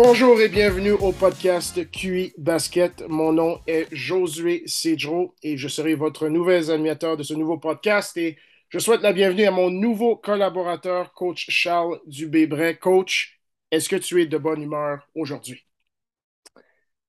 [0.00, 3.02] Bonjour et bienvenue au podcast QI Basket.
[3.08, 8.16] Mon nom est Josué Cedro et je serai votre nouvel animateur de ce nouveau podcast
[8.16, 12.76] et je souhaite la bienvenue à mon nouveau collaborateur, coach Charles Dubébret.
[12.76, 13.40] Coach,
[13.72, 15.66] est-ce que tu es de bonne humeur aujourd'hui?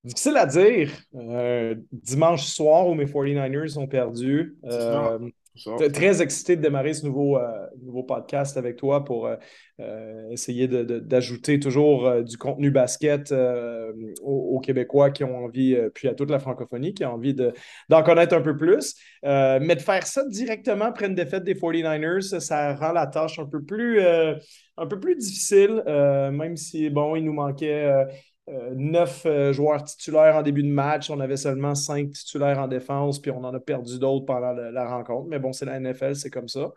[0.03, 0.90] Difficile à dire.
[1.13, 4.58] Euh, dimanche soir où mes 49ers ont perdu.
[4.63, 5.20] Euh,
[5.94, 9.36] Très excité de démarrer ce nouveau, euh, nouveau podcast avec toi pour euh,
[9.80, 13.34] euh, essayer d'ajouter toujours du contenu basket
[14.22, 18.36] aux, Québécois qui ont envie, puis à toute la francophonie qui ont envie d'en connaître
[18.36, 18.95] un peu plus.
[19.23, 23.45] mais de faire ça directement après une défaite des 49ers, ça rend la tâche un
[23.45, 28.05] peu plus, un peu plus difficile, même si, bon, il nous manquait
[28.76, 31.09] neuf euh, joueurs titulaires en début de match.
[31.09, 34.88] On avait seulement cinq titulaires en défense, puis on en a perdu d'autres pendant la
[34.88, 35.28] rencontre.
[35.30, 36.72] Mais bon, c'est la NFL, c'est comme ça.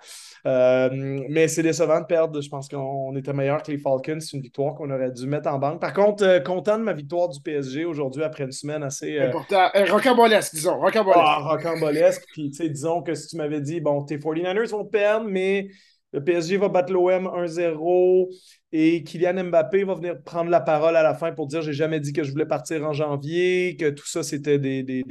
[0.46, 0.90] Euh,
[1.28, 2.40] mais c'est décevant de perdre.
[2.40, 4.18] Je pense qu'on était meilleur que les Falcons.
[4.20, 5.80] C'est une victoire qu'on aurait dû mettre en banque.
[5.80, 9.18] Par contre, content de ma victoire du PSG aujourd'hui après une semaine assez.
[9.18, 9.68] Important.
[9.90, 10.78] rocambolesque, disons.
[10.78, 11.20] Rocambolesque.
[11.22, 12.24] Ah, rocambolesque.
[12.32, 15.68] Puis, tu sais, disons que si tu m'avais dit, bon, tes 49ers vont perdre, mais
[16.12, 18.28] le PSG va battre l'OM 1-0
[18.72, 22.00] et Kylian Mbappé va venir prendre la parole à la fin pour dire j'ai jamais
[22.00, 25.04] dit que je voulais partir en janvier, que tout ça c'était des, des,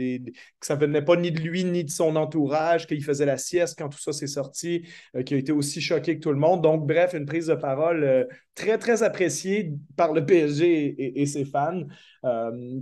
[0.60, 3.78] que ça venait pas ni de lui ni de son entourage, qu'il faisait la sieste
[3.78, 6.62] quand tout ça s'est sorti, euh, qu'il a été aussi choqué que tout le monde.
[6.64, 11.46] Donc bref, une prise de parole euh, très très appréciée par le PSG et, ses
[11.46, 11.84] fans.
[12.26, 12.82] Euh,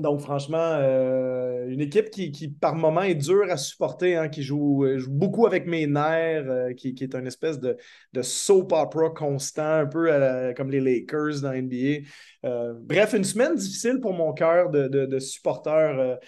[0.00, 4.86] donc, franchement, euh, une équipe qui, par moment, est dure à supporter, hein, qui joue,
[5.08, 7.76] beaucoup avec mes nerfs, euh, qui, est une espèce de,
[8.22, 10.10] soap opera constant, un peu
[10.56, 12.06] comme les Lakers dans NBA.
[12.44, 16.18] Euh, bref, une semaine difficile pour mon cœur de, de, supporter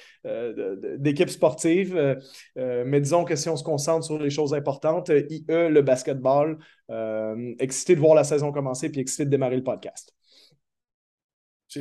[0.99, 2.19] d'équipe sportive.
[2.57, 6.59] mais disons que si on se concentre sur les choses importantes, IE, le basketball,
[7.59, 10.15] excité de voir la saison commencer puis excité de démarrer le podcast.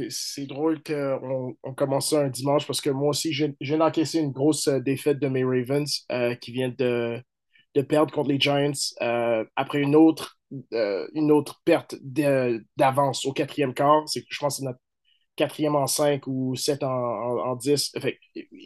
[0.09, 4.31] C'est drôle qu'on on commence ça un dimanche parce que moi aussi, j'ai encaissé une
[4.31, 7.19] grosse euh, défaite de mes Ravens euh, qui viennent de,
[7.73, 10.37] de, perdre contre les Giants euh, après une autre,
[10.71, 11.95] une autre perte
[12.77, 14.03] d'avance au quatrième quart.
[14.13, 14.79] Je pense que c'est notre
[15.35, 17.91] quatrième en cinq ou sept en, en, dix.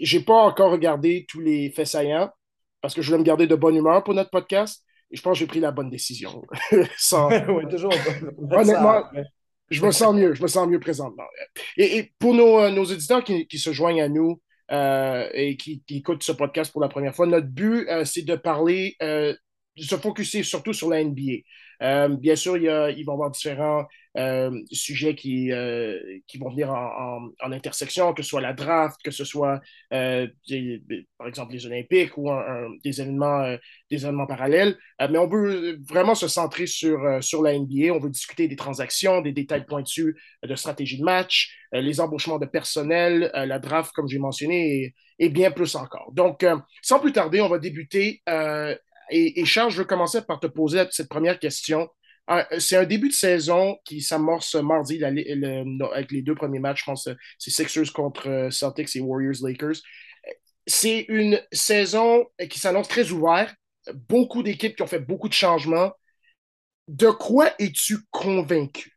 [0.01, 2.29] J'ai pas encore regardé tous les faits saillants
[2.81, 4.83] parce que je voulais me garder de bonne humeur pour notre podcast.
[5.09, 6.41] Et je pense que j'ai pris la bonne décision.
[7.69, 7.93] toujours.
[8.51, 9.03] Honnêtement,
[9.73, 11.23] je me sens mieux, je me sens mieux présentement.
[11.77, 14.41] Et, pour nos, euh, nos auditeurs qui, qui, se joignent à nous
[14.71, 18.23] euh, et qui, qui, écoutent ce podcast pour la première fois, notre but, euh, c'est
[18.23, 19.37] de parler, de
[19.77, 22.09] se focuser surtout sur la NBA.
[22.17, 23.85] bien sûr, il, y a, il va y avoir différents
[24.71, 29.11] sujets qui, euh, qui vont venir en, en, intersection, que ce soit la draft, que
[29.11, 29.59] ce soit,
[29.91, 30.27] euh,
[31.17, 32.29] par exemple, les Olympiques ou
[32.83, 33.57] des, événements,
[33.89, 34.77] des événements parallèles.
[34.99, 37.93] mais on veut vraiment se centrer sur, sur la NBA.
[37.93, 42.45] On veut discuter des transactions, des détails pointus de stratégie de match, les embauchements de
[42.45, 46.11] personnel, la draft, comme j'ai mentionné, et, bien plus encore.
[46.13, 46.45] Donc,
[46.81, 48.21] sans plus tarder, on va débuter.
[49.09, 51.89] et, et Charles, je veux commencer par te poser cette première question.
[52.27, 56.79] Ah, c'est un début de saison qui s'amorce mardi avec les deux premiers matchs.
[56.81, 59.75] Je pense c'est Sixers contre euh, Celtics et Warriors-Lakers.
[60.65, 63.55] C'est une saison qui s'annonce très ouverte.
[64.09, 65.91] Beaucoup d'équipes qui ont fait beaucoup de changements.
[66.87, 68.92] De quoi es-tu convaincu?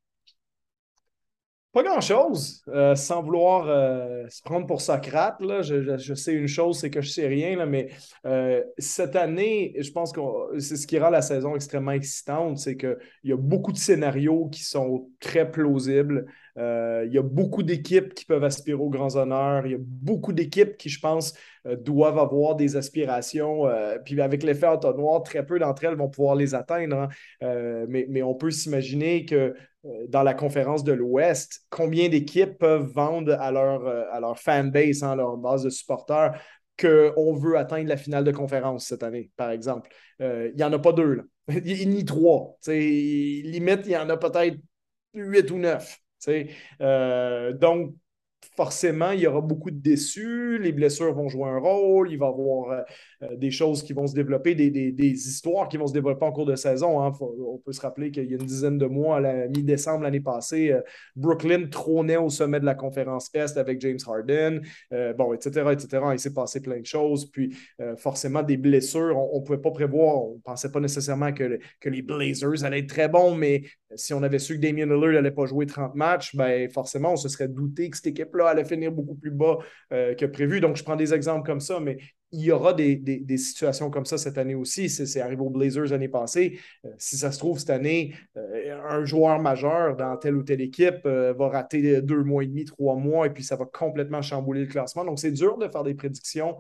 [1.76, 5.38] Pas grand-chose, euh, sans vouloir euh, se prendre pour Socrate.
[5.42, 7.91] Là, je, sais une chose, c'est que je sais rien, là, mais
[8.25, 10.22] euh, cette année, je pense que
[10.59, 14.48] c'est ce qui rend la saison extrêmement excitante, c'est qu'il y a beaucoup de scénarios
[14.48, 16.25] qui sont très plausibles.
[16.56, 19.66] il y a beaucoup d'équipes qui peuvent aspirer aux grands honneurs.
[19.66, 21.34] Il y a beaucoup d'équipes qui, je pense,
[21.66, 23.64] doivent avoir des aspirations.
[24.03, 27.10] puis avec l'effet entonnoir, très peu d'entre elles vont pouvoir les atteindre.
[27.43, 27.87] Hein.
[27.87, 29.54] mais, on peut s'imaginer que
[30.09, 35.03] dans la conférence de l'Ouest, combien d'équipes peuvent vendre à leur, euh, à leur fanbase,
[35.03, 36.41] à hein, leur base de supporters,
[36.79, 39.91] qu'on veut atteindre la finale de conférence cette année, par exemple?
[40.21, 41.23] Euh, il n'y en a pas deux, là.
[41.65, 42.56] ni trois.
[42.67, 44.59] limite, il y en a peut-être
[45.15, 45.99] huit ou neuf.
[47.61, 47.94] donc,
[48.56, 52.26] forcément, il y aura beaucoup de déçus, les blessures vont jouer un rôle, il va
[52.26, 52.82] y avoir euh,
[53.23, 56.47] euh, des choses qui vont se développer, des, histoires qui vont se développer en cours
[56.47, 57.03] de saison.
[57.03, 57.12] Hein.
[57.20, 60.20] on peut se rappeler qu'il y a une dizaine de mois, à la mi-décembre l'année
[60.20, 60.81] passée, euh,
[61.14, 64.61] Brooklyn trônait au sommet de la conférence Est avec James Harden,
[65.17, 66.03] bon, etc., etc.
[66.12, 67.55] Il s'est passé plein de choses, puis
[67.97, 72.03] forcément des blessures, on ne pouvait pas prévoir, on ne pensait pas nécessairement que, les
[72.03, 73.62] Blazers allaient être très bons, mais
[73.94, 77.17] si on avait su que Damien Lillard n'allait pas jouer 30 matchs, ben forcément, on
[77.17, 79.58] se serait douté que cette équipe-là allait finir beaucoup plus bas
[79.93, 80.60] euh, que prévu.
[80.60, 81.98] Donc, je prends des exemples comme ça, mais
[82.32, 84.88] il y aura des, situations comme ça cette année aussi.
[84.88, 86.58] C'est arrivé aux Blazers l'année passée.
[86.84, 90.60] Euh, si ça se trouve, cette année, euh, un joueur majeur dans telle ou telle
[90.60, 94.62] équipe va rater deux mois et demi, trois mois, et puis ça va complètement chambouler
[94.62, 95.04] le classement.
[95.04, 96.56] Donc, c'est dur de faire des prédictions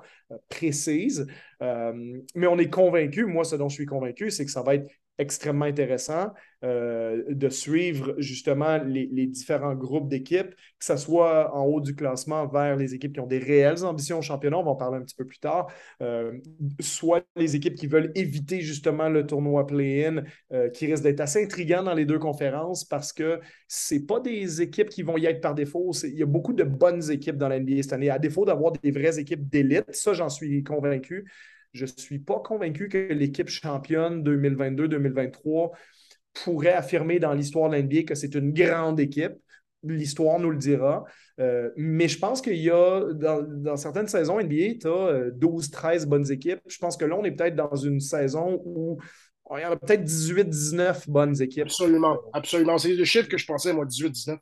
[0.48, 1.26] précises,
[1.60, 4.88] mais on est convaincu, moi, ce dont je suis convaincu, c'est que ça va être
[5.18, 6.32] extrêmement intéressant
[6.64, 12.46] euh, de suivre justement les, différents groupes d'équipes, que ce soit en haut du classement
[12.46, 15.02] vers les équipes qui ont des réelles ambitions au championnat, on va en parler un
[15.02, 15.68] petit peu plus tard,
[16.02, 16.32] euh,
[16.80, 21.42] soit les équipes qui veulent éviter justement le tournoi play-in, euh, qui risque d'être assez
[21.44, 25.40] intriguant dans les deux conférences parce que ce pas des équipes qui vont y être
[25.40, 25.92] par défaut.
[26.04, 28.72] Il y a beaucoup de bonnes équipes dans la NBA cette année, à défaut d'avoir
[28.72, 31.26] des vraies équipes d'élite, ça j'en suis convaincu.
[31.76, 35.72] Je ne suis pas convaincu que l'équipe championne 2022-2023
[36.32, 39.32] pourrait affirmer dans l'histoire de l'NBA que c'est une grande équipe.
[39.82, 41.04] L'histoire nous le dira.
[41.38, 46.30] Euh, mais je pense qu'il y a, dans, certaines saisons NBA, tu as 12-13 bonnes
[46.32, 46.60] équipes.
[46.66, 48.98] Je pense que là, on est peut-être dans une saison où
[49.54, 51.66] il y a peut-être 18-19 bonnes équipes.
[51.66, 52.78] Absolument, absolument.
[52.78, 54.38] C'est le chiffre que je pensais, moi, 18-19.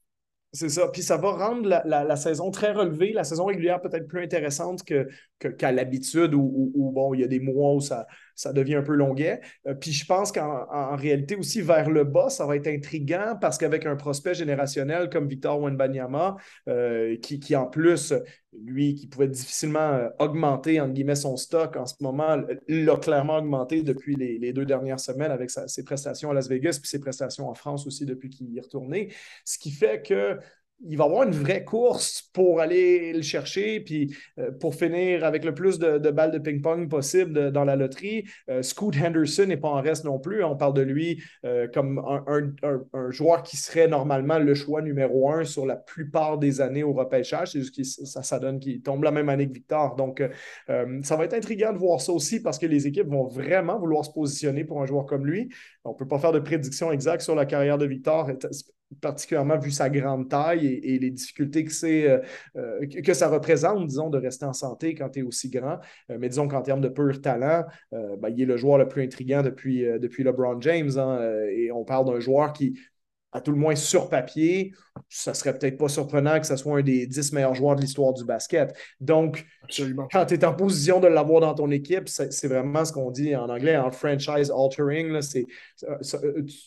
[0.55, 0.87] C'est ça.
[0.87, 5.09] Puis ça va rendre la, saison très relevée, la saison régulière peut-être plus intéressante que,
[5.41, 8.95] qu'à l'habitude où, bon, il y a des mois où ça, ça devient un peu
[8.95, 9.41] longuet.
[9.67, 13.59] Euh, puis je pense qu'en réalité aussi, vers le bas, ça va être intriguant parce
[13.59, 16.37] qu'avec un prospect générationnel comme Victor Wenbanyama,
[16.69, 18.13] euh, qui, qui, en plus,
[18.63, 22.37] lui, qui pouvait difficilement euh, augmenter, entre guillemets, son stock en ce moment,
[22.69, 26.89] l'a clairement augmenté depuis les, deux dernières semaines avec ses prestations à Las Vegas, puis
[26.89, 29.13] ses prestations en France aussi depuis qu'il y est retourné.
[29.45, 30.39] Ce qui fait que
[30.87, 35.45] il va avoir une vraie course pour aller le chercher, puis euh, pour finir avec
[35.45, 38.25] le plus de, balles de ping-pong possible dans la loterie.
[38.49, 40.45] Euh, Scoot Henderson n'est pas en reste non plus.
[40.45, 45.45] On parle de lui euh, comme un, joueur qui serait normalement le choix numéro un
[45.45, 47.53] sur la plupart des années au repêchage.
[47.53, 49.95] C'est juste que ça, ça donne qu'il tombe la même année que Victor.
[49.97, 50.23] Donc,
[50.67, 54.05] ça va être intriguant de voir ça aussi parce que les équipes vont vraiment vouloir
[54.05, 55.49] se positionner pour un joueur comme lui.
[55.85, 58.29] On ne peut pas faire de prédiction exacte sur la carrière de Victor
[59.01, 62.21] particulièrement vu sa grande taille et, les difficultés que, euh,
[62.57, 65.79] euh, que ça représente, disons, de rester en santé quand tu es aussi grand.
[66.11, 69.03] Euh, mais disons qu'en termes de pur talent, ben, il est le joueur le plus
[69.03, 70.91] intriguant depuis, depuis LeBron James.
[70.97, 71.21] Hein,
[71.51, 72.79] et on parle d'un joueur qui
[73.35, 74.73] à tout le moins sur papier,
[75.09, 78.15] ça serait peut-être pas surprenant que ce soit un des dix meilleurs joueurs de l'histoire
[78.15, 78.75] du basket.
[79.01, 79.45] Donc,
[80.13, 83.35] quand tu es en position de l'avoir dans ton équipe, c'est vraiment ce qu'on dit
[83.35, 85.09] en anglais en franchise altering.
[85.09, 85.21] Là,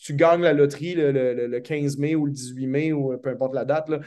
[0.04, 3.64] tu gagnes la loterie le, 15 mai ou le 18 mai ou peu importe la
[3.64, 3.88] date.
[3.88, 4.00] Là,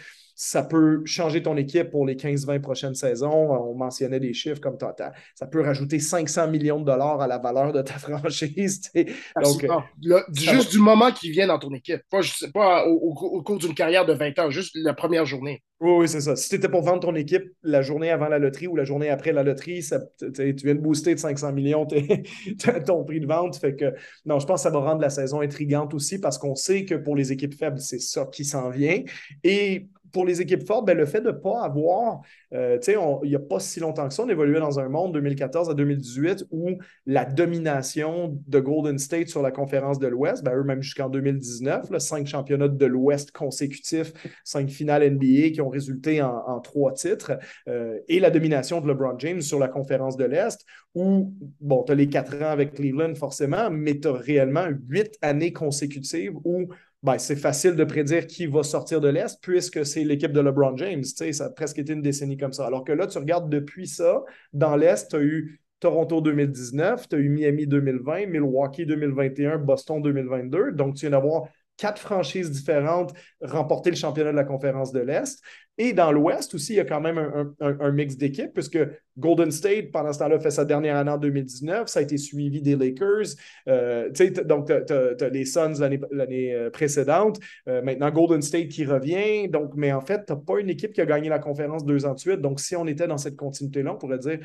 [0.43, 3.51] ça peut changer ton équipe pour les 15-20 prochaines saisons.
[3.51, 4.75] On mentionnait des chiffres comme
[5.35, 8.81] ça peut rajouter 500 millions de dollars à la valeur de ta franchise.
[9.39, 9.67] Donc,
[10.33, 13.75] juste du moment qu'il vient dans ton équipe, pas, je sais pas au, cours d'une
[13.75, 15.61] carrière de 20 ans, juste la première journée.
[15.79, 16.35] Oui, oui c'est ça.
[16.35, 19.09] Si tu étais pour vendre ton équipe la journée avant la loterie ou la journée
[19.09, 21.85] après la loterie, ça, tu viens de booster de 500 millions
[22.87, 23.57] ton prix de vente.
[23.57, 23.93] Fait que
[24.25, 26.95] non, je pense que ça va rendre la saison intrigante aussi parce qu'on sait que
[26.95, 29.03] pour les équipes faibles, c'est ça qui s'en vient.
[29.43, 32.21] Et pour les équipes fortes, ben, le fait de ne pas avoir,
[32.53, 34.89] euh, tu sais, il n'y a pas si longtemps que ça, on évoluait dans un
[34.89, 40.43] monde 2014 à 2018 où la domination de Golden State sur la conférence de l'Ouest,
[40.43, 44.13] ben, eux-mêmes jusqu'en 2019, cinq championnats de l'Ouest consécutifs,
[44.43, 47.33] cinq finales NBA qui ont résulté en, trois titres,
[47.67, 51.91] euh, et la domination de LeBron James sur la conférence de l'Est, où, bon, tu
[51.91, 56.67] as les quatre ans avec Cleveland forcément, mais tu as réellement huit années consécutives où
[57.03, 60.77] ben, c'est facile de prédire qui va sortir de l'Est puisque c'est l'équipe de LeBron
[60.77, 61.03] James.
[61.03, 62.67] Ça a presque été une décennie comme ça.
[62.67, 67.15] Alors que là, tu regardes depuis ça, dans l'Est, tu as eu Toronto 2019, tu
[67.15, 70.73] as eu Miami 2020, Milwaukee 2021, Boston 2022.
[70.73, 71.45] Donc, tu viens d'avoir
[71.81, 73.11] quatre franchises différentes
[73.41, 75.41] remporter le championnat de la conférence de l'Est.
[75.79, 77.17] Et dans l'Ouest aussi, il y a quand même
[77.59, 78.77] un, mix d'équipes, puisque
[79.17, 81.87] Golden State, pendant ce temps-là, fait sa dernière année en 2019.
[81.87, 83.35] Ça a été suivi des Lakers.
[83.67, 84.11] Euh,
[84.45, 85.73] donc, tu as, les Suns
[86.11, 87.39] l'année euh, précédente.
[87.67, 89.47] Euh, maintenant, Golden State qui revient.
[89.47, 92.05] Donc, mais en fait, tu n'as pas une équipe qui a gagné la conférence deux
[92.05, 92.41] ans de suite.
[92.41, 94.37] Donc, si on était dans cette continuité-là, on pourrait dire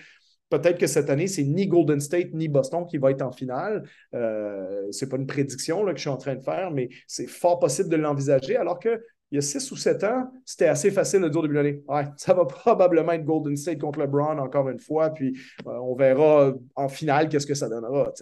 [0.49, 3.83] Peut-être que cette année, c'est ni Golden State ni Boston qui va être en finale.
[4.15, 7.26] Euh, ce n'est pas une prédiction que je suis en train de faire, mais c'est
[7.26, 8.57] fort possible de l'envisager.
[8.57, 9.00] Alors qu'il
[9.33, 11.83] y a six ou sept ans, c'était assez facile de dire au début de l'année
[11.88, 15.37] ouais, ça va probablement être Golden State contre LeBron encore une fois, puis
[15.67, 18.12] euh, on verra en finale qu'est-ce que ça donnera.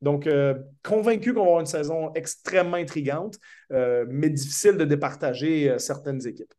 [0.00, 0.54] Donc, euh,
[0.84, 3.38] convaincu qu'on va avoir une saison extrêmement intrigante,
[3.70, 6.54] mais difficile de départager certaines équipes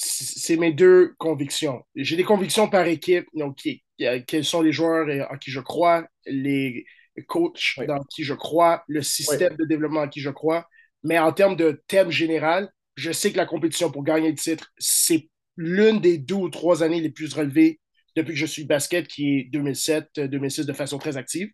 [0.00, 1.82] c'est mes deux convictions.
[1.96, 3.58] J'ai des convictions par équipe, donc
[3.98, 6.84] quels sont les joueurs en qui je crois, les
[7.26, 10.68] coachs dans qui je crois, le système de développement en qui je crois.
[11.02, 14.70] Mais en termes de thème général, je sais que la compétition pour gagner le titre,
[14.78, 17.80] c'est l'une des deux ou trois années les plus relevées
[18.14, 21.48] depuis que je suis basket, qui est 2007-2006 de façon très active.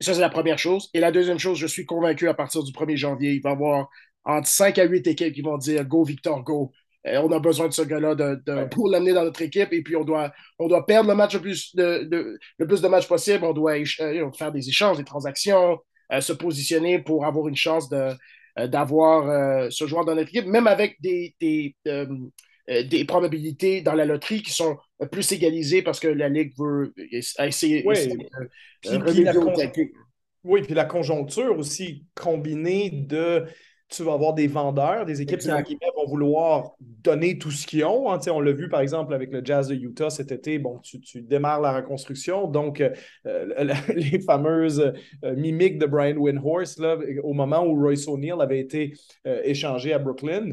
[0.00, 0.88] Ça, c'est la première chose.
[0.94, 3.52] Et la deuxième chose, je suis convaincu à partir du 1er janvier, il va y
[3.52, 3.88] avoir
[4.24, 6.72] entre 5 à 8 équipes qui vont dire Go Victor, go.
[7.04, 9.72] On a besoin de ce gars-là de, pour l'amener dans notre équipe.
[9.72, 12.88] Et puis, on doit, on doit perdre le match le plus de, le plus de
[12.88, 13.44] matchs possible.
[13.44, 15.78] On doit euh, faire des échanges, des transactions,
[16.12, 18.12] euh, se positionner pour avoir une chance de,
[18.58, 21.74] euh, d'avoir ce joueur dans notre équipe, même avec des, des,
[22.84, 24.76] des, probabilités dans la loterie qui sont
[25.10, 26.92] plus égalisées parce que la Ligue veut
[27.38, 28.08] essayer, oui.
[28.84, 29.90] de
[30.42, 33.44] oui, puis la conjoncture aussi combinée de
[33.90, 38.12] tu vas avoir des vendeurs, des équipes qui vont vouloir donner tout ce qu'ils ont.
[38.12, 38.18] Hein.
[38.30, 40.58] On l'a vu, par exemple, avec le Jazz de Utah cet été.
[40.58, 42.46] Bon, tu, tu démarres la reconstruction.
[42.46, 42.80] Donc,
[43.26, 44.92] euh, les fameuses
[45.24, 48.94] euh, mimiques de Brian Windhorst, là, au moment où Royce O'Neill avait été
[49.26, 50.50] euh, échangé à Brooklyn,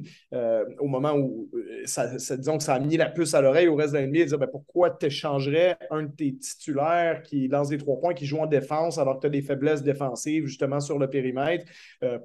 [0.79, 1.49] au moment où,
[1.85, 4.39] ça, disons que ça a mis la puce à l'oreille au reste de l'NBA, dire
[4.39, 8.39] ben, pourquoi tu échangerais un de tes titulaires qui lance des trois points, qui joue
[8.39, 11.65] en défense alors que tu as des faiblesses défensives justement sur le périmètre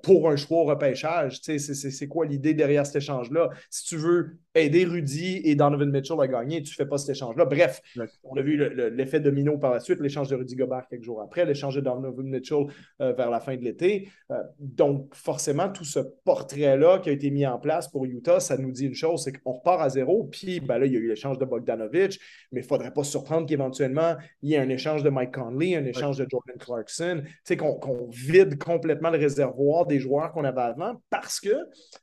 [0.02, 1.01] pour un choix au repêchage?
[1.48, 3.50] C'est quoi l'idée derrière cet échange-là?
[3.70, 7.10] Si tu veux aider Rudy et Donovan Mitchell à gagner, tu ne fais pas cet
[7.10, 7.44] échange-là.
[7.44, 7.80] Bref,
[8.22, 8.56] on a vu
[8.90, 12.26] l'effet domino par la suite, l'échange de Rudy Gobert quelques jours après, l'échange de Donovan
[12.26, 12.66] Mitchell
[13.00, 14.08] euh, vers la fin de l'été.
[14.30, 18.56] Euh, donc, forcément, tout ce portrait-là qui a été mis en place pour Utah, ça
[18.58, 20.24] nous dit une chose, c'est qu'on repart à zéro.
[20.24, 22.18] Puis ben là, il y a eu l'échange de Bogdanovich,
[22.52, 25.32] mais il ne faudrait pas se surprendre qu'éventuellement, il y ait un échange de Mike
[25.32, 27.22] Conley, un échange de Jordan Clarkson,
[27.58, 31.54] qu'on vide complètement le réservoir des joueurs qu'on avait avant parce que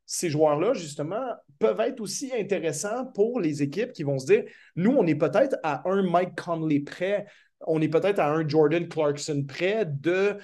[0.06, 1.24] ces joueurs-là, justement,
[1.60, 4.44] peuvent être aussi intéressants pour les équipes qui vont se dire,
[4.76, 7.26] nous, on est peut-être à un Mike Conley près,
[7.62, 10.38] on est peut-être à un Jordan Clarkson près de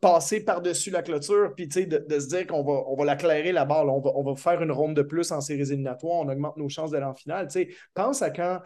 [0.00, 3.88] passer par-dessus la clôture, puis de, de se dire qu'on va, on va la balle,
[3.88, 6.68] on va, on va faire une ronde de plus en séries éliminatoires, on augmente nos
[6.68, 7.48] chances d'aller en finale.
[7.92, 8.60] pense à quand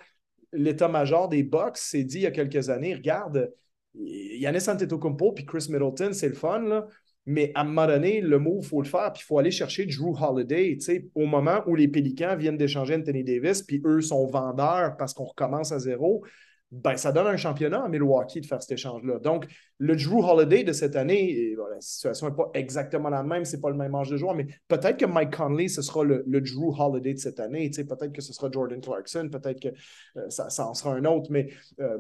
[0.53, 3.53] l'état-major des Bucks s'est dit il y a quelques années, regarde,
[3.95, 6.87] Yannis Antetokounmpo puis Chris Middleton, c'est le fun, là,
[7.27, 9.51] mais à un moment donné, le mot, il faut le faire, puis il faut aller
[9.51, 10.79] chercher Drew Holiday,
[11.15, 15.25] au moment où les Pélicans viennent d'échanger Anthony Davis, puis eux sont vendeurs parce qu'on
[15.25, 16.25] recommence à zéro,
[16.73, 19.19] ben, ça donne un championnat à Milwaukee de faire cet échange-là.
[19.19, 19.47] Donc,
[19.79, 23.71] le Drew Holiday de cette année, la situation n'est pas exactement la même, c'est pas
[23.71, 27.15] le même âge de joueur, mais peut-être que Mike Conley, ce sera le, Drew Holiday
[27.15, 29.69] de cette année, peut-être que ce sera Jordan Clarkson, peut-être que
[30.17, 31.49] euh, ça, en sera un autre, mais
[31.81, 31.99] euh,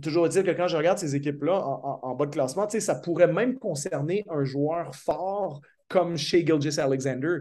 [0.00, 3.58] toujours est-il que quand je regarde ces équipes-là en, bas de classement, ça pourrait même
[3.58, 7.38] concerner un joueur fort comme Shea Gilgis Alexander.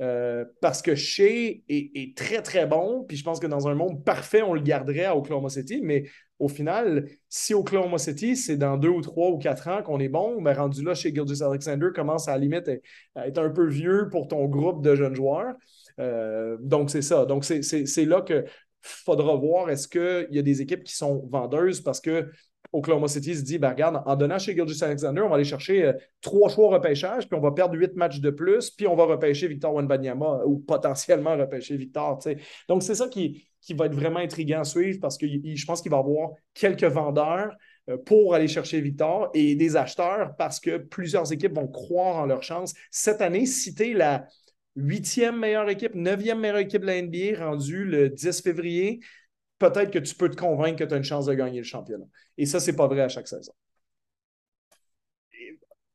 [0.00, 3.04] Euh, parce que Shea est, très, très bon.
[3.06, 5.80] Puis je pense que dans un monde parfait, on le garderait à Oklahoma City.
[5.82, 6.04] Mais
[6.38, 10.08] au final, si Oklahoma City, c'est dans deux ou trois ou quatre ans qu'on est
[10.08, 12.70] bon, ben rendu là, chez Gilgis Alexander commence à la limite
[13.14, 15.54] à être un peu vieux pour ton groupe de jeunes joueurs.
[15.98, 17.26] Euh, donc, c'est ça.
[17.26, 18.44] Donc, c'est là que
[18.82, 22.30] faudra voir est-ce qu'il y a des équipes qui sont vendeuses parce que
[22.72, 25.86] Oklahoma City se dit ben regarde, en donnant chez Gilgis Alexander, on va aller chercher
[25.86, 29.04] euh, trois choix repêchage, puis on va perdre huit matchs de plus, puis on va
[29.04, 32.20] repêcher Victor Wenbanyama ou potentiellement repêcher Victor.
[32.68, 35.82] Donc, c'est ça qui, qui va être vraiment intriguant à suivre parce que je pense
[35.82, 37.56] qu'il va y avoir quelques vendeurs
[37.88, 42.26] euh, pour aller chercher Victor et des acheteurs parce que plusieurs équipes vont croire en
[42.26, 42.74] leur chance.
[42.90, 44.26] Cette année, citer la,
[44.76, 49.00] huitième meilleure équipe, neuvième meilleure équipe de la NBA rendue le 10 février,
[49.58, 52.06] peut-être que tu peux te convaincre que tu as une chance de gagner le championnat.
[52.38, 53.52] Et ça, c'est pas vrai à chaque saison.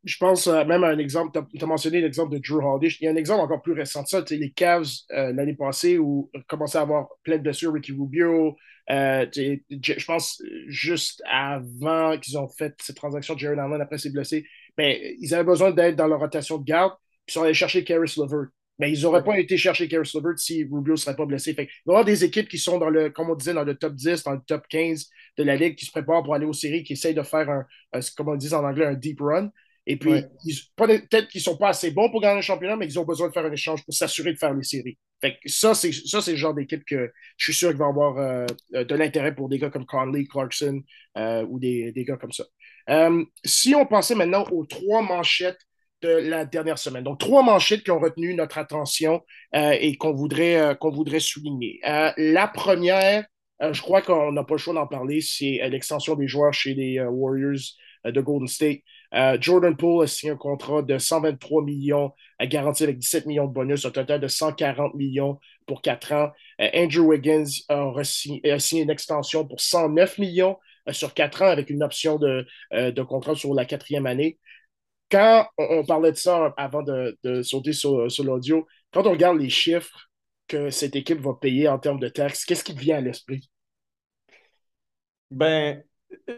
[0.04, 2.96] Je pense euh, même à un exemple, tu as, mentionné l'exemple de Drew Holiday.
[3.02, 5.98] Il y a un exemple encore plus récent de ça, les Cavs euh, l'année passée
[5.98, 8.56] où commençaient à avoir plein de blessures, Ricky Rubio.
[8.92, 14.46] Euh, je pense juste avant qu'ils ont fait cette transaction Jared Allen après ses blessés,
[14.78, 16.94] mais ben, ils avaient besoin d'être dans leur rotation de garde,
[17.26, 20.38] puis ils sont allés chercher Caris Levert mais ils n'auraient pas été chercher Karis Levert
[20.38, 21.54] si Rubio ne serait pas blessé.
[21.54, 23.64] Fait, il va y avoir des équipes qui sont dans le, comme on disait, dans
[23.64, 26.46] le top 10, dans le top 15 de la Ligue, qui se préparent pour aller
[26.46, 27.66] aux séries, qui essayent de faire un,
[28.18, 29.50] comme on dit en anglais, un deep run.
[29.88, 30.24] Et puis,
[30.76, 33.28] peut-être qu'ils ne sont pas assez bons pour gagner le championnat, mais ils ont besoin
[33.28, 34.98] de faire un échange pour s'assurer de faire les séries.
[35.22, 38.96] Fait ça, c'est le genre d'équipe que je suis sûr qu'il va avoir euh, de
[38.96, 40.82] l'intérêt pour des gars comme Conley, Clarkson
[41.18, 42.46] euh, ou des, des, gars comme ça.
[42.90, 45.62] Euh, si on pensait maintenant aux trois manchettes
[46.08, 47.04] la dernière semaine.
[47.04, 49.22] Donc, trois manchettes qui ont retenu notre attention
[49.56, 51.80] euh, et qu'on voudrait, euh, qu'on voudrait souligner.
[51.88, 53.26] Euh, la première,
[53.60, 57.00] je crois qu'on n'a pas le choix d'en parler, c'est l'extension des joueurs chez les
[57.00, 57.62] Warriors
[58.04, 58.82] de Golden State.
[59.40, 63.86] Jordan Poole a signé un contrat de 123 millions, garanti avec 17 millions de bonus,
[63.86, 66.32] un total de 140 millions pour quatre ans.
[66.60, 68.42] Andrew Wiggins a, signé,
[68.82, 70.58] une extension pour 109 millions
[70.92, 74.38] sur quatre ans avec une option de, de contrat sur la quatrième année
[75.12, 80.10] quand on, parlait de ça avant de, sauter sur, l'audio, quand on regarde les chiffres
[80.48, 83.50] que cette équipe va payer en termes de taxes, qu'est-ce qui vient à l'esprit?
[85.32, 85.84] Ben,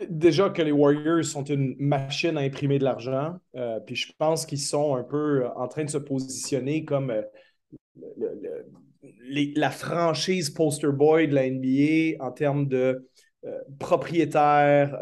[0.10, 4.46] déjà que les Warriors sont une machine à imprimer de l'argent, euh, puis je pense
[4.46, 7.22] qu'ils sont un peu en train de se positionner comme euh,
[9.56, 13.00] la franchise poster boy de la NBA en termes de euh,
[13.79, 15.00] propriétaire,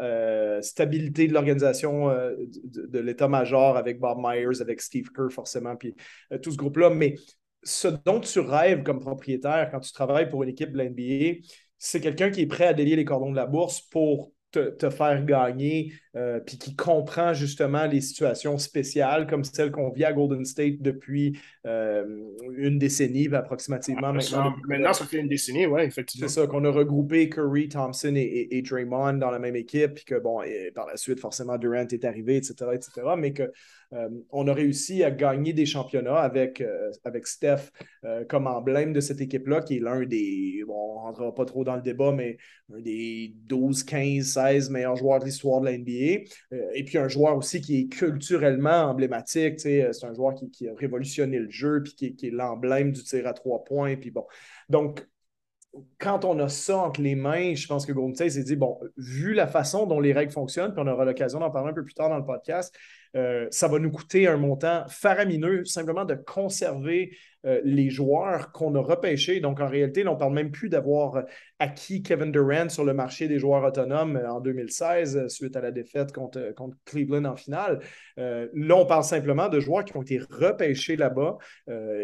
[0.62, 5.94] stabilité de l'organisation de, de l'état-major avec Bob Myers, avec Steve Kerr forcément, puis
[6.42, 6.90] tout ce groupe-là.
[6.90, 7.16] Mais
[7.62, 11.40] ce dont tu rêves comme propriétaire quand tu travailles pour une équipe de la NBA,
[11.78, 15.24] c'est quelqu'un qui est prêt à délier les cordons de la bourse pour te, faire
[15.24, 20.44] gagner, euh, puis qui comprend justement les situations spéciales comme celles qu'on vit à Golden
[20.44, 22.04] State depuis euh,
[22.56, 24.12] une décennie approximativement.
[24.12, 26.28] maintenant, ça, fait une décennie, oui, effectivement.
[26.28, 30.04] C'est ça, qu'on a regroupé Curry, Thompson et, et, Draymond dans la même équipe, puis
[30.04, 30.40] que, bon,
[30.74, 33.52] par la suite, forcément, Durant est arrivé, etc., etc., mais que
[33.92, 37.70] euh, on a réussi à gagner des championnats avec, euh, avec Steph
[38.04, 41.44] euh, comme emblème de cette équipe-là, qui est l'un des, bon, on ne rentrera pas
[41.44, 42.36] trop dans le débat, mais
[42.74, 46.24] un des 12, 15, 16 meilleurs joueurs de l'histoire de la NBA.
[46.74, 49.60] et puis un joueur aussi qui est culturellement emblématique.
[49.60, 53.26] C'est un joueur qui, a révolutionné le jeu, puis qui, qui est l'emblème du tir
[53.26, 53.96] à trois points.
[53.96, 54.24] Puis bon.
[54.68, 55.06] Donc,
[55.98, 59.34] quand on a ça entre les mains, je pense que Golden s'est dit, bon, vu
[59.34, 61.94] la façon dont les règles fonctionnent, puis on aura l'occasion d'en parler un peu plus
[61.94, 62.74] tard dans le podcast,
[63.14, 68.74] euh, ça va nous coûter un montant faramineux simplement de conserver euh, les joueurs qu'on
[68.74, 69.40] a repêchés.
[69.40, 71.24] Donc, en réalité, on ne parle même plus d'avoir
[71.58, 75.70] acquis Kevin Durant sur le marché des joueurs autonomes euh, en 2016 suite à la
[75.70, 77.80] défaite contre, contre Cleveland en finale.
[78.16, 81.36] là, on parle simplement de joueurs qui ont été repêchés là-bas,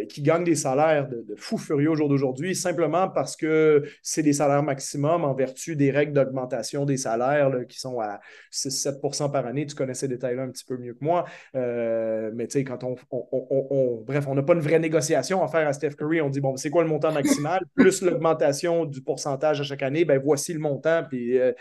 [0.08, 4.32] qui gagnent des salaires de, fous furieux au jour d'aujourd'hui, simplement parce que c'est des
[4.32, 8.20] salaires maximum en vertu des règles d'augmentation des salaires qui sont à
[8.52, 9.66] 6-7% par année.
[9.66, 11.24] Tu connais ces détails-là un petit peu mieux que moi.
[11.54, 15.48] Euh, mais tu sais, quand on, on, Bref, on n'a pas une vraie négociation à
[15.48, 16.20] faire à Steph Curry.
[16.20, 17.60] On dit, bon, c'est quoi le montant maximal?
[17.74, 21.02] Plus l'augmentation du pourcentage à chaque année, ben voici le montant.
[21.08, 21.52] Puis euh,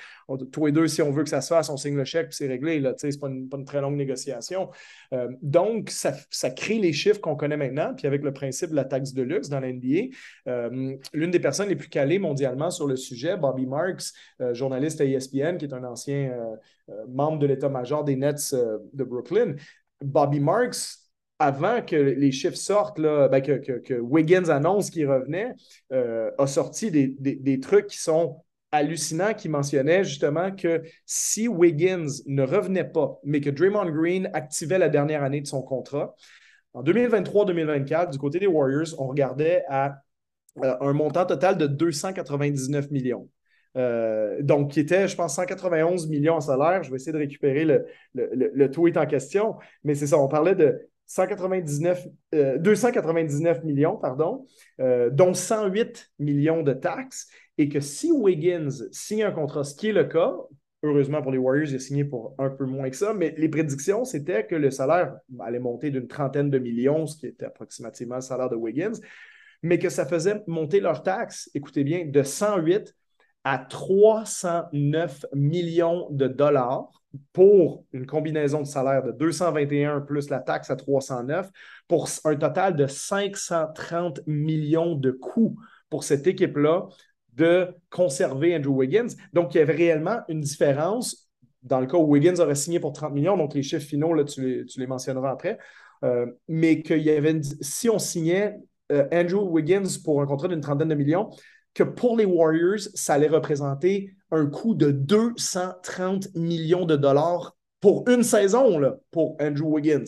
[0.52, 2.36] tous les deux, si on veut que ça se fasse, on signe le chèque, puis
[2.36, 2.82] c'est réglé.
[2.98, 4.70] Sais, c'est pas, pas une, très longue négociation.
[5.14, 7.94] Euh, donc, ça, ça, crée les chiffres qu'on connaît maintenant.
[7.96, 10.16] Puis avec le principe de la taxe de luxe dans l'NBA,
[11.14, 14.14] l'une des personnes les plus calées mondialement sur le sujet, Bobby Marks,
[14.54, 16.32] journaliste à ESPN, qui est un ancien
[17.08, 18.54] membre de l'état-major des Nets
[18.94, 19.56] de Brooklyn,
[20.02, 21.01] Bobby Marks,
[21.42, 25.54] avant que les chiffres sortent, ben, que, Wiggins annonce qu'il revenait,
[25.92, 32.44] euh, a sorti des, trucs qui sont hallucinants, qui mentionnaient justement que si Wiggins ne
[32.44, 36.16] revenait pas, mais que Draymond Green activait la dernière année de son contrat,
[36.74, 39.98] en 2023-2024, du côté des Warriors, on regardait à
[40.64, 43.28] euh, un montant total de 299 millions.
[43.78, 46.84] Euh, donc, qui était, je pense, 191 millions en salaire.
[46.84, 49.56] Je vais essayer de récupérer le, tweet en question.
[49.84, 52.08] Mais c'est ça, on parlait de 199,
[52.60, 54.46] 299 euh, millions, pardon,
[54.80, 57.28] euh, dont 108 millions de taxes.
[57.58, 60.34] Et que si Wiggins signe un contrat, ce qui est le cas,
[60.84, 63.50] heureusement pour les Warriors, il a signé pour un peu moins que ça, mais les
[63.50, 68.16] prédictions, c'était que le salaire allait monter d'une trentaine de millions, ce qui était approximativement
[68.16, 69.00] le salaire de Wiggins,
[69.64, 72.96] mais que ça faisait monter leurs taxes, écoutez bien, de 108
[73.44, 77.01] à 309 millions de dollars
[77.34, 81.50] pour une combinaison de salaire de 221 plus la taxe à 309
[81.88, 85.58] pour un total de 530 millions de coûts
[85.90, 86.88] pour cette équipe-là
[87.34, 89.08] de conserver Andrew Wiggins.
[89.34, 91.30] Donc, il y avait réellement une différence
[91.64, 94.24] dans le cas où Wiggins aurait signé pour 30 millions, donc les chiffres finaux, là,
[94.24, 95.60] tu, les, mentionneras après,
[96.04, 98.58] euh, mais qu'il y avait si on signait
[98.92, 101.30] euh, Andrew Wiggins pour un contrat d'une trentaine de millions,
[101.74, 108.08] que pour les Warriors, ça allait représenter un coût de 230 millions de dollars pour
[108.10, 110.06] une saison là, pour Andrew Wiggins.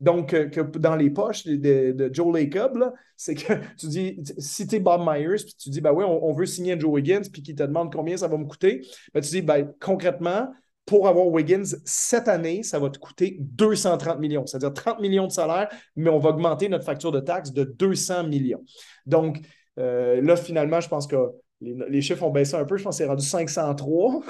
[0.00, 4.80] Donc, euh, dans les poches de, Joe Lacob, c'est que tu dis, si tu es
[4.80, 7.62] Bob Myers, puis tu dis, ben oui, on, veut signer Andrew Wiggins, puis qu'il te
[7.62, 8.82] demande combien ça va me coûter,
[9.14, 10.48] ben tu dis, ben, concrètement,
[10.84, 15.32] pour avoir Wiggins cette année, ça va te coûter 230 millions, c'est-à-dire 30 millions de
[15.32, 18.62] salaire, mais on va augmenter notre facture de taxes de 200 millions.
[19.04, 19.40] Donc,
[19.78, 21.16] euh, là, finalement, je pense que
[21.60, 22.76] les, chiffres ont baissé un peu.
[22.76, 24.20] Je pense que c'est rendu 503.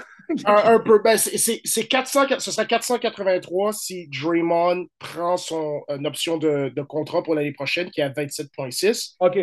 [0.45, 1.01] un, peu.
[1.03, 7.53] Ben, c'est 400, ce serait 483 si Draymond prend son option de, contrat pour l'année
[7.53, 9.17] prochaine qui est à 27,6.
[9.21, 9.39] OK.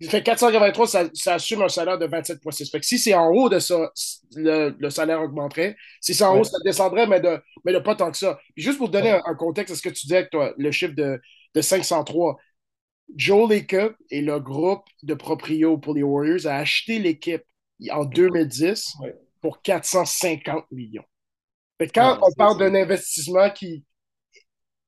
[0.00, 2.70] Il fait 483, ça, assume un salaire de 27,6.
[2.70, 3.90] Fait que si c'est en haut de ça,
[4.36, 5.74] le, salaire augmenterait.
[6.00, 8.38] Si c'est en haut, ça descendrait, mais de, mais pas tant que ça.
[8.56, 11.20] juste pour donner un, contexte à ce que tu disais, toi, le chiffre de,
[11.54, 12.36] de 503,
[13.14, 17.42] Joe Lacob et le groupe de proprio pour les Warriors a acheté l'équipe
[17.90, 18.96] en 2010
[19.40, 21.04] pour 450 millions.
[21.94, 23.84] quand on parle d'un investissement qui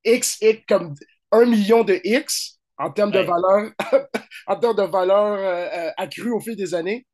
[0.03, 0.95] X, X comme
[1.31, 3.71] un million de X en termes de valeur,
[4.47, 7.05] en termes de valeur euh, euh, accrue au fil des années,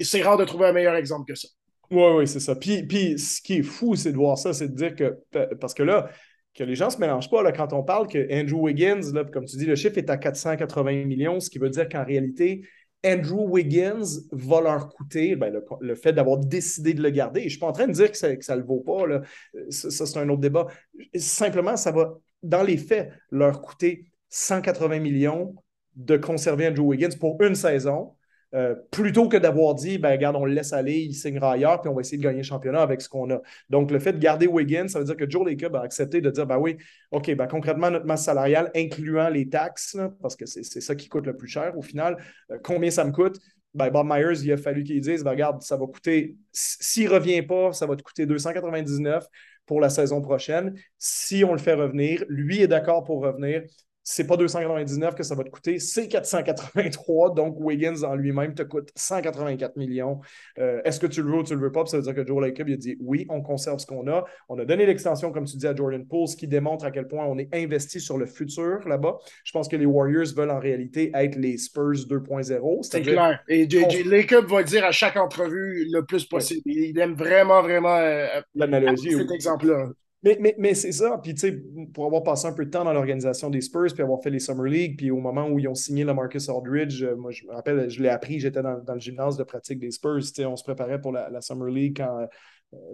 [0.00, 1.48] c'est rare de trouver un meilleur exemple que ça.
[1.90, 2.54] Oui, oui, c'est ça.
[2.54, 5.74] Puis, puis ce qui est fou, c'est de voir ça, c'est de dire que, parce
[5.74, 6.10] que là,
[6.54, 9.24] que les gens ne se mélangent pas là, quand on parle que Andrew Wiggins, là,
[9.24, 12.66] comme tu dis, le chiffre est à 480 millions, ce qui veut dire qu'en réalité,
[13.06, 17.40] Andrew Wiggins va leur coûter ben, le, fait d'avoir décidé de le garder.
[17.40, 19.06] je ne suis pas en train de dire que ça ne le vaut pas.
[19.06, 19.22] Là.
[19.70, 20.66] Ça c'est un autre débat.
[21.14, 25.54] Simplement, ça va, dans les faits, leur coûter 180 millions
[25.94, 28.14] de conserver Andrew Wiggins pour une saison
[28.54, 31.90] euh, plutôt que d'avoir dit, ben, regarde, on le laisse aller, il signera ailleurs, puis
[31.90, 33.40] on va essayer de gagner le championnat avec ce qu'on a.
[33.68, 36.30] Donc, le fait de garder Wiggins, ça veut dire que Joe Lacob a accepté de
[36.30, 36.78] dire, ben oui,
[37.10, 41.26] OK, ben, concrètement, notre masse salariale, incluant les taxes, parce que c'est ça qui coûte
[41.26, 42.16] le plus cher au final,
[42.50, 43.38] euh, combien ça me coûte?
[43.74, 47.10] Ben, Bob Myers, il a fallu qu'il dise, ben, regarde, ça va coûter, s'il ne
[47.10, 49.26] revient pas, ça va te coûter 299
[49.66, 50.74] pour la saison prochaine.
[50.96, 53.62] Si on le fait revenir, lui est d'accord pour revenir
[54.10, 57.34] c'est pas 299 que ça va te coûter, c'est 483.
[57.34, 60.20] Donc, Wiggins en lui-même te coûte 184 millions.
[60.58, 61.84] Euh, est-ce que tu le veux ou tu le veux pas?
[61.84, 64.24] ça veut dire que Joe Lacob, il a dit oui, on conserve ce qu'on a.
[64.48, 67.06] On a donné l'extension, comme tu dis, à Jordan Poole, ce qui démontre à quel
[67.06, 69.18] point on est investi sur le futur là-bas.
[69.44, 72.82] Je pense que les Warriors veulent en réalité être les Spurs 2.0.
[72.84, 73.42] C'est clair.
[73.46, 74.04] Et J.J.
[74.04, 76.62] Lacob va dire à chaque entrevue le plus possible.
[76.64, 79.12] Il aime vraiment, vraiment euh, l'analogie.
[79.12, 79.88] Cet exemple-là.
[80.22, 81.18] Mais, mais, c'est ça.
[81.22, 81.62] Puis, tu sais,
[81.94, 84.40] pour avoir passé un peu de temps dans l'organisation des Spurs, puis avoir fait les
[84.40, 87.46] Summer League, puis au moment où ils ont signé la Marcus Aldridge, euh, moi, je
[87.46, 90.18] me rappelle, je l'ai appris, j'étais dans, le gymnase de pratique des Spurs.
[90.18, 92.18] Tu sais, on se préparait pour la, Summer League quand.
[92.18, 92.26] Euh,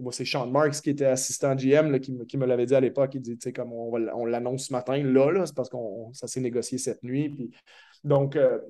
[0.00, 3.14] moi, c'est Sean Marks qui était assistant GM qui, me l'avait dit à l'époque.
[3.14, 5.76] Il dit, tu sais, comme on, on l'annonce ce matin, là, là c'est parce que
[6.12, 7.28] ça s'est négocié cette nuit.
[7.30, 7.50] Puis,
[8.04, 8.60] donc, euh,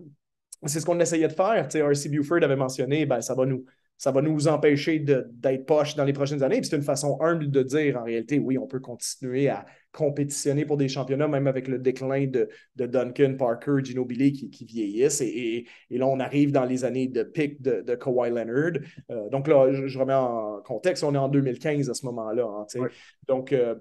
[0.65, 1.69] c'est ce qu'on essayait de faire.
[1.69, 2.09] Tu sais, R.C.
[2.09, 3.67] Buford avait mentionné, ben, ça va nous
[4.05, 6.63] ça va nous empêcher d'être poche dans les prochaines années.
[6.63, 10.77] c'est une façon humble de dire, en réalité, oui, on peut continuer à compétitionner pour
[10.77, 15.23] des championnats, même avec le déclin de, Duncan, Parker, Gino Billy qui, vieillissent.
[15.23, 18.73] Et, là, on arrive dans les années de pic de, Kawhi Leonard.
[19.11, 22.45] Euh, donc là, je, remets en contexte, on est en 2015 à ce moment-là.
[22.45, 22.89] Hein,
[23.27, 23.75] donc, euh,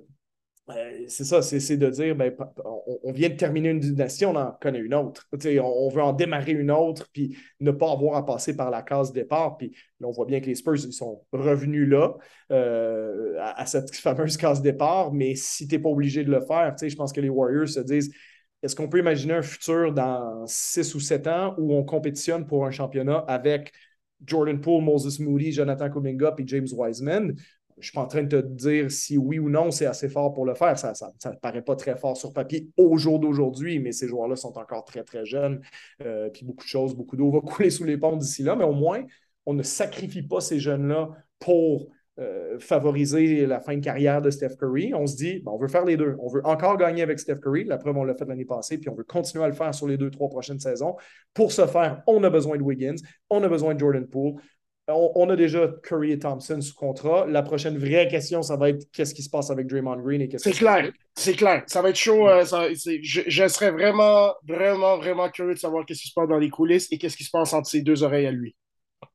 [1.09, 2.33] c'est ça, c'est de dire, ben,
[3.03, 5.27] on, vient de terminer une dynastie, on en connaît une autre.
[5.33, 9.11] On, veut en démarrer une autre, puis ne pas avoir à passer par la case
[9.11, 9.57] départ.
[9.57, 12.15] Puis on voit bien que les Spurs, ils sont revenus là,
[12.51, 15.11] euh, à, cette fameuse case départ.
[15.11, 17.81] Mais si tu n'es pas obligé de le faire, je pense que les Warriors se
[17.81, 18.13] disent,
[18.61, 22.65] est-ce qu'on peut imaginer un futur dans six ou sept ans où on compétitionne pour
[22.65, 23.73] un championnat avec
[24.25, 27.35] Jordan Poole, Moses Moody, Jonathan Kuminga et James Wiseman?
[27.77, 30.09] Je ne suis pas en train de te dire si oui ou non c'est assez
[30.09, 30.77] fort pour le faire.
[30.77, 30.93] Ça
[31.25, 34.85] ne paraît pas très fort sur papier au jour d'aujourd'hui, mais ces joueurs-là sont encore
[34.85, 35.61] très, très jeunes.
[36.03, 38.65] Euh, puis beaucoup de choses, beaucoup d'eau va couler sous les ponts d'ici là, mais
[38.65, 39.03] au moins,
[39.45, 41.09] on ne sacrifie pas ces jeunes-là
[41.39, 44.93] pour euh, favoriser la fin de carrière de Steph Curry.
[44.93, 46.15] On se dit, on veut faire les deux.
[46.19, 47.63] On veut encore gagner avec Steph Curry.
[47.63, 49.87] La preuve, on l'a fait l'année passée, puis on veut continuer à le faire sur
[49.87, 50.95] les deux, trois prochaines saisons.
[51.33, 52.97] Pour ce faire, on a besoin de Wiggins,
[53.31, 54.35] on a besoin de Jordan Poole,
[54.87, 57.25] on, a déjà Curry et Thompson sous contrat.
[57.27, 60.27] La prochaine vraie question, ça va être qu'est-ce qui se passe avec Draymond Green et
[60.27, 61.63] qu'est-ce C'est clair, c'est clair.
[61.67, 62.27] Ça va être chaud.
[62.27, 66.49] Euh, je, serais vraiment, vraiment, vraiment curieux de savoir qu'est-ce qui se passe dans les
[66.49, 68.55] coulisses et qu'est-ce qui se passe entre ses deux oreilles à lui.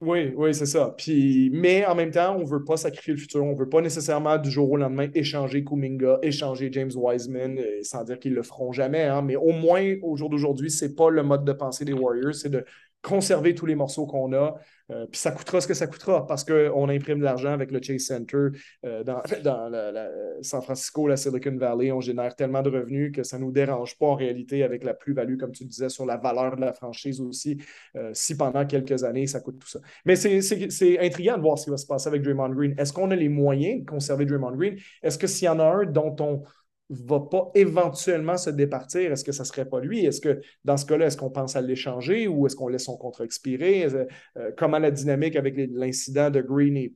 [0.01, 0.95] Oui, oui, c'est ça.
[0.97, 3.43] Puis, mais en même temps, on ne veut pas sacrifier le futur.
[3.43, 7.81] On ne veut pas nécessairement du jour au lendemain échanger Kuminga, échanger James Wiseman, euh,
[7.83, 9.05] sans dire qu'ils le feront jamais.
[9.05, 9.23] Hein.
[9.23, 12.35] mais au moins, au jour d'aujourd'hui, ce n'est pas le mode de pensée des Warriors.
[12.35, 12.65] C'est de
[13.03, 14.55] conserver tous les morceaux qu'on a.
[14.91, 17.83] Euh, puis ça coûtera ce que ça coûtera parce qu'on imprime de l'argent avec le
[17.83, 18.49] Chase Center
[18.87, 19.23] euh, dans,
[20.43, 21.93] San Francisco, la Silicon Valley.
[21.93, 24.95] On génère tellement de revenus que ça ne nous dérange pas en réalité avec la
[24.95, 27.59] plus-value, comme tu disais, sur la valeur de la franchise aussi,
[27.97, 29.81] euh, si pendant quelques années ça coûte tout ça.
[30.07, 32.75] Mais c'est intriguant de voir ce qui va se passer avec Draymond Green.
[32.79, 34.77] Est-ce qu'on a les moyens de conserver Draymond Green?
[35.03, 36.43] Est-ce que s'il y en a un dont on
[36.91, 40.07] va pas éventuellement se départir, est-ce que ça serait pas lui?
[40.07, 42.97] Est-ce que dans ce cas-là, est-ce qu'on pense à l'échanger ou est-ce qu'on laisse son
[42.97, 43.85] contrat expirer?
[43.85, 46.89] Euh, comment la dynamique avec l'incident de Green et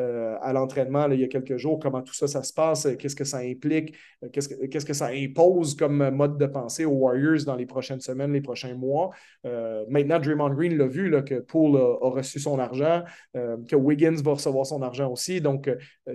[0.00, 2.88] euh, à l'entraînement il y a quelques jours, comment tout ça, ça se passe?
[2.98, 3.94] Qu'est-ce que ça implique?
[4.24, 8.00] Euh, qu'est-ce que, que ça impose comme mode de pensée aux Warriors dans les prochaines
[8.00, 9.10] semaines, les prochains mois?
[9.88, 13.02] maintenant, Draymond Green l'a vu là, que Poole a, reçu son argent,
[13.34, 15.40] que Wiggins va recevoir son argent aussi.
[15.40, 15.70] Donc,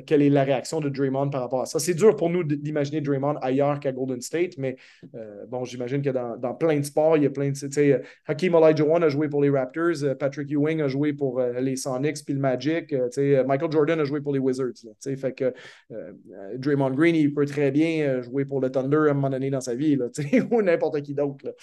[0.05, 1.79] quelle est la réaction de Draymond par rapport à ça?
[1.79, 4.77] C'est dur pour nous d'imaginer Draymond ailleurs qu'à Golden State, mais
[5.15, 7.57] euh, bon, j'imagine que dans, plein de sports, il y a plein de.
[7.57, 11.39] Tu sais, Hakeem Olajuwon a joué pour les Raptors, euh, Patrick Ewing a joué pour
[11.39, 14.73] euh, les Sonics puis le Magic, tu sais, Michael Jordan a joué pour les Wizards.
[15.01, 15.53] fait que
[16.57, 19.61] Draymond Green, il peut très bien jouer pour le Thunder à un moment donné dans
[19.61, 19.97] sa vie,
[20.51, 21.53] ou n'importe qui d'autre.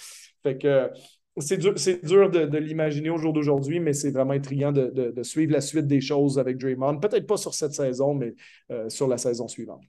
[0.41, 0.89] Fait que
[1.37, 1.73] c'est dur,
[2.03, 6.01] dur de, l'imaginer au jour d'aujourd'hui, mais c'est vraiment intriguant de, suivre la suite des
[6.01, 6.99] choses avec Draymond.
[6.99, 8.33] Peut-être pas sur cette saison, mais
[8.89, 9.81] sur la saison suivante.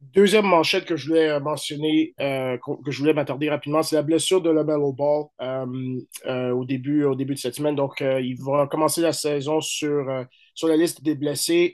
[0.00, 4.42] Deuxième manchette que je voulais mentionner, euh, que je voulais m'attarder rapidement, c'est la blessure
[4.42, 7.74] de LaMelo Ball euh, euh, au, début, au début de cette semaine.
[7.74, 11.72] Donc, il va commencer la saison sur, sur la liste des blessés.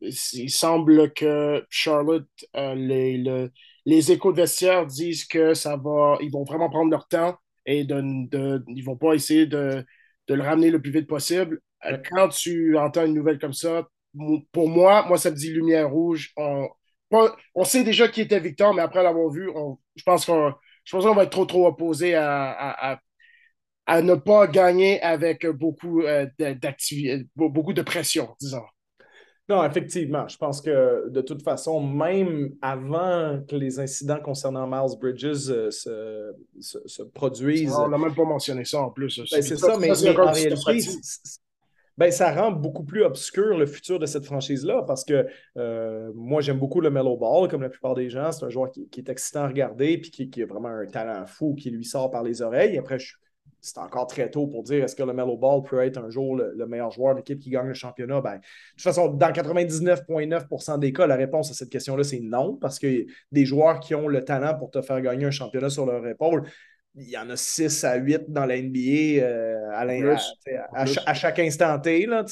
[0.00, 3.50] il semble que Charlotte, les,
[3.86, 7.36] les échos de vestiaire disent que ça va, ils vont vraiment prendre leur temps
[7.66, 9.84] et de, de ils vont pas essayer de,
[10.28, 11.60] de, le ramener le plus vite possible.
[12.10, 13.88] Quand tu entends une nouvelle comme ça,
[14.52, 16.32] pour moi, moi, ça me dit lumière rouge.
[16.36, 16.68] On,
[17.54, 19.50] on sait déjà qui était Victor, mais après l'avoir vu,
[19.96, 22.98] je pense qu'on va être trop, trop opposé à, à,
[23.88, 26.26] ne pas gagner avec beaucoup, euh,
[27.36, 28.62] beaucoup de pression, disons.
[29.48, 30.26] Non, effectivement.
[30.26, 35.70] Je pense que de toute façon, même avant que les incidents concernant Miles Bridges euh,
[35.70, 37.74] se, produisent.
[37.74, 39.18] on n'a même pas mentionné ça en plus.
[39.30, 40.88] Ben, c'est ça, mais, mais en réalité,
[41.98, 45.26] ben, ça rend beaucoup plus obscur le futur de cette franchise-là parce que
[45.58, 48.32] euh, moi, j'aime beaucoup le Mellow Ball, comme la plupart des gens.
[48.32, 51.26] C'est un joueur qui, est excitant à regarder et qui, qui, a vraiment un talent
[51.26, 52.78] fou qui lui sort par les oreilles.
[52.78, 52.98] Après,
[53.64, 56.36] c'est encore très tôt pour dire est-ce que le Mellow Ball peut être un jour
[56.36, 58.20] le, meilleur joueur d'équipe qui gagne le championnat?
[58.20, 58.40] Ben, de
[58.72, 63.06] toute façon, dans 99,9% des cas, la réponse à cette question-là, c'est non, parce que
[63.32, 66.44] des joueurs qui ont le talent pour te faire gagner un championnat sur leur épaule,
[66.96, 72.06] il y en a 6 à 8 dans la NBA euh, à, chaque instant T.
[72.06, 72.24] Là,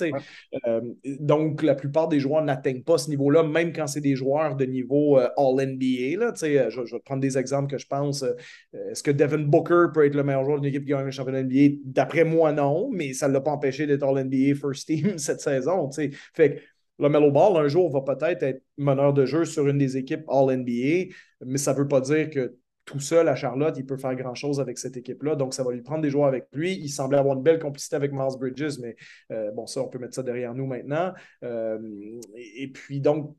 [0.67, 4.55] euh, donc, la plupart des joueurs n'atteignent pas ce niveau-là, même quand c'est des joueurs
[4.55, 6.19] de niveau euh, All-NBA.
[6.19, 8.25] Là, je, je, vais prendre des exemples que je pense.
[8.73, 11.43] Est-ce que Devin Booker peut être le meilleur joueur d'une équipe qui gagne le championnat
[11.43, 11.79] NBA?
[11.85, 15.91] D'après moi, non, mais ça ne l'a pas empêché d'être All-NBA First Team cette saison.
[15.91, 16.11] Fait
[16.57, 16.61] que
[17.01, 20.23] le Mellow Ball, un jour, va peut-être être meneur de jeu sur une des équipes
[20.29, 21.13] All-NBA,
[21.45, 24.61] mais ça ne veut pas dire que tout seul à Charlotte, il peut faire grand-chose
[24.61, 25.37] avec cette équipe-là.
[25.37, 26.75] Donc, ça va lui prendre des joueurs avec lui.
[26.75, 28.97] Il semblait avoir une belle complicité avec Miles Bridges, mais
[29.31, 31.13] euh, bon, ça, on peut mettre ça derrière nous maintenant.
[31.45, 31.79] Euh,
[32.35, 33.37] et, puis, donc,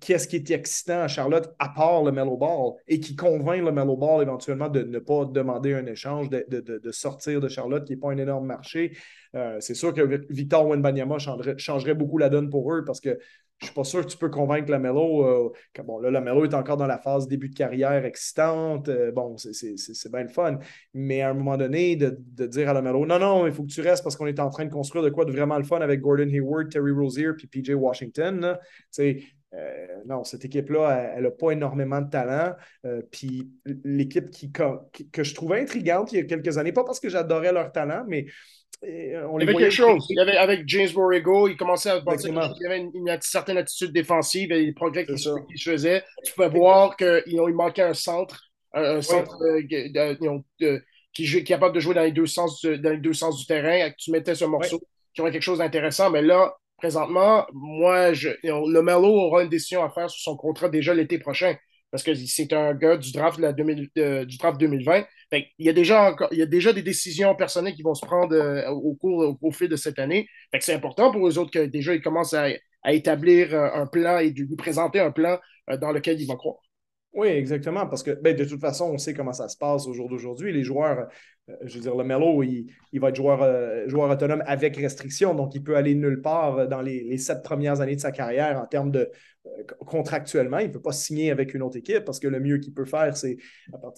[0.00, 3.70] qu'est-ce qui est excitant à Charlotte à part le Mellow Ball et qui convainc le
[3.70, 7.98] Mellow Ball éventuellement de ne pas demander un échange, de, sortir de Charlotte, qui n'est
[7.98, 8.96] pas un énorme marché?
[9.36, 10.00] Euh, c'est sûr que
[10.30, 13.18] Victor Wenbanyama changerait, changerait beaucoup la donne pour eux parce que
[13.60, 15.26] je suis pas sûr que tu peux convaincre Lamelo.
[15.26, 18.88] Euh, bon, là, Lamelo est encore dans la phase début de carrière excitante.
[18.88, 20.58] Euh, bon, c'est bien le fun.
[20.94, 23.82] Mais à un moment donné, de, dire à Lamelo, non, non, il faut que tu
[23.82, 26.00] restes parce qu'on est en train de construire de quoi de vraiment le fun avec
[26.00, 28.56] Gordon Hayward, Terry Rozier puis PJ Washington.
[29.52, 32.54] Euh, non, cette équipe-là, elle n'a pas énormément de talent.
[33.10, 33.50] puis
[33.84, 37.52] l'équipe qui, que je trouvais intrigante il y a quelques années, pas parce que j'adorais
[37.52, 38.24] leur talent, mais
[38.82, 40.06] euh, il y avait quelque chose.
[40.08, 43.58] Il y avait, avec James Borrego, il commençait à penser qu'il y avait une, certaine
[43.58, 45.30] attitude défensive et les progrès qu'il se
[45.62, 46.02] faisait.
[46.24, 49.36] Tu pouvais voir qu'il manquait un centre, un, centre
[51.12, 53.90] qui, est capable de jouer dans les deux sens, dans les deux sens du terrain.
[53.98, 54.80] Tu mettais ce morceau
[55.14, 56.08] qui aurait quelque chose d'intéressant.
[56.08, 60.70] Mais là, présentement, moi, je, le Melo aura une décision à faire sur son contrat
[60.70, 61.54] déjà l'été prochain
[61.90, 65.04] parce que c'est un gars du draft, la du draft 2020.
[65.32, 68.34] il, y a déjà il y a déjà des décisions personnelles qui vont se prendre
[68.34, 70.28] euh, au cours au, fil de cette année.
[70.60, 72.48] c'est important pour eux autres que déjà ils commencent à,
[72.86, 76.36] établir euh, un plan et de lui présenter un plan euh, dans lequel ils vont
[76.36, 76.56] croire.
[77.12, 79.92] Oui, exactement, parce que ben, de toute façon, on sait comment ça se passe au
[79.92, 80.52] jour d'aujourd'hui.
[80.52, 81.08] Les joueurs,
[81.64, 85.64] je veux dire, le Melo, il, va être joueur, joueur autonome avec restriction, donc il
[85.64, 88.92] peut aller nulle part dans les, les, sept premières années de sa carrière en termes
[88.92, 89.10] de,
[89.86, 92.74] contractuellement, il ne peut pas signer avec une autre équipe parce que le mieux qu'il
[92.74, 93.36] peut faire, c'est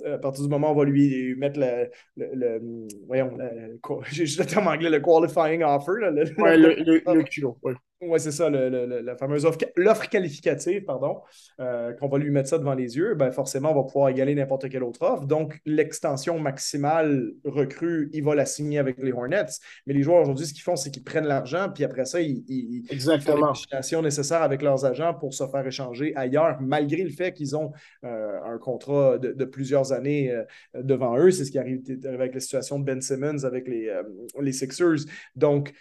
[0.05, 3.37] à, partir du moment où on va lui mettre le, le, voyons,
[4.11, 5.93] j'ai juste le terme anglais, le qualifying offer.
[6.01, 11.21] le, le, oui, c'est ça, la fameuse offre, l'offre qualificative, pardon,
[11.61, 14.35] euh, qu'on va lui mettre ça devant les yeux, ben forcément, on va pouvoir égaler
[14.35, 15.25] n'importe quelle autre offre.
[15.25, 19.47] Donc, l'extension maximale recrue, il va la signer avec les Hornets.
[19.87, 22.43] Mais les joueurs aujourd'hui, ce qu'ils font, c'est qu'ils prennent l'argent, puis après ça, ils,
[22.49, 23.55] ils, Exactement.
[23.55, 27.73] font nécessaires avec leurs agents pour se faire échanger ailleurs, malgré le fait qu'ils ont
[28.05, 30.45] euh, un contrat de, plusieurs années euh,
[30.83, 31.31] devant eux.
[31.31, 33.93] C'est ce qui arrive avec la situation de Ben Simmons avec les,
[34.41, 35.05] les Sixers.
[35.37, 35.73] Donc,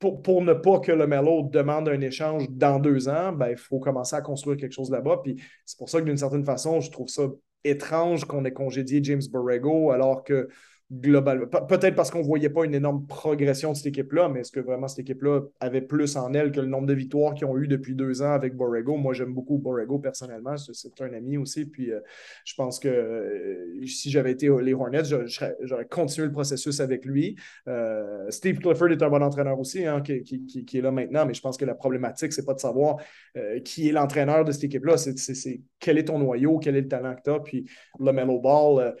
[0.00, 3.78] pour, ne pas que le Melo demande un échange dans deux ans, ben, il faut
[3.78, 5.20] commencer à construire quelque chose là-bas.
[5.22, 7.24] Puis c'est pour ça que d'une certaine façon, je trouve ça
[7.64, 10.48] étrange qu'on ait congédié James Borrego alors que
[10.92, 11.46] globalement.
[11.46, 14.58] Peut-être parce qu'on ne voyait pas une énorme progression de cette équipe-là, mais est-ce que
[14.58, 17.68] vraiment cette équipe-là avait plus en elle que le nombre de victoires qu'ils ont eu
[17.68, 18.96] depuis deux ans avec Borrego?
[18.96, 20.56] Moi, j'aime beaucoup Borrego personnellement.
[20.56, 21.64] C'est un ami aussi.
[21.64, 22.00] Puis euh,
[22.44, 25.04] je pense que euh, si j'avais été les Hornets,
[25.60, 27.36] j'aurais continué le processus avec lui.
[27.68, 31.40] Euh, Steve Clifford est un bon entraîneur aussi, hein, qui, est là maintenant, mais je
[31.40, 32.96] pense que la problématique, c'est pas de savoir
[33.64, 37.14] qui est l'entraîneur de cette équipe-là, c'est quel est ton noyau, quel est le talent
[37.14, 37.40] que tu as.
[37.40, 38.94] Puis le Mellow Ball,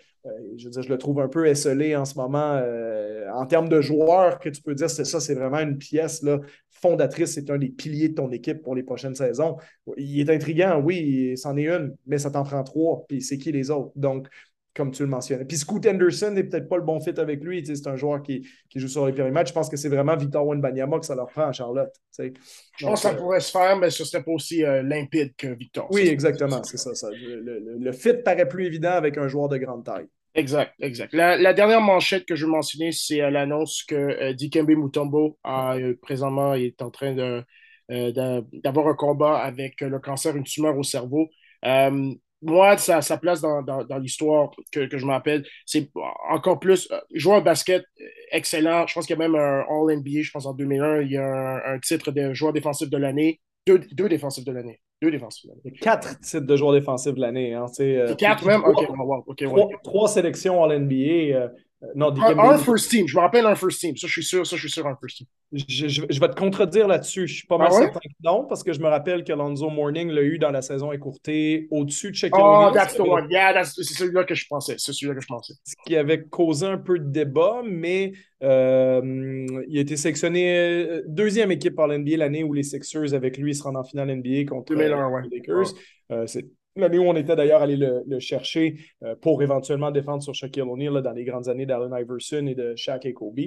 [0.54, 4.38] dire, je le trouve un peu esselé en ce moment euh, en termes de joueurs
[4.38, 7.68] que tu peux dire, c'est ça, c'est vraiment une pièce là, fondatrice, c'est un des
[7.68, 9.56] piliers de ton équipe pour les prochaines saisons.
[9.96, 13.52] Il est intriguant, oui, c'en est une, mais ça t'en prend trois, puis c'est qui
[13.52, 13.92] les autres?
[13.96, 14.28] Donc,
[14.74, 15.44] comme tu le mentionnais.
[15.44, 17.64] Puis Scoot Anderson n'est peut-être pas le bon fit avec lui.
[17.64, 19.48] C'est un joueur qui, joue sur les périmètres.
[19.48, 21.92] Je pense que c'est vraiment Victor Wenbanyama que ça leur prend à Charlotte.
[22.18, 22.30] Je
[22.86, 25.48] pense que ça euh, pourrait se faire, mais ce serait pas aussi euh, limpide que
[25.48, 25.88] Victor.
[25.90, 26.62] Oui, exactement.
[26.62, 27.08] C'est ça.
[27.12, 30.06] Le, fit paraît plus évident avec un joueur de grande taille.
[30.36, 31.12] Exact, exact.
[31.12, 36.80] La, dernière manchette que je veux mentionner, c'est l'annonce que Dikembe Mutombo a présentement est
[36.80, 37.42] en train
[37.88, 41.28] d'avoir un combat avec le cancer, une tumeur au cerveau
[42.42, 45.90] moi, sa, sa place dans, dans, dans l'histoire que, que, je m'appelle, c'est
[46.30, 47.84] encore plus euh, jouer un basket
[48.32, 48.86] excellent.
[48.86, 51.24] Je pense qu'il y a même un All-NBA, je pense en 2001, il y a
[51.24, 53.40] un, un titre de joueur défensif de l'année.
[53.66, 54.80] Deux, deux défensifs de l'année.
[55.02, 55.78] Deux défensifs de l'année.
[55.78, 57.54] Quatre titres de joueur défensif de l'année.
[57.54, 58.60] Hein, euh, quatre même?
[58.60, 61.34] Trois, okay, trois, trois, sélections All-NBA.
[61.34, 61.48] Euh,
[61.94, 63.08] non, un, first team.
[63.08, 63.96] Je me rappelle un first team.
[63.96, 65.26] Ça, je suis sûr, ça, je suis sûr, un first team.
[65.52, 67.26] Je, je, vais te contredire là-dessus.
[67.26, 69.70] Je suis pas ah mal certain que non, parce que je me rappelle que Lonzo
[69.70, 73.28] Morning l'a eu dans la sain écourtée au-dessus de Shaquille Oh, that's the one.
[73.30, 74.74] Yeah, c'est celui-là que je pensais.
[74.76, 75.54] C'est celui-là que je pensais.
[75.64, 78.12] Ce qui avait causé un peu de débat, mais
[78.42, 83.38] euh, il a été sélectionné euh, deuxième équipe par l'NBA l'année où les Sixers, avec
[83.38, 85.72] lui, se rendent en finale NBA contre les Lakers.
[86.12, 86.44] Euh, c'est
[86.76, 91.02] L'année où on était d'ailleurs allé le, chercher euh, pour éventuellement défendre sur Shaquille O'Neal
[91.02, 93.40] dans les grandes années d'Allen Iverson et de Shaq et Kobe.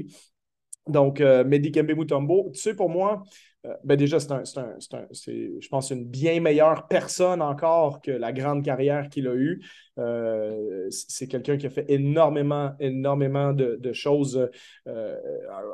[0.87, 3.23] Donc, euh, Mehdi Kembe Mutombo, tu sais, pour moi,
[3.65, 8.63] euh, ben déjà, c'est un, je pense, une bien meilleure personne encore que la grande
[8.65, 9.63] carrière qu'il a eue.
[9.99, 14.49] Euh, c'est quelqu'un qui a fait énormément, énormément de, choses
[14.87, 15.19] euh,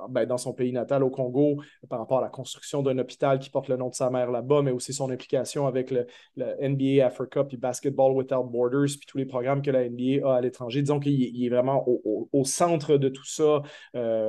[0.10, 3.50] ben, dans son pays natal, au Congo, par rapport à la construction d'un hôpital qui
[3.50, 6.06] porte le nom de sa mère là-bas, mais aussi son implication avec le,
[6.38, 10.42] NBA Africa, puis Basketball Without Borders, puis tous les programmes que la NBA a à
[10.42, 10.82] l'étranger.
[10.82, 13.62] Disons qu'il est vraiment au, centre de tout ça,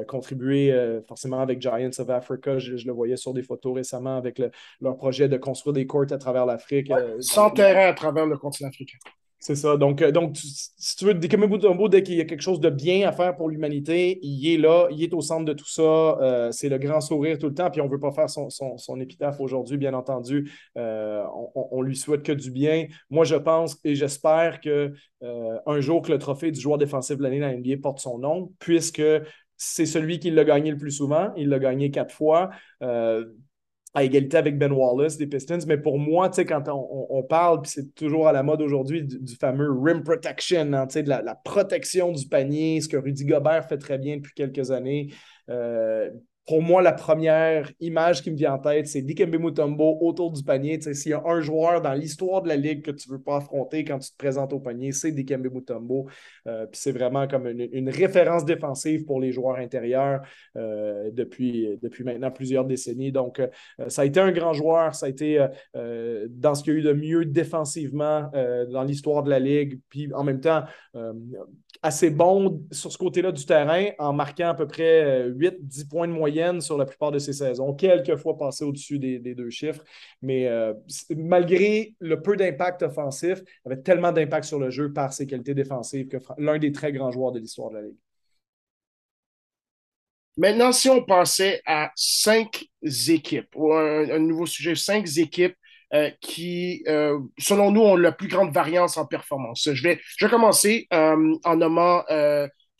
[0.06, 2.58] contribuer forcément avec Giants of Africa.
[2.58, 4.40] Je, je, le voyais sur des photos récemment avec
[4.80, 6.92] leur projet de construire des courts à travers l'Afrique.
[7.20, 8.98] sans terrain à travers le continent africain.
[9.42, 9.78] C'est ça.
[9.78, 13.08] Donc, euh, donc si tu veux, Dikembe dès qu'il y a quelque chose de bien
[13.08, 15.82] à faire pour l'humanité, il est là, il est au centre de tout ça.
[15.82, 17.70] Euh, c'est le grand sourire tout le temps.
[17.70, 20.52] Puis on ne veut pas faire son, son, épitaphe aujourd'hui, bien entendu.
[20.76, 21.24] Euh,
[21.54, 22.86] on, lui souhaite que du bien.
[23.08, 27.22] Moi, je pense et j'espère que un jour que le trophée du joueur défensif de
[27.22, 29.02] l'année dans la NBA porte son nom, puisque
[29.56, 31.32] c'est celui qui l'a gagné le plus souvent.
[31.36, 32.50] Il l'a gagné quatre fois
[33.92, 35.58] à égalité avec Ben Wallace des Pistons.
[35.66, 39.34] Mais pour moi, tu quand on, parle, puis c'est toujours à la mode aujourd'hui, du,
[39.36, 43.98] fameux rim protection, hein, de la, protection du panier, ce que Rudy Gobert fait très
[43.98, 45.12] bien depuis quelques années.
[45.48, 46.10] Euh,
[46.50, 50.42] pour moi, la première image qui me vient en tête, c'est Dikembe Mutombo autour du
[50.42, 50.80] panier.
[50.80, 53.36] S'il y a un joueur dans l'histoire de la ligue que tu ne veux pas
[53.36, 56.08] affronter quand tu te présentes au panier, c'est Dikembe Mutombo.
[56.48, 60.22] Euh, puis c'est vraiment comme une, référence défensive pour les joueurs intérieurs
[60.56, 63.12] euh, depuis, depuis maintenant plusieurs décennies.
[63.12, 63.46] Donc, euh,
[63.86, 64.96] ça a été un grand joueur.
[64.96, 65.46] Ça a été
[66.30, 68.28] dans ce qu'il y a eu de mieux défensivement
[68.72, 69.78] dans l'histoire de la ligue.
[69.88, 70.64] Puis en même temps,
[71.80, 76.12] assez bon sur ce côté-là du terrain en marquant à peu près 8-10 points de
[76.12, 79.82] moyenne sur la plupart de ces saisons, quelques fois passé au-dessus des, deux chiffres.
[80.22, 80.74] Mais euh,
[81.16, 86.08] malgré le peu d'impact offensif, avait tellement d'impact sur le jeu par ses qualités défensives
[86.08, 87.96] que l'un des très grands joueurs de l'histoire de la Ligue.
[90.36, 92.64] Maintenant, si on passait à cinq
[93.08, 95.56] équipes, ou un, nouveau sujet, cinq équipes
[95.92, 99.68] euh, qui, euh, selon nous, ont la plus grande variance en performance.
[99.72, 100.00] Je vais
[100.30, 102.04] commencer en nommant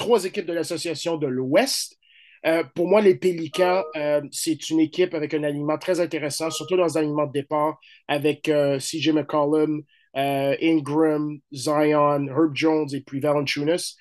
[0.00, 1.99] trois équipes de l'association de l'Ouest.
[2.46, 6.76] Euh, pour moi, les Pélicans, euh, c'est une équipe avec un alignement très intéressant, surtout
[6.76, 9.82] dans un alignement de départ avec euh, CJ McCollum,
[10.14, 13.94] Ingram, Zion, Herb Jones et puis Valanciunas.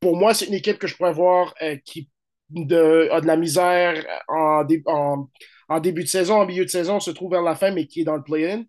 [0.00, 1.54] pour moi, c'est une équipe que je pourrais voir
[1.84, 2.10] qui
[2.50, 4.66] de, a de la misère en,
[5.68, 8.02] en, début de saison, en milieu de saison, se trouve vers la fin, mais qui
[8.02, 8.64] est dans le play-in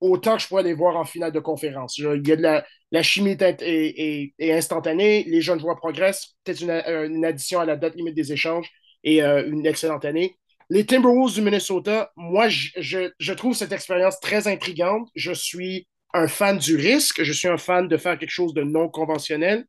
[0.00, 1.98] autant que je pourrais les voir en finale de conférence.
[1.98, 7.24] Il y a de la, la chimie est, instantanée, les jeunes joueurs progressent, peut-être une,
[7.24, 8.70] addition à la date limite des échanges
[9.04, 10.36] et euh, une excellente année.
[10.70, 15.08] Les Timberwolves du Minnesota, moi, je, je, trouve cette expérience très intrigante.
[15.14, 18.62] Je suis un fan du risque, je suis un fan de faire quelque chose de
[18.62, 19.64] non conventionnel.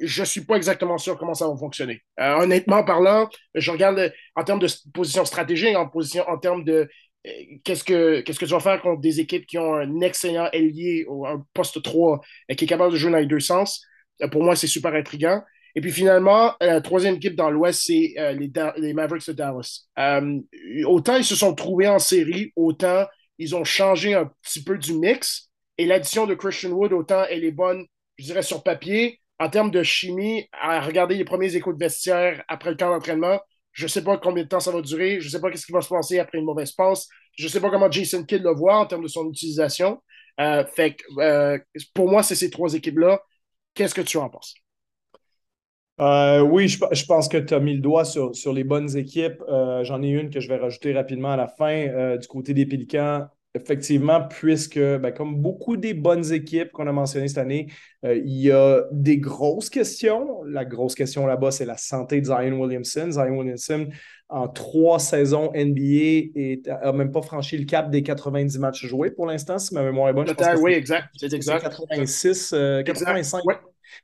[0.00, 2.02] Je ne suis pas exactement sûr comment ça va fonctionner.
[2.20, 6.88] Euh, honnêtement parlant, je regarde en termes de position stratégique, en, position, en termes de
[7.64, 11.04] qu'est-ce que, qu'est-ce que tu vas faire contre des équipes qui ont un excellent ailier
[11.08, 13.82] ou un poste 3 et qui est capable de jouer dans les deux sens?
[14.22, 15.42] Euh, pour moi, c'est super intriguant.
[15.74, 19.32] Et puis finalement, euh, la troisième équipe dans l'Ouest, c'est euh, les, les, Mavericks de
[19.32, 19.86] Dallas.
[20.86, 23.06] autant ils se sont trouvés en série, autant
[23.38, 25.50] ils ont changé un petit peu du mix.
[25.76, 29.70] Et l'addition de Christian Wood, autant elle est bonne, je dirais, sur papier, en termes
[29.70, 33.38] de chimie, à regarder les premiers échos de vestiaire après le camp d'entraînement,
[33.78, 35.20] je ne sais pas combien de temps ça va durer.
[35.20, 37.06] Je ne sais pas ce qui va se passer après une mauvaise passe.
[37.36, 40.02] Je ne sais pas comment Jason Kidd le voit en termes de son utilisation.
[40.40, 41.56] Euh, fait euh,
[41.94, 43.22] pour moi, c'est ces trois équipes-là.
[43.74, 44.56] Qu'est-ce que tu en penses?
[46.00, 49.44] Euh, oui, je, pense que tu as mis le doigt sur, sur les bonnes équipes.
[49.82, 52.16] J'en ai une que je vais rajouter rapidement à la fin.
[52.16, 57.28] du côté des Pélicans, effectivement, puisque, ben, comme beaucoup des bonnes équipes qu'on a mentionnées
[57.28, 57.68] cette année,
[58.04, 60.42] euh, il y a des grosses questions.
[60.44, 63.10] La grosse question là-bas, c'est la santé de Zion Williamson.
[63.10, 63.88] Zion Williamson,
[64.28, 69.26] en trois saisons NBA, n'a même pas franchi le cap des 90 matchs joués pour
[69.26, 70.32] l'instant, si ma mémoire est bonne.
[70.60, 71.08] oui, exact.
[71.16, 71.62] C'est exact.
[71.62, 73.42] 86, 85.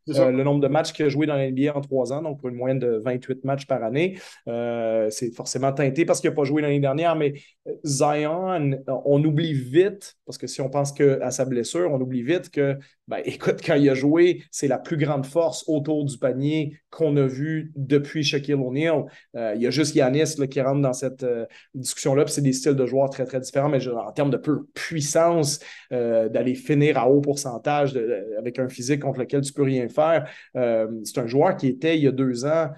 [0.09, 2.49] Euh, le nombre de matchs qu'il a joué dans l'NBA en trois ans, donc pour
[2.49, 4.19] une moyenne de 28 matchs par année.
[4.49, 7.35] Euh, c'est forcément teinté parce qu'il n'a pas joué l'année dernière, mais
[7.67, 12.01] euh, Zion, on oublie vite, parce que si on pense que, à sa blessure, on
[12.01, 12.79] oublie vite que,
[13.09, 17.17] ben, écoute, quand il a joué, c'est la plus grande force autour du panier qu'on
[17.17, 19.05] a vu depuis Shaquille O'Neal.
[19.35, 21.27] il y a juste Yanis qui rentre dans cette
[21.75, 24.65] discussion-là, puis c'est des styles de joueurs très, très différents, mais en termes de pure
[24.75, 27.97] puissance, d'aller finir à haut pourcentage
[28.39, 30.29] avec un physique contre lequel tu peux rien faire.
[30.57, 32.71] Euh, c'est un joueur qui était, il y a deux ans,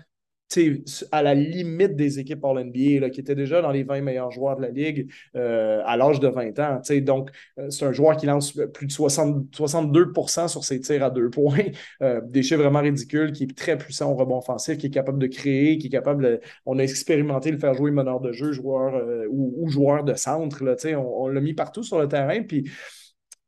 [1.12, 4.56] à la limite des équipes All NBA, qui était déjà dans les 20 meilleurs joueurs
[4.56, 6.80] de la Ligue euh, à l'âge de 20 ans.
[7.02, 11.30] Donc, euh, c'est un joueur qui lance plus de 62% sur ses tirs à deux
[11.30, 11.58] points.
[12.24, 15.26] des chiffres vraiment ridicules, qui est très puissant au rebond offensif, qui est capable de
[15.26, 19.68] créer, qui est capable On a expérimenté le faire jouer meneur de jeu, joueur ou,
[19.68, 20.64] joueur de centre.
[20.64, 22.42] Là, on, on l'a mis partout sur le terrain.
[22.42, 22.64] Puis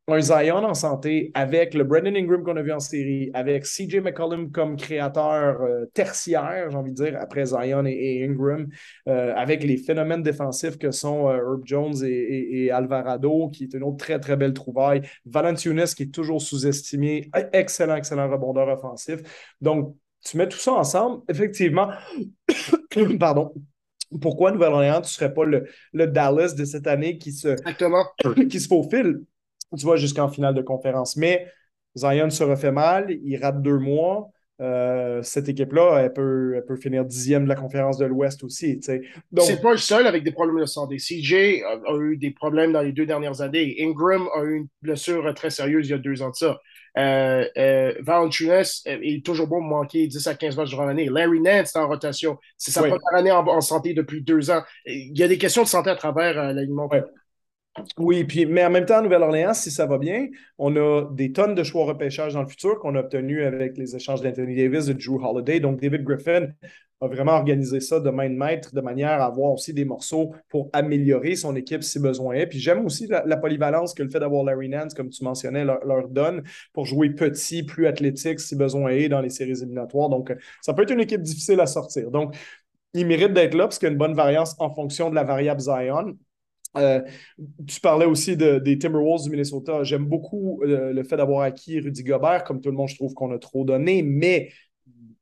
[0.08, 3.96] un Zion en santé avec le Brandon Ingram qu'on a vu en série, avec CJ
[3.96, 8.66] McCollum comme créateur euh, tertiaire, j'ai envie de dire, après Zion et, Ingram,
[9.08, 13.82] euh, avec les phénomènes défensifs que sont euh, Herb Jones et, Alvarado, qui est une
[13.82, 15.02] autre très, très belle trouvaille.
[15.26, 19.20] Valanciunas, qui est toujours sous-estimé, excellent, excellent rebondeur offensif.
[19.60, 19.94] Donc,
[20.24, 21.90] tu mets tout ça ensemble, effectivement,
[23.20, 23.52] pardon,
[24.22, 28.04] pourquoi Nouvelle-Orléans, tu ne serais pas le, le, Dallas de cette année qui se, Exactement.
[28.50, 29.20] qui se faufile?
[29.76, 31.16] Tu vois, jusqu'en finale de conférence.
[31.16, 31.46] Mais
[31.96, 34.30] Zion se refait mal, il rate deux mois.
[34.60, 38.80] Euh, cette équipe-là, elle peut, elle peut finir dixième de la conférence de l'Ouest aussi.
[39.30, 39.44] Donc...
[39.44, 40.96] C'est pas le seul avec des problèmes de santé.
[40.96, 43.76] CJ a, eu des problèmes dans les deux dernières années.
[43.80, 46.58] Ingram a eu une blessure très sérieuse il y a deux ans de ça.
[46.96, 47.92] Euh, euh,
[48.86, 51.08] est toujours bon de manquer 10 à 15 matchs durant l'année.
[51.08, 52.36] Larry Nance est en rotation.
[52.56, 54.62] C'est sa première année en, santé depuis deux ans.
[54.86, 56.88] Il y a des questions de santé à travers l'alignement.
[56.90, 56.98] Oui,
[58.28, 61.54] puis, mais en même temps, à Nouvelle-Orléans, si ça va bien, on a des tonnes
[61.54, 64.94] de choix repêchage dans le futur qu'on a obtenus avec les échanges d'Anthony Davis et
[64.94, 65.60] de Drew Holiday.
[65.60, 66.48] Donc, David Griffin
[67.00, 70.34] a vraiment organisé ça de main de maître de manière à avoir aussi des morceaux
[70.48, 72.46] pour améliorer son équipe si besoin est.
[72.46, 75.84] Puis j'aime aussi la, polyvalence que le fait d'avoir Larry Nance, comme tu mentionnais, leur,
[75.84, 80.08] leur, donne pour jouer petit, plus athlétique si besoin est dans les séries éliminatoires.
[80.08, 82.10] Donc, ça peut être une équipe difficile à sortir.
[82.10, 82.34] Donc,
[82.94, 85.22] il mérite d'être là parce qu'il y a une bonne variance en fonction de la
[85.22, 86.16] variable Zion.
[86.76, 87.00] Euh,
[87.66, 89.82] tu parlais aussi des Timberwolves du Minnesota.
[89.82, 92.44] J'aime beaucoup euh, le fait d'avoir acquis Rudy Gobert.
[92.44, 94.50] Comme tout le monde, je trouve qu'on a trop donné, mais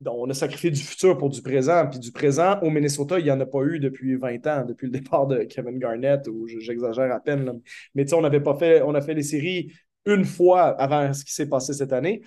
[0.04, 1.86] on a sacrifié du futur pour du présent.
[1.88, 4.86] Puis du présent, au Minnesota, il n'y en a pas eu depuis 20 ans, depuis
[4.86, 7.60] le départ de Kevin Garnett, ou j'exagère à peine.
[7.94, 9.72] Mais tu sais, on n'avait pas fait, on a fait les séries
[10.04, 12.22] une fois avant ce qui s'est passé cette année.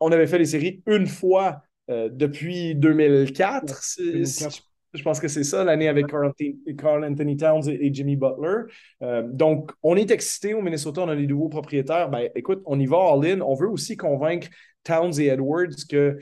[0.00, 3.98] On avait fait les séries une fois euh, depuis 2004.
[4.92, 8.64] Je pense que c'est ça l'année avec Carl Anthony Towns et, Jimmy Butler.
[9.02, 12.10] Euh, donc, on est excité au Minnesota, on a des nouveaux propriétaires.
[12.10, 13.40] Ben, écoute, on y va all-in.
[13.40, 14.48] On veut aussi convaincre
[14.82, 16.18] Towns et Edwards que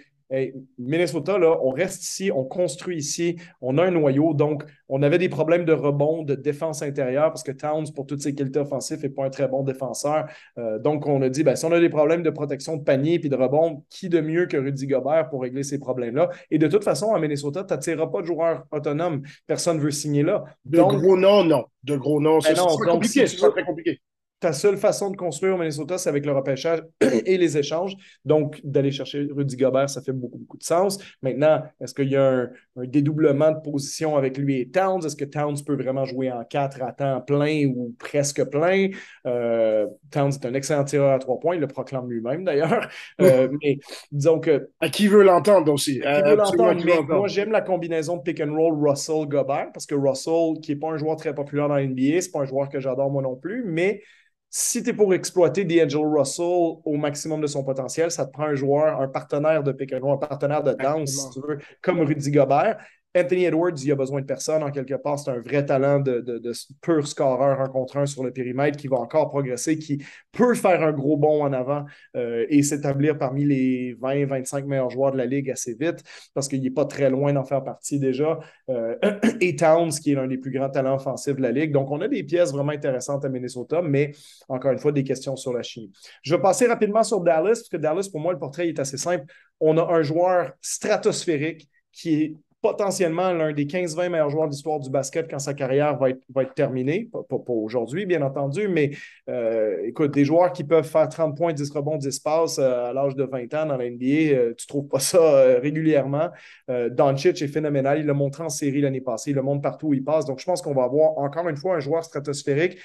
[0.79, 4.35] Minnesota, là, on reste ici, on construit ici, on a un noyau.
[4.35, 8.21] Donc, on avait des problèmes de rebond, de défense intérieure parce que Towns, pour toutes
[8.21, 10.27] ses qualités offensives, n'est pas un très bon défenseur.
[10.59, 13.15] Euh, donc, on a dit, ben, si on a des problèmes de protection de panier
[13.15, 16.29] et de rebond, qui de mieux que Rudy Gobert pour régler ces problèmes-là?
[16.51, 19.23] Et de toute façon, à Minnesota, tu n'attireras pas de joueurs autonomes.
[19.47, 20.45] Personne ne veut signer là.
[20.65, 21.65] De gros noms, non.
[21.85, 24.01] De gros noms, c'est ben très compliqué
[24.41, 27.95] ta seule façon de construire au Minnesota, c'est avec le repêchage et les échanges.
[28.25, 30.99] Donc, d'aller chercher Rudy Gobert, ça fait beaucoup, beaucoup de sens.
[31.23, 35.05] Maintenant, est-ce qu'il y a un, dédoublement de position avec lui et Towns?
[35.05, 38.91] Est-ce que Towns peut vraiment jouer en quatre à temps plein ou presque plein?
[39.27, 42.89] Euh, Towns est un excellent tireur à trois points, il le proclame lui-même d'ailleurs.
[43.21, 43.79] Euh, mais
[44.13, 44.69] disons que.
[44.81, 46.01] À qui veut l'entendre aussi?
[46.03, 49.87] À qui veut l'entendre, mais moi, j'aime la combinaison de pick and roll Russell-Gobert parce
[49.87, 52.69] que Russell, qui n'est pas un joueur très populaire dans l'NBA, c'est pas un joueur
[52.69, 54.03] que j'adore moi non plus, mais
[54.51, 58.45] si tu es pour exploiter D'Angelo Russell au maximum de son potentiel, ça te prend
[58.45, 61.59] un joueur, un partenaire de pick and roll, un partenaire de danse, si tu veux,
[61.83, 62.79] comme Rudy Gobert.
[63.17, 65.19] Anthony Edwards, il a besoin de personne en quelque part.
[65.19, 66.53] C'est un vrai talent de,
[66.83, 70.83] pur scoreur un contre un sur le périmètre qui va encore progresser, qui peut faire
[70.83, 71.87] un gros bond en avant
[72.17, 76.03] euh, et s'établir parmi les 20-25 meilleurs joueurs de la ligue assez vite
[76.35, 78.39] parce qu'il n'est pas très loin d'en faire partie déjà.
[78.69, 78.95] Euh,
[79.41, 81.73] et Towns, qui est l'un des plus grands talents offensifs de la ligue.
[81.73, 84.13] Donc, on a des pièces vraiment intéressantes à Minnesota, mais
[84.49, 85.91] encore une fois, des questions sur la chimie.
[86.23, 88.99] Je vais passer rapidement sur Dallas, parce que Dallas, pour moi, le portrait est assez
[88.99, 89.25] simple.
[89.61, 94.91] On a un joueur stratosphérique qui est potentiellement l'un des 15-20 meilleurs joueurs d'histoire du
[94.91, 97.09] basket quand sa carrière va être, terminée.
[97.13, 98.91] Pas, aujourd'hui, bien entendu, mais
[99.29, 102.93] euh, écoute, des joueurs qui peuvent faire 30 points, 10 rebonds, 10 passes euh, à
[102.93, 106.31] l'âge de 20 ans dans la NBA, euh, tu ne trouves pas ça régulièrement.
[106.69, 108.01] Doncic est phénoménal.
[108.01, 109.31] Il l'a montré en série l'année passée.
[109.31, 110.25] Il le montre partout où il passe.
[110.25, 112.79] Donc, je pense qu'on va avoir encore une fois un joueur stratosphérique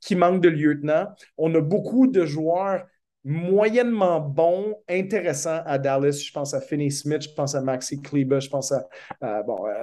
[0.00, 1.08] qui manque de lieutenant.
[1.38, 2.84] On a beaucoup de joueurs
[3.24, 6.22] moyennement bon, intéressant à Dallas.
[6.26, 8.86] Je pense à Finney Smith, je pense à Maxi Kleba, je pense à,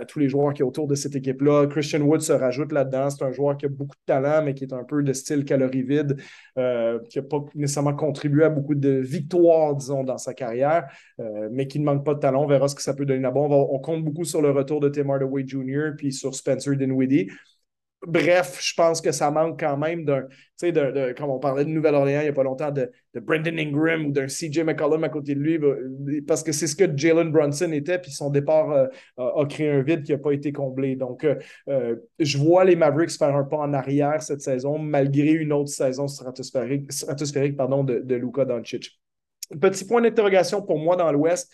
[0.08, 1.66] tous les joueurs qui sont autour de cette équipe-là.
[1.68, 3.10] Christian Wood se rajoute là-dedans.
[3.10, 5.44] C'est un joueur qui a beaucoup de talent, mais qui est un peu de style
[5.44, 6.18] calorie vide,
[6.58, 10.88] euh, qui n'a pas nécessairement contribué à beaucoup de victoires, disons, dans sa carrière,
[11.20, 12.44] euh, mais qui ne manque pas de talent.
[12.44, 13.40] On verra ce que ça peut donner là-bas.
[13.40, 15.92] On, on, compte beaucoup sur le retour de Tim Hardaway Jr.
[15.98, 17.28] puis sur Spencer Dinwiddie.
[18.08, 21.66] Bref, je pense que ça manque quand même d'un, tu sais, de, comme on parlait
[21.66, 25.04] de Nouvelle-Orléans il n'y a pas longtemps, de, de Brendan Ingram ou d'un CJ McCollum
[25.04, 25.76] à côté de lui, bah,
[26.28, 28.88] parce que c'est ce que Jalen Brunson était, puis son départ euh,
[29.18, 30.96] a, créé un vide qui n'a pas été comblé.
[30.96, 31.36] Donc, euh,
[31.70, 35.70] euh, je vois les Mavericks faire un pas en arrière cette saison, malgré une autre
[35.70, 39.00] saison stratosphérique, stratosphérique pardon, de, de Luka Doncic.
[39.60, 41.52] Petit point d'interrogation pour moi dans l'Ouest.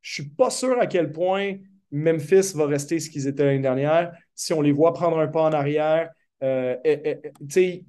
[0.00, 1.54] Je ne suis pas sûr à quel point
[1.90, 4.12] Memphis va rester ce qu'ils étaient l'année dernière.
[4.34, 6.10] Si on les voit prendre un pas en arrière,
[6.42, 6.76] euh,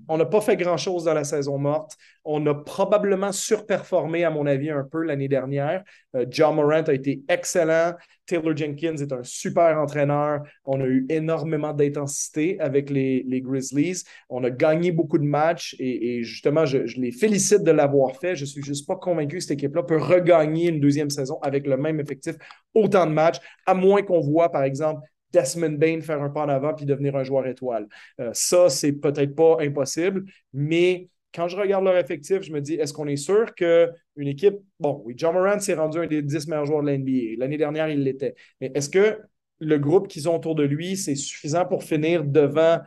[0.07, 1.95] on n'a pas fait grand-chose dans la saison morte.
[2.25, 5.83] On a probablement surperformé, à mon avis, un peu l'année dernière.
[6.15, 7.93] Euh, John Morant a été excellent.
[8.25, 10.41] Taylor Jenkins est un super entraîneur.
[10.65, 14.03] On a eu énormément d'intensité avec les, Grizzlies.
[14.29, 18.35] On a gagné beaucoup de matchs et, justement, je, les félicite de l'avoir fait.
[18.35, 21.65] Je ne suis juste pas convaincu que cette équipe-là peut regagner une deuxième saison avec
[21.65, 22.35] le même effectif,
[22.73, 25.01] autant de matchs, à moins qu'on voit, par exemple,
[25.33, 27.87] Desmond Bain faire un pas en avant puis devenir un joueur étoile.
[28.19, 32.73] Euh, ça, c'est peut-être pas impossible, mais quand je regarde leur effectif, je me dis,
[32.75, 36.47] est-ce qu'on est sûr qu'une équipe, bon, oui, John Morant s'est rendu un des 10
[36.47, 37.37] meilleurs joueurs de l'NBA.
[37.37, 38.35] L'année dernière, il l'était.
[38.59, 39.19] Mais est-ce que
[39.59, 42.79] le groupe qu'ils ont autour de lui, c'est suffisant pour finir devant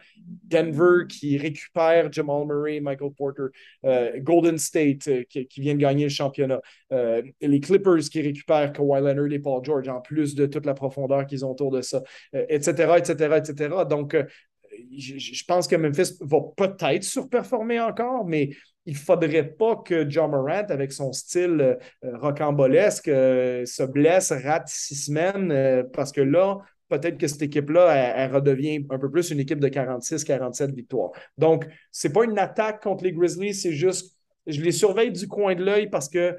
[0.44, 3.46] Denver qui récupère Jamal Murray, Michael Porter,
[3.84, 6.60] euh, Golden State euh, qui, vient de gagner le championnat,
[6.92, 10.74] euh, les Clippers qui récupèrent Kawhi Leonard et Paul George en plus de toute la
[10.74, 12.02] profondeur qu'ils ont autour de ça,
[12.32, 13.74] etc., etc., etc.
[13.88, 14.16] Donc,
[14.96, 18.50] je, pense que Memphis va peut-être surperformer encore, mais
[18.86, 21.60] il ne faudrait pas que John Morant, avec son style
[22.04, 26.58] euh, rocambolesque, euh, se blesse, rate six semaines, euh, parce que là,
[26.88, 31.12] peut-être que cette équipe-là, elle, redevient un peu plus une équipe de 46-47 victoires.
[31.38, 34.16] Donc, ce n'est pas une attaque contre les Grizzlies, c'est juste,
[34.46, 36.36] je les surveille du coin de l'œil parce que,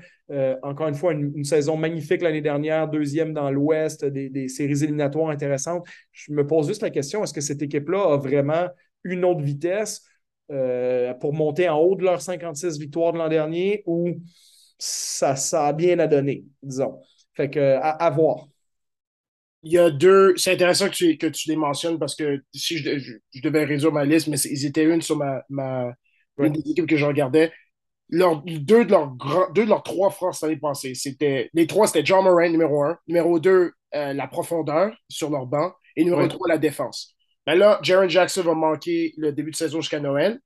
[0.61, 5.29] encore une fois, une, saison magnifique l'année dernière, deuxième dans l'Ouest, des, des séries éliminatoires
[5.29, 5.85] intéressantes.
[6.11, 8.67] Je me pose juste la question, est-ce que cette équipe-là a vraiment
[9.03, 10.03] une autre vitesse?
[10.51, 14.19] Euh, pour monter en haut de leurs 56 victoires de l'an dernier ou
[14.77, 16.99] ça, ça a bien à donner, disons?
[17.33, 18.47] Fait que, à, voir.
[19.63, 20.33] Il y a deux.
[20.35, 24.03] C'est intéressant que tu, que tu les mentionnes parce que si je, devais réduire ma
[24.03, 25.93] liste, mais ils étaient une sur ma, ma
[26.37, 27.51] une des équipes que je regardais.
[28.13, 29.15] Deux, de leurs
[29.51, 31.49] deux de leurs trois forces l'année passée, c'était.
[31.53, 32.97] Les trois, c'était John Moran, numéro un.
[33.07, 35.73] Numéro deux, euh, la profondeur sur leur banc.
[35.95, 37.13] Et numéro trois, la défense.
[37.45, 40.39] Ben là, Jaron Jackson va manquer le début de saison jusqu'à Noël.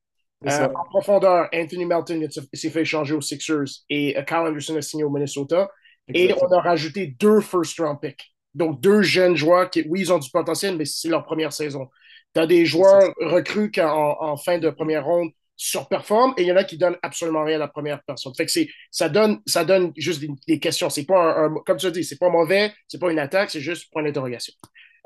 [0.46, 4.82] Euh, en profondeur, Anthony Melton s'est fait échanger aux Sixers et euh, Kyle Anderson a
[4.82, 5.70] signé au Minnesota.
[6.14, 8.34] Et on a rajouté deux first round picks.
[8.54, 11.88] Donc, deux jeunes joueurs qui, oui, ils ont du potentiel, mais c'est leur première saison.
[12.34, 16.52] Tu as des joueurs recrues qui, en, fin de première ronde, surperforment et il y
[16.52, 18.32] en a qui donnent absolument rien à la première personne.
[18.38, 18.52] Fait que
[18.92, 20.90] ça donne, ça donne juste des, questions.
[20.90, 24.04] C'est pas un, comme tu c'est pas mauvais, c'est pas une attaque, c'est juste point
[24.04, 24.54] d'interrogation.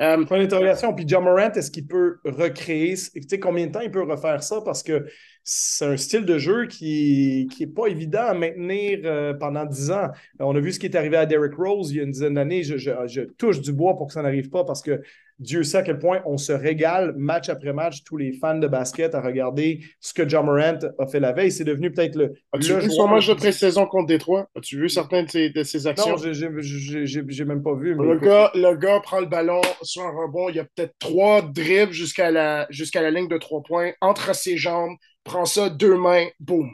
[0.01, 0.93] Euh, Point d'interrogation.
[0.93, 4.41] Puis John Morant, est-ce qu'il peut recréer, tu sais, combien de temps il peut refaire
[4.41, 4.59] ça?
[4.61, 5.05] Parce que
[5.43, 10.09] c'est un style de jeu qui n'est pas évident à maintenir euh, pendant dix ans.
[10.39, 12.33] On a vu ce qui est arrivé à Derrick Rose il y a une dizaine
[12.33, 12.63] d'années.
[12.63, 15.01] je, touche du bois pour que ça n'arrive pas parce que
[15.39, 18.67] Dieu sait à quel point on se régale match après match, tous les fans de
[18.67, 21.51] basket, à regarder ce que John Morant a fait la veille.
[21.51, 22.33] C'est devenu peut-être le.
[22.53, 24.47] As-tu vu son match de pré-saison contre Détroit?
[24.55, 26.15] As-tu vu certaines de ses, actions?
[26.15, 27.95] Non, j'ai même pas vu.
[27.95, 30.49] le, gars, le gars prend le ballon sur un rebond.
[30.49, 34.35] Il y a peut-être trois dribbles jusqu'à la, jusqu'à la ligne de trois points, entre
[34.35, 36.69] ses jambes, prend ça deux mains, boum.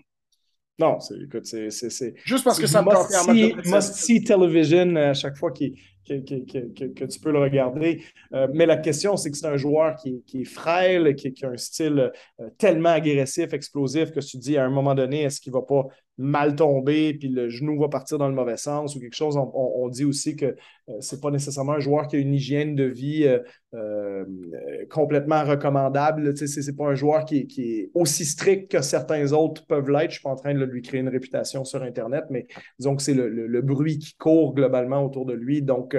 [0.80, 1.70] Non, écoute, c'est.
[2.24, 5.74] Juste parce que ça me must, see, must see television à chaque fois qu'il
[6.08, 8.04] que, tu peux le regarder.
[8.34, 11.58] Euh, mais la question, c'est que c'est un joueur qui, est frêle, qui, a un
[11.58, 15.54] style euh, tellement agressif, explosif, que tu te dis à un moment donné, est-ce qu'il
[15.54, 15.88] ne va pas
[16.18, 19.38] mal tomber, puis le genou va partir dans le mauvais sens ou quelque chose?
[19.38, 20.56] On, dit aussi que
[21.00, 23.40] c'est pas nécessairement un joueur qui a une hygiène de vie euh,
[23.74, 24.26] euh,
[24.90, 26.36] complètement recommandable.
[26.38, 30.04] Ce n'est pas un joueur qui, est aussi strict que certains autres peuvent l'être.
[30.04, 32.48] Je ne suis pas en train de lui créer une réputation sur Internet, mais
[32.80, 35.62] disons que c'est le, bruit qui court globalement autour de lui.
[35.62, 35.98] Donc,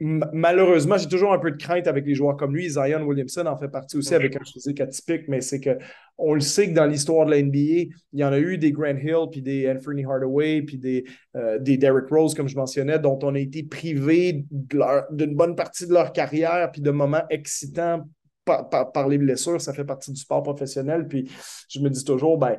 [0.00, 2.68] malheureusement, j'ai toujours un peu de crainte avec les joueurs comme lui.
[2.68, 5.76] Zion Williamson en fait partie aussi avec un physique atypique, mais c'est que
[6.18, 8.72] on le sait que dans l'histoire de la NBA, il y en a eu des
[8.72, 11.04] Grant Hill, puis des Anthony Hardaway, puis des,
[11.36, 13.62] euh, des Derrick Rose, comme je mentionnais, dont on a été
[13.94, 18.04] d'une bonne partie de leur carrière, puis de moments excitants
[18.44, 19.60] par, les blessures.
[19.60, 21.06] Ça fait partie du sport professionnel.
[21.06, 21.30] Puis
[21.68, 22.56] je me dis toujours, ben,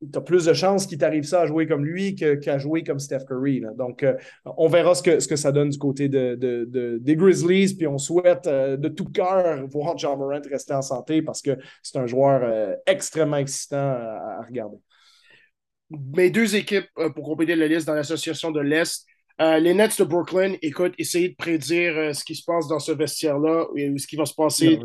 [0.00, 2.98] tu as plus de chances qu'il t'arrive ça à jouer comme lui qu'à jouer comme
[2.98, 3.62] Steph Curry.
[3.76, 4.14] Donc, euh,
[4.44, 7.76] on verra ce que, ce que ça donne du côté de, des Grizzlies.
[7.76, 11.58] Puis on souhaite euh, de tout cœur voir John Morant rester en santé parce que
[11.82, 14.78] c'est un joueur euh, extrêmement excitant à, regarder.
[15.90, 19.04] Mes deux équipes pour compléter la liste dans l'association de l'Est.
[19.40, 23.66] Les Nets de Brooklyn, écoute, essayez de prédire ce qui se passe dans ce vestiaire-là
[23.76, 24.78] et ce qui va se passer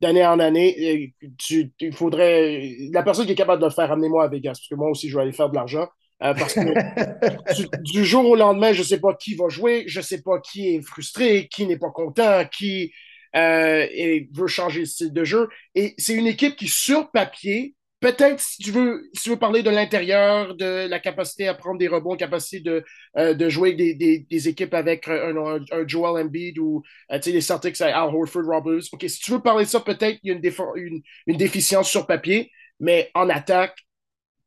[0.00, 2.76] d'année en année, tu, il faudrait.
[2.92, 5.08] La personne qui est capable de le faire, amenez-moi à Vegas, parce que moi aussi,
[5.08, 5.88] je vais aller faire de l'argent.
[6.22, 9.98] Euh, parce que du, jour au lendemain, je ne sais pas qui va jouer, je
[9.98, 12.92] ne sais pas qui est frustré, qui n'est pas content, qui
[13.34, 13.86] euh,
[14.32, 15.48] veut changer de style de jeu.
[15.74, 19.62] Et c'est une équipe qui, sur papier, peut-être si tu veux, si tu veux parler
[19.62, 22.84] de l'intérieur, de la capacité à prendre des rebonds, capacité de,
[23.16, 27.40] euh, de jouer des, des, des, équipes avec un, un, Joel Embiid ou euh, les
[27.40, 28.84] Celtics Al Horford, Roberts.
[28.92, 30.42] OK, si tu veux parler de ça, peut-être il y a une,
[30.76, 33.76] une, une, déficience sur papier, mais en attaque,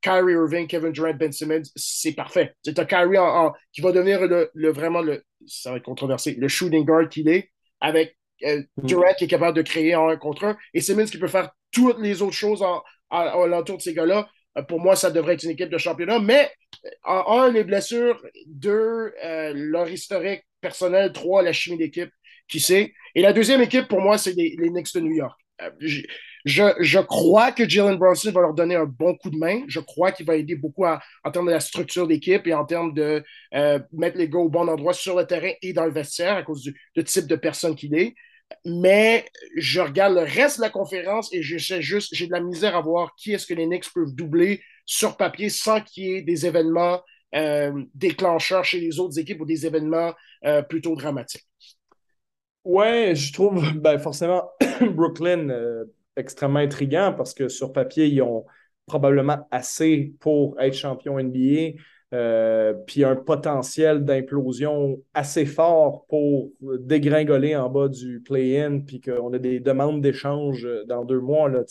[0.01, 2.53] Kyrie Irving, Kevin Durant, Ben Simmons, c'est parfait.
[2.63, 6.35] C'est un Kyrie en, qui va devenir le, le, vraiment le, ça va être controversé,
[6.35, 7.49] le shooting guard qu'il est,
[7.81, 8.85] avec euh, mm.
[8.85, 11.49] Durant qui est capable de créer en un contre un, et Simmons qui peut faire
[11.71, 14.27] toutes les autres choses en, à, l'entour de ces gars-là.
[14.57, 16.19] Euh, pour moi, ça devrait être une équipe de championnat.
[16.19, 16.51] Mais,
[17.03, 18.25] en un, les blessures.
[18.47, 21.11] Deux, euh, leur historique personnel.
[21.11, 22.09] Trois, la chimie d'équipe.
[22.47, 22.93] Qui sait?
[23.13, 25.37] Et la deuxième équipe, pour moi, c'est les, Knicks de New York.
[25.61, 25.69] Euh,
[26.45, 29.63] je, crois que Jalen Bronson va leur donner un bon coup de main.
[29.67, 32.93] Je crois qu'il va aider beaucoup en termes de la structure d'équipe et en termes
[32.93, 33.21] de
[33.91, 36.63] mettre les gars au bon endroit sur le terrain et dans le vestiaire à cause
[36.63, 38.15] du type de personne qu'il est
[38.65, 39.25] mais
[39.55, 42.81] je regarde le reste de la conférence et j'essaie juste, j'ai de la misère à
[42.81, 46.45] voir qui est-ce que les Knicks peuvent doubler sur papier sans qu'il y ait des
[46.45, 47.01] événements
[47.35, 50.13] euh, déclencheurs chez les autres équipes ou des événements
[50.45, 51.45] euh, plutôt dramatiques.
[52.63, 54.49] Ouais, je trouve ben, forcément
[54.81, 55.85] Brooklyn euh,
[56.15, 58.45] extrêmement intriguant parce que sur papier, ils ont
[58.85, 61.77] probablement assez pour être champion NBA.
[62.13, 69.33] Euh, puis un potentiel d'implosion assez fort pour dégringoler en bas du play-in, puis qu'on
[69.33, 71.49] a des demandes d'échange dans deux mois.
[71.49, 71.63] Là,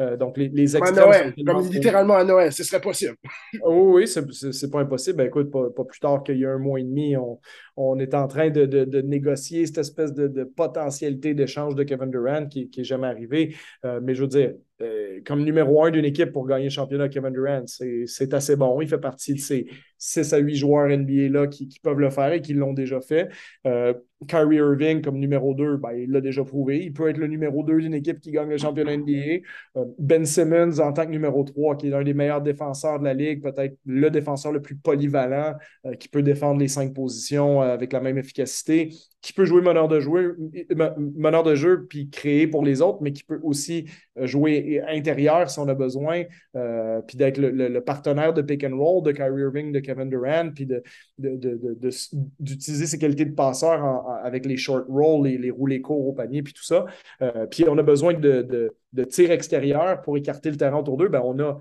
[0.00, 1.32] euh, donc, les, les extrêmes.
[1.46, 3.16] comme littéralement à Noël, ce serait possible.
[3.62, 5.16] oh, oui, c'est pas impossible.
[5.16, 7.38] Ben, écoute, pas, pas, plus tard qu'il y a un mois et demi, on,
[7.82, 12.70] on est en train de, négocier cette espèce de, potentialité d'échange de Kevin Durant qui
[12.76, 13.56] n'est jamais arrivé.
[13.86, 14.52] Euh, mais je veux dire,
[14.82, 18.80] euh, comme numéro un d'une équipe pour gagner le championnat, Kevin Durant, c'est assez bon.
[18.82, 19.66] Il fait partie de ces
[19.96, 23.30] 6 à 8 joueurs NBA-là qui, peuvent le faire et qui l'ont déjà fait.
[23.66, 23.94] Euh,
[24.28, 26.84] Kyrie Irving comme numéro 2, ben, il l'a déjà prouvé.
[26.84, 29.42] Il peut être le numéro 2 d'une équipe qui gagne le championnat NBA.
[29.76, 33.04] Euh, ben Simmons en tant que numéro 3, qui est l'un des meilleurs défenseurs de
[33.04, 35.54] la Ligue, peut-être le défenseur le plus polyvalent,
[35.98, 38.90] qui peut défendre les cinq positions avec la même efficacité
[39.22, 40.36] qui peut jouer meneur de jeu,
[40.96, 43.86] meneur de jeu puis créer pour les autres, mais qui peut aussi
[44.18, 46.24] euh, jouer intérieur si on a besoin,
[46.56, 50.50] euh, puis d'être le, partenaire de pick and roll de Kyrie Irving, de Kevin Durant,
[50.54, 50.66] puis
[51.18, 56.12] d'utiliser de, ses qualités de passeur avec les short rolls, les, les roulés courts au
[56.12, 56.86] panier, puis tout ça.
[57.20, 61.08] Euh, puis on a besoin de, de tir extérieur pour écarter le terrain autour d'eux.
[61.08, 61.58] Ben on a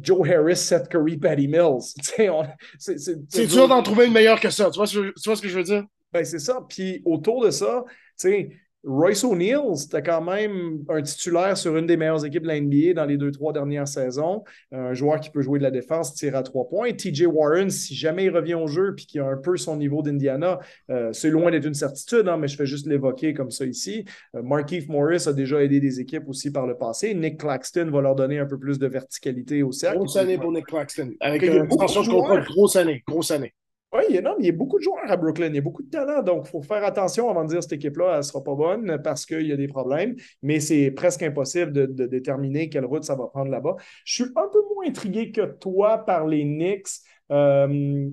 [0.00, 1.94] Joe Harris, Seth Curry, Patty Mills.
[2.78, 4.70] C'est dur d'en trouver une meilleure que ça.
[4.70, 5.84] Tu vois, tu vois ce que je veux dire?
[6.12, 6.64] Ben, c'est ça.
[6.68, 8.50] Puis autour de ça, tu sais,
[8.86, 12.92] Royce O'Neal, c'était quand même un titulaire sur une des meilleures équipes de la NBA
[12.94, 14.44] dans les deux, trois dernières saisons.
[14.70, 16.92] Un joueur qui peut jouer de la défense, tirer à trois points.
[16.92, 20.02] TJ Warren, si jamais il revient au jeu puis qu'il a un peu son niveau
[20.02, 23.66] d'Indiana, euh, c'est loin d'être une certitude, hein, mais je fais juste l'évoquer comme ça
[23.66, 24.04] ici.
[24.36, 27.12] Euh, Markeith Morris a déjà aidé des équipes aussi par le passé.
[27.12, 29.98] Nick Claxton va leur donner un peu plus de verticalité au cercle.
[29.98, 31.10] Grosse année pour Nick Claxton.
[31.20, 33.52] Avec une extension de contrat, grosse année, grosse année.
[33.96, 35.62] Oui, il y, a, il y a beaucoup de joueurs à Brooklyn, il y a
[35.62, 38.22] beaucoup de talent, donc il faut faire attention avant de dire que cette équipe-là, ne
[38.22, 42.68] sera pas bonne parce qu'il y a des problèmes, mais c'est presque impossible de, déterminer
[42.68, 43.76] quelle route ça va prendre là-bas.
[44.04, 46.88] Je suis un peu moins intrigué que toi par les Knicks.
[47.30, 48.10] Euh,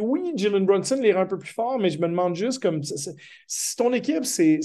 [0.00, 3.76] oui, Jalen Brunson les un peu plus forts, mais je me demande juste comme si
[3.76, 4.60] ton équipe, c'est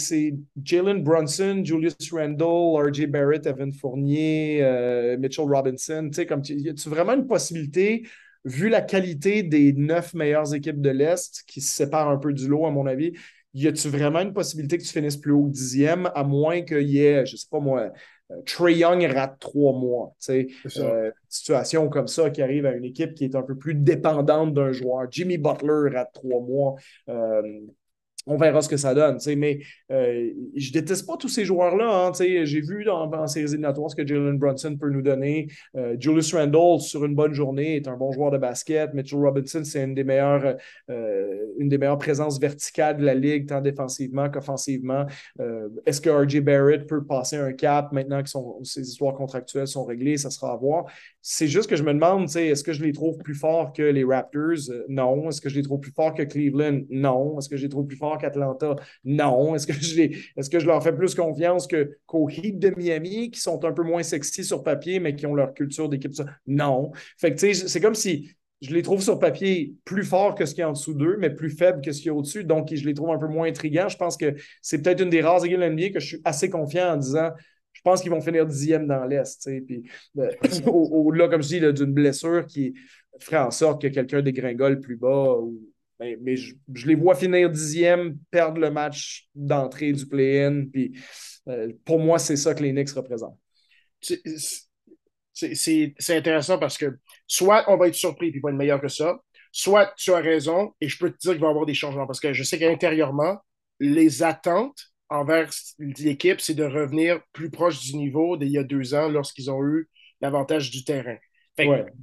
[0.64, 6.54] Jalen Brunson, Julius Randle, RJ Barrett, Evan Fournier, euh, Mitchell Robinson, tu sais, comme tu,
[6.70, 8.04] as-tu vraiment une possibilité,
[8.46, 12.48] vu la qualité des neuf meilleures équipes de l'Est qui se séparent un peu du
[12.48, 13.14] lot, à mon avis,
[13.54, 16.88] y a-tu vraiment une possibilité que tu finisses plus haut que dixième, à moins qu'il
[16.90, 17.92] y ait, je sais pas moi,
[18.32, 20.16] euh, Trey Young rate trois mois.
[20.30, 24.54] Euh, situation comme ça qui arrive à une équipe qui est un peu plus dépendante
[24.54, 25.08] d'un joueur.
[25.12, 26.76] Jimmy Butler rate trois mois.
[27.10, 27.42] Euh,
[28.28, 29.18] on verra ce que ça donne.
[29.38, 29.60] Mais
[29.92, 32.08] euh, je déteste pas tous ces joueurs-là.
[32.08, 35.48] Hein, J'ai vu dans, ces éliminatoires ce que Jalen Brunson peut nous donner.
[35.76, 38.94] Euh, Julius Randle, sur une bonne journée, est un bon joueur de basket.
[38.94, 40.56] Mitchell Robinson, c'est une des meilleures
[40.90, 45.06] euh, une des meilleures présences verticales de la Ligue, tant défensivement qu'offensivement.
[45.40, 48.30] Euh, est-ce que RJ Barrett peut passer un cap maintenant que
[48.64, 50.18] ses histoires contractuelles sont réglées?
[50.18, 50.86] Ça sera à voir.
[51.22, 54.04] C'est juste que je me demande, est-ce que je les trouve plus forts que les
[54.04, 54.26] Raptors?
[54.90, 55.30] non.
[55.30, 56.82] Est-ce que je les trouve plus forts que Cleveland?
[56.90, 57.38] Non.
[57.40, 58.76] Est-ce que je les trouve plus forts qu'Atlanta?
[59.04, 59.56] Non.
[59.56, 60.02] Est-ce que, je
[60.38, 63.72] est-ce que je leur fais plus confiance que, qu'aux Heat de Miami, qui sont un
[63.72, 66.14] peu moins sexy sur papier, mais qui ont leur culture d'équipe?
[66.48, 66.92] Non.
[67.18, 70.62] Fait que, c'est comme si je les trouve sur papier plus forts que ce qu'il
[70.62, 72.44] y a en dessous d'eux, mais plus faibles que ce qu'il y a au-dessus.
[72.44, 73.90] Donc, je les trouve un peu moins intrigants.
[73.90, 76.50] Je pense que c'est peut-être une des rares équipes de NBA que je suis assez
[76.50, 77.32] confiant en disant
[77.76, 79.50] je pense qu'ils vont finir dixième dans l'Est.
[79.68, 79.84] Puis,
[80.18, 80.32] euh,
[80.66, 82.74] au-delà, comme je dis, d'une blessure qui
[83.20, 85.36] ferait en sorte que quelqu'un dégringole plus bas.
[86.00, 86.54] Mais, je,
[86.88, 90.66] les vois finir dixième, perdre le match d'entrée du play-in.
[90.72, 90.98] Puis,
[91.48, 93.40] euh, pour moi, c'est ça que les Knicks représentent.
[95.34, 99.20] C'est intéressant parce que soit on va être surpris et pas être meilleur que ça,
[99.52, 102.06] soit tu as raison et je peux te dire qu'il va y avoir des changements
[102.06, 103.38] parce que je sais qu'intérieurement,
[103.80, 108.94] les attentes envers l'équipe, c'est de revenir plus proche du niveau d'il y a deux
[108.94, 109.90] ans lorsqu'ils ont eu
[110.22, 111.18] l'avantage du terrain.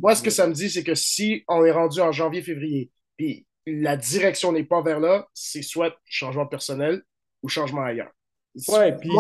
[0.00, 3.46] Moi, ce que ça me dit, c'est que si on est rendu en janvier-février, puis
[3.66, 7.02] la direction n'est pas vers là, c'est soit changement personnel
[7.42, 8.12] ou changement ailleurs.
[8.68, 9.10] Oui, puis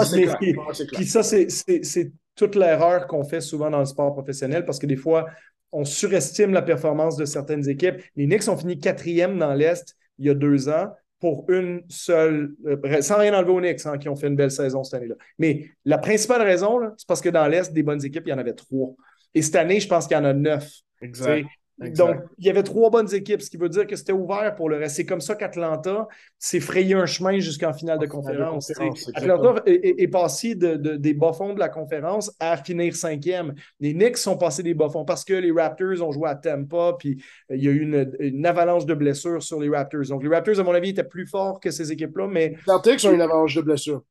[0.92, 4.96] Puis ça, c'est toute l'erreur qu'on fait souvent dans le sport professionnel parce que des
[4.96, 5.26] fois,
[5.70, 7.96] on surestime la performance de certaines équipes.
[8.16, 12.52] Les Knicks ont fini quatrième dans l'Est il y a deux ans pour une seule,
[12.66, 15.14] euh, sans rien enlever aux Knicks, hein, qui ont fait une belle saison cette année-là.
[15.38, 18.38] Mais la principale raison, c'est parce que dans l'Est, des bonnes équipes, il y en
[18.38, 18.94] avait trois.
[19.32, 20.80] Et cette année, je pense qu'il y en a neuf.
[21.00, 21.46] Exact.
[21.78, 24.68] Donc, il y avait trois bonnes équipes, ce qui veut dire que c'était ouvert pour
[24.68, 24.96] le reste.
[24.96, 26.06] C'est comme ça qu'Atlanta
[26.38, 28.72] s'est frayé un chemin jusqu'en finale de conférence.
[29.14, 33.54] Atlanta est, passé de, des bas-fonds de la conférence à finir cinquième.
[33.80, 37.22] Les Knicks sont passés des bas-fonds parce que les Raptors ont joué à Tampa, puis
[37.50, 37.82] euh, il y a eu
[38.20, 40.06] une, avalanche de blessures sur les Raptors.
[40.08, 42.50] Donc, les Raptors, à mon avis, étaient plus forts que ces équipes-là, mais...
[42.50, 44.02] Les Celtics ont une avalanche de blessures.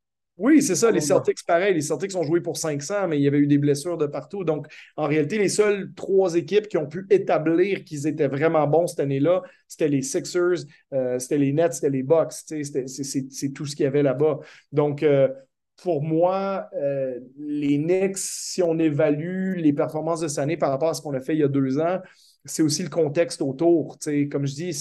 [0.42, 0.90] Oui, c'est ça.
[0.90, 1.76] Les Celtics, pareil.
[1.76, 4.44] Les Celtics ont joué pour 500, mais il y avait eu des blessures de partout.
[4.44, 4.66] Donc,
[4.98, 9.02] en réalité, les seules trois équipes qui ont pu établir qu'ils étaient vraiment bons cette
[9.02, 12.32] année-là, c'était les Sixers, euh, c'était les Nets, c'était les Bucks.
[12.32, 14.40] C'est tout ce qu'il y avait là-bas.
[14.72, 15.28] Donc, euh,
[15.84, 20.90] pour moi, euh, les Knicks, si on évalue les performances de cette année par rapport
[20.90, 22.00] à ce qu'on a fait il y a deux ans,
[22.46, 24.00] c'est aussi le contexte autour.
[24.32, 24.74] Comme je dis,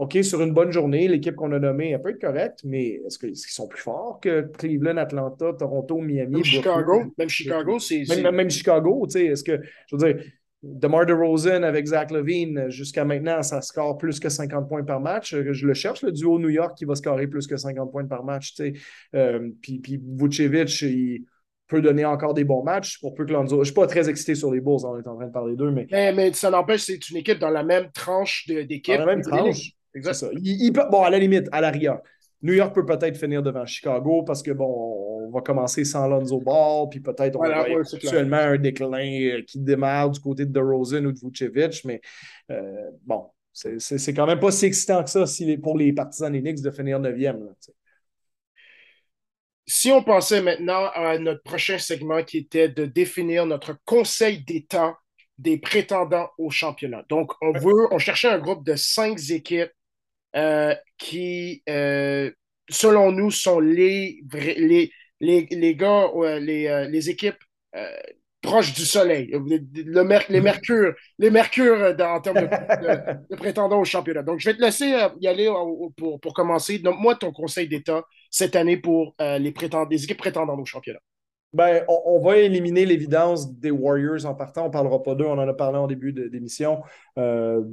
[0.00, 3.18] OK, sur une bonne journée, l'équipe qu'on a nommée, elle peut être correcte, mais est-ce
[3.18, 6.36] qu'ils sont plus forts que Cleveland, Atlanta, Toronto, Miami?
[6.36, 7.02] Même Chicago.
[7.18, 8.04] Même Chicago, c'est.
[8.08, 10.24] Même, même, Chicago, tu sais, est-ce que, je veux dire,
[10.62, 15.34] DeMar DeRozan avec Zach Levine, jusqu'à maintenant, ça score plus que 50 points par match.
[15.34, 18.24] Je le cherche, le duo New York qui va scorer plus que 50 points par
[18.24, 18.54] match.
[18.54, 18.72] Tu sais.
[19.14, 21.26] Euh, puis, puis Vucevic, il
[21.68, 23.56] peut donner encore des bons matchs pour peu que Lonzo.
[23.56, 25.56] Je ne suis pas très excité sur les Bulls, on est en train de parler
[25.56, 25.86] d'eux, mais.
[25.90, 28.96] Mais, ça n'empêche, c'est une équipe dans la même tranche d'équipe.
[28.96, 29.74] Dans la même tranche.
[29.94, 30.14] Exact.
[30.14, 30.28] Ça.
[30.40, 32.00] Il, peut, bon, à la limite, à l'arrière.
[32.42, 36.40] New York peut peut-être finir devant Chicago parce que, bon, on va commencer sans Lonzo
[36.40, 41.04] Ball, puis peut-être on va actuellement un déclin euh, qui démarre du côté de DeRozan
[41.04, 42.00] ou de Vucevic, mais
[42.50, 46.40] euh, bon, c'est quand même pas si excitant que ça si pour les partisans des
[46.40, 47.52] Knicks de finir 9e.
[49.66, 54.98] Si on pensait maintenant à notre prochain segment qui était de définir notre conseil d'État
[55.38, 57.04] des prétendants au championnat.
[57.08, 59.70] Donc, on veut, on cherchait un groupe de cinq équipes
[60.36, 62.30] euh, qui, euh,
[62.68, 66.08] selon nous, sont les, les, les, les gars,
[66.40, 67.42] les, euh, les équipes
[68.42, 74.22] proches du soleil, le, les mercures, les mercures en termes de, prétendants au championnat.
[74.22, 75.52] Donc, je vais te laisser y aller
[75.96, 76.78] pour, pour commencer.
[76.78, 79.52] Donc, moi, ton conseil d'État cette année pour les,
[79.90, 81.00] les équipes prétendantes au championnat.
[81.52, 84.62] Ben, on, va éliminer l'évidence des Warriors en partant.
[84.62, 86.82] On ne parlera pas d'eux, on en a parlé en début d'émission.
[87.18, 87.64] Euh,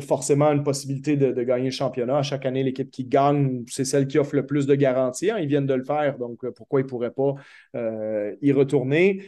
[0.00, 2.16] forcément, une possibilité de, gagner le championnat.
[2.16, 5.30] À chaque année, l'équipe qui gagne, c'est celle qui offre le plus de garanties.
[5.30, 5.38] Hein.
[5.40, 7.34] Ils viennent de le faire, donc euh, pourquoi ils ne pourraient pas
[7.76, 9.22] euh, y retourner?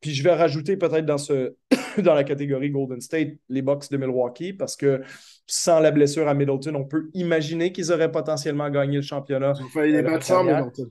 [0.00, 1.54] puis je vais rajouter peut-être dans, ce,
[1.98, 5.00] dans la catégorie Golden State les Bucks de Milwaukee, parce que
[5.46, 9.54] sans la blessure à Middleton, on peut imaginer qu'ils auraient potentiellement gagné le championnat.
[9.58, 10.90] Ils ont les battre sans Middleton.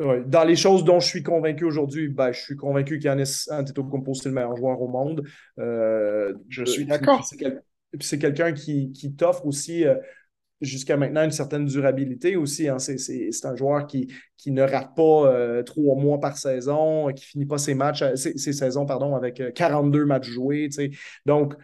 [0.00, 4.30] Dans les choses dont je suis convaincu aujourd'hui, ben, je suis convaincu qu'Yanis Antetokounmpo, c'est
[4.30, 5.26] le meilleur joueur au monde.
[5.58, 7.28] Euh, je suis d'accord.
[8.00, 9.96] C'est quelqu'un qui, qui t'offre aussi, euh,
[10.62, 12.66] jusqu'à maintenant, une certaine durabilité aussi.
[12.68, 12.78] Hein.
[12.78, 17.46] C'est un joueur qui, qui ne rate pas euh, trois mois par saison, qui finit
[17.46, 20.70] pas ses matchs, ses, saisons pardon, avec 42 matchs joués.
[21.26, 21.54] Donc,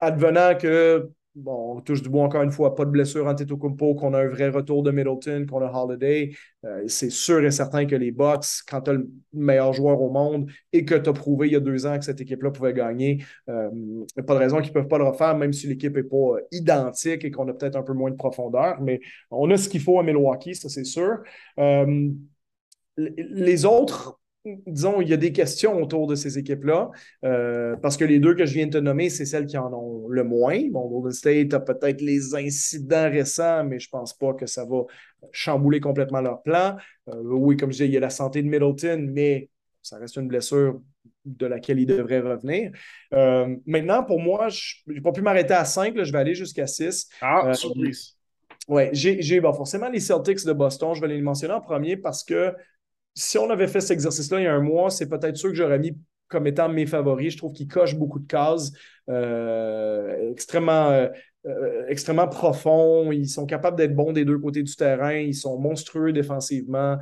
[0.00, 3.94] advenant que bon, on touche du bois encore une fois, pas de blessure en Kumpo,
[3.94, 6.32] qu'on a un vrai retour de Middleton, qu'on a Holiday.
[6.64, 10.10] Euh, c'est sûr et certain que les Bucks, quand tu as le meilleur joueur au
[10.10, 12.72] monde et que tu as prouvé il y a deux ans que cette équipe-là pouvait
[12.72, 13.18] gagner,
[13.48, 16.02] il euh, pas de raison qu'ils ne peuvent pas le refaire, même si l'équipe n'est
[16.04, 18.80] pas identique et qu'on a peut-être un peu moins de profondeur.
[18.80, 21.18] Mais on a ce qu'il faut à Milwaukee, ça c'est sûr.
[21.58, 22.10] Euh,
[22.96, 26.90] les autres, disons, il y a des questions autour de ces équipes-là,
[27.24, 29.72] euh, parce que les deux que je viens de te nommer, c'est celles qui en
[29.72, 30.60] ont le moins.
[30.70, 34.64] Bon, Golden State a peut-être les incidents récents, mais je ne pense pas que ça
[34.64, 34.82] va
[35.32, 36.76] chambouler complètement leur plan.
[37.08, 39.48] Euh, oui, comme je disais, il y a la santé de Middleton, mais
[39.82, 40.80] ça reste une blessure
[41.24, 42.70] de laquelle il devrait revenir.
[43.14, 46.66] Euh, maintenant, pour moi, je n'ai pas pu m'arrêter à 5, je vais aller jusqu'à
[46.66, 47.08] 6.
[47.22, 48.16] Ah, surprise.
[48.68, 52.54] Oui, j'ai forcément les Celtics de Boston, je vais les mentionner en premier parce que
[53.14, 55.56] si on avait fait cet exercice-là il y a un mois, c'est peut-être sûr que
[55.56, 55.96] j'aurais mis
[56.28, 57.32] comme étant mes favoris.
[57.32, 58.72] Je trouve qu'ils cochent beaucoup de cases,
[59.08, 61.08] euh, extrêmement, euh,
[61.46, 63.12] euh, extrêmement profonds.
[63.12, 65.14] Ils sont capables d'être bons des deux côtés du terrain.
[65.14, 66.98] Ils sont monstrueux défensivement.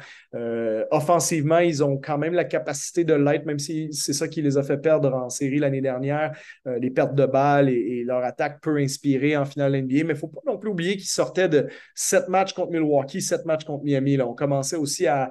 [0.90, 4.58] offensivement, ils ont quand même la capacité de l'être, même si c'est ça qui les
[4.58, 6.32] a fait perdre en série l'année dernière.
[6.66, 9.94] les pertes de balles et, leur attaque peut inspirer en finale NBA.
[9.94, 13.22] Mais il ne faut pas non plus oublier qu'ils sortaient de sept matchs contre Milwaukee,
[13.22, 14.16] sept matchs contre Miami.
[14.16, 14.26] Là.
[14.26, 15.30] On commençait aussi à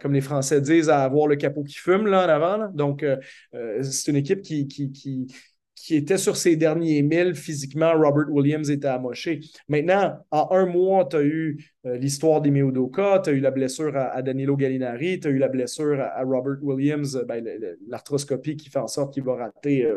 [0.00, 2.68] comme les Français disent, à avoir le capot qui fume là en avant.
[2.72, 3.16] Donc, euh,
[3.54, 5.26] euh, c'est une équipe qui, qui, qui,
[5.74, 7.34] qui, était sur ses derniers milles.
[7.34, 9.40] Physiquement, Robert Williams était amoché.
[9.68, 13.96] Maintenant, en un mois, tu as eu l'histoire des Udoka, tu as eu la blessure
[13.96, 17.44] à, Danilo Gallinari, tu as eu la blessure à, Robert Williams, ben,
[17.88, 19.88] l'arthroscopie qui fait en sorte qu'il va rater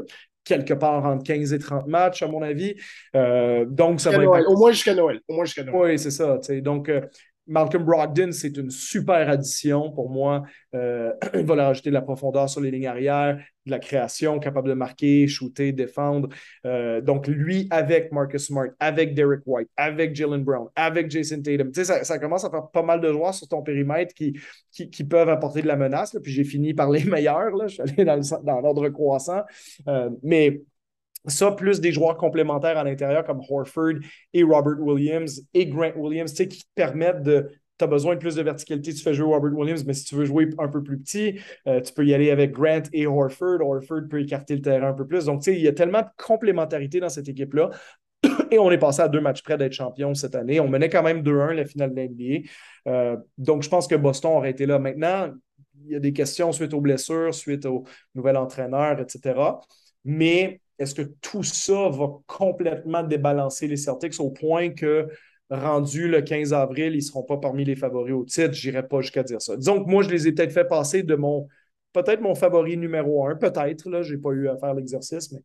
[0.43, 2.75] quelque part entre 15 et 30 matchs, à mon avis.
[3.67, 5.19] donc, ça va Au moins jusqu'à Noël.
[5.27, 5.91] Au moins jusqu'à Noël.
[5.91, 6.39] Oui, c'est ça.
[6.61, 6.89] Donc,
[7.48, 10.44] Malcolm Brogdon, c'est une super addition pour moi.
[10.76, 14.39] Euh, il va leur ajouter de la profondeur sur les lignes arrière, de la création,
[14.39, 16.30] capable de marquer, shooter, défendre.
[16.66, 21.72] Euh, donc, lui, avec Marcus Smart, avec Derek White, avec Jalen Brown, avec Jason Tatum,
[21.72, 24.39] tu sais, ça, commence à faire pas mal de joueurs sur ton périmètre qui,
[24.72, 26.16] qui, peuvent apporter de la menace.
[26.22, 27.56] Puis j'ai fini par les meilleurs.
[27.56, 27.68] Là.
[27.68, 29.42] Je suis allé dans l'ordre croissant.
[29.88, 30.62] Euh, mais
[31.26, 33.95] ça, plus des joueurs complémentaires à l'intérieur comme Horford
[34.34, 37.49] et Robert Williams et Grant Williams, qui te permettent de.
[37.78, 40.13] Tu as besoin de plus de verticalité, tu fais jouer Robert Williams, mais si tu
[40.13, 43.61] veux jouer un peu plus petit, euh, tu peux y aller avec Grant et Horford.
[43.61, 45.26] Horford peut écarter le terrain un peu plus.
[45.26, 47.72] Donc, tu sais, il y a tellement de complémentarité dans cette équipe-là.
[48.51, 50.59] Et on est passé à deux matchs près d'être champion cette année.
[50.59, 52.47] On menait quand même 2-1 la finale de l'NBA.
[52.88, 54.78] Euh, donc, je pense que Boston aurait été là.
[54.78, 55.32] Maintenant,
[55.86, 59.39] il y a des questions suite aux blessures, suite au nouvel entraîneur, etc.
[60.05, 65.07] Mais est-ce que tout ça va complètement débalancer les Celtics au point que,
[65.49, 68.53] rendu le 15 avril, ils ne seront pas parmi les favoris au titre?
[68.53, 69.57] Je n'irai pas jusqu'à dire ça.
[69.57, 71.47] Disons que moi, je les ai peut-être fait passer de mon,
[71.93, 75.39] peut-être mon favori numéro un, peut-être, là, je n'ai pas eu à faire l'exercice, mais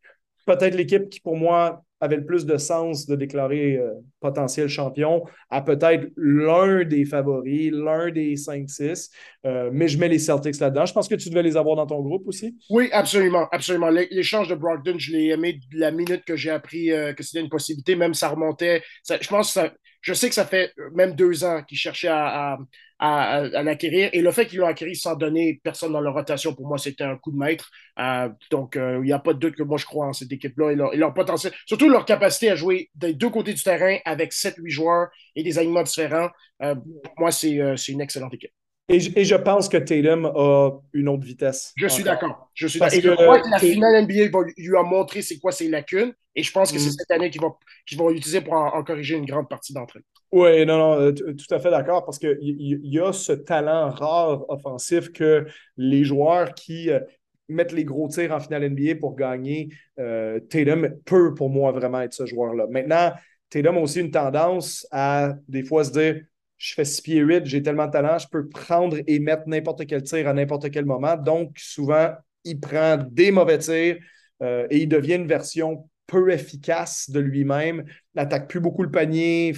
[0.47, 5.25] peut-être l'équipe qui, pour moi, avait le plus de sens de déclarer euh, potentiel champion
[5.51, 9.11] à peut-être l'un des favoris, l'un des 5-6.
[9.45, 10.87] Euh, mais je mets les Celtics là-dedans.
[10.87, 12.57] Je pense que tu devais les avoir dans ton groupe aussi.
[12.71, 13.49] Oui, absolument.
[13.51, 13.91] absolument.
[13.91, 17.41] L'échange de Brogdon, je l'ai aimé de la minute que j'ai appris euh, que c'était
[17.41, 17.97] une possibilité.
[17.97, 18.83] Même ça remontait.
[19.09, 19.73] je pense que ça,
[20.03, 22.59] je sais que ça fait même deux ans qu'ils cherchaient à, à,
[23.01, 24.11] l'acquérir.
[24.13, 27.05] Et le fait qu'ils l'ont acquis sans donner personne dans leur rotation, pour moi, c'était
[27.05, 27.71] un coup de maître.
[27.99, 30.33] Euh, donc, euh, il n'y a pas de doute que moi, je crois en cette
[30.33, 31.53] équipe-là et leur, potentiel.
[31.67, 35.59] Surtout leur capacité à jouer des deux côtés du terrain avec 7-8 joueurs et des
[35.59, 36.31] alignements différents.
[36.63, 37.57] Euh, pour moi, c'est
[37.89, 38.53] une excellente équipe.
[38.89, 41.73] Et je, pense que Tatum a une autre vitesse.
[41.77, 42.51] Je suis d'accord.
[42.55, 43.01] Je suis d'accord.
[43.01, 46.13] je crois que la finale NBA lui a montré c'est quoi ses lacunes.
[46.37, 46.97] Et je pense que c'est mm.
[46.99, 47.55] cette année qu'ils vont,
[47.97, 50.05] vont utiliser pour en, corriger une grande partie d'entre elles.
[50.33, 52.05] Oui, non, non, euh, tout à fait d'accord.
[52.05, 57.01] Parce qu'il y, a ce talent rare offensif que les joueurs qui euh,
[57.49, 62.03] mettent les gros tirs en finale NBA pour gagner, euh, Tatum peut pour moi vraiment
[62.03, 62.67] être ce joueur-là.
[62.69, 63.13] Maintenant,
[63.51, 66.23] Tatum a aussi une tendance à des fois se dire
[66.59, 69.87] je fais 6 pieds 8, j'ai tellement de talent, je peux prendre et mettre n'importe
[69.87, 71.17] quel tir à n'importe quel moment.
[71.17, 72.13] Donc, souvent,
[72.45, 73.99] il prend des mauvais tirs
[74.43, 77.85] euh, et il devient une version peu efficace de lui-même,
[78.15, 79.55] n'attaque plus beaucoup le panier,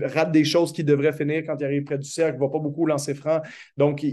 [0.00, 2.58] rate des choses qui devraient finir quand il arrive près du cercle, ne va pas
[2.58, 3.40] beaucoup lancer franc.
[3.76, 4.04] Donc,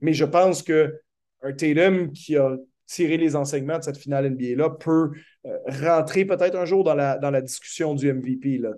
[0.00, 1.00] mais je pense que
[1.42, 2.56] un Tatum qui a
[2.88, 5.10] tiré les enseignements de cette finale NBA-là peut
[5.46, 8.58] euh, rentrer peut-être un jour dans la, dans la discussion du MVP.
[8.58, 8.70] Là,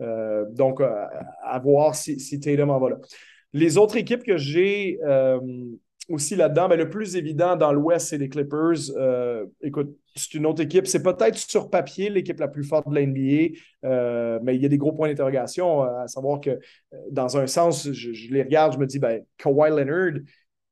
[0.00, 2.96] euh, donc, à voir si, si Tatum en va là.
[3.52, 4.98] Les autres équipes que j'ai
[6.08, 8.90] aussi là-dedans, mais le plus évident dans l'Ouest, c'est les Clippers.
[8.96, 10.86] Euh, écoute, c'est une autre équipe.
[10.86, 14.66] C'est peut-être sur papier l'équipe la plus forte de la NBA, euh, mais il y
[14.66, 16.58] a des gros points d'interrogation, euh, à savoir que
[17.10, 20.20] dans un sens, je, les regarde, je me dis, ben, Kawhi Leonard,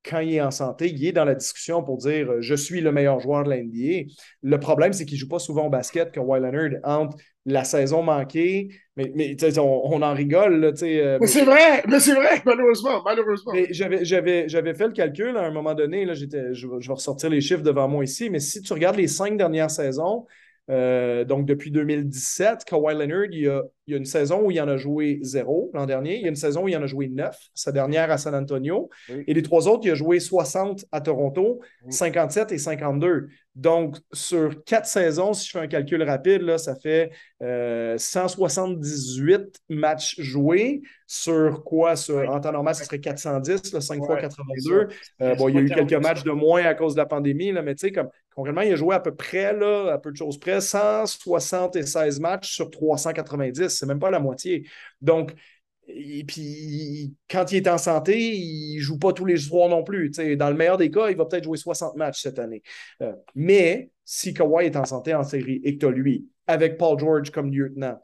[0.08, 2.92] quand il est en santé, il est dans la discussion pour dire je suis le
[2.92, 4.10] meilleur joueur de la NBA.
[4.42, 8.02] Le problème, c'est qu'il ne joue pas souvent au basket, Kawhi Leonard, entre la saison
[8.02, 8.68] manquée.
[8.96, 10.60] Mais, mais on, en rigole.
[10.60, 13.02] Là, euh, mais, c'est vrai, mais c'est vrai, malheureusement.
[13.04, 13.52] malheureusement.
[13.70, 16.04] J'avais, fait le calcul à un moment donné.
[16.04, 18.30] Là, je, je vais ressortir les chiffres devant moi ici.
[18.30, 20.26] Mais si tu regardes les cinq dernières saisons,
[20.70, 24.68] euh, donc, depuis 2017, Kawhi Leonard, il a, il a, une saison où il en
[24.68, 26.16] a joué zéro l'an dernier.
[26.16, 28.34] Il y a une saison où il en a joué neuf, sa dernière à San
[28.34, 28.90] Antonio.
[29.08, 33.28] Et les trois autres, il a joué 60 à Toronto, 57 et 52.
[33.54, 39.46] Donc, sur quatre saisons, si je fais un calcul rapide, là, ça fait 178 euh,
[39.68, 41.94] matchs joués sur quoi?
[41.94, 44.88] Sur, En temps normal, ce serait 410, là, 5 fois 82.
[45.20, 47.52] Euh, bon, il y a eu quelques matchs de moins à cause de la pandémie,
[47.52, 50.10] là, mais tu sais, comme concrètement, il a joué à peu près, là, à peu
[50.10, 53.73] de choses près, 176 matchs sur 390.
[53.78, 54.66] C'est même pas la moitié.
[55.00, 55.34] Donc,
[55.86, 60.10] quand il est en santé, il ne joue pas tous les soirs non plus.
[60.10, 62.62] dans le meilleur des cas, il va peut-être jouer 60 matchs cette année.
[63.02, 66.78] Euh, mais si Kawhi est en santé en série et que tu as lui, avec
[66.78, 68.00] Paul George comme lieutenant,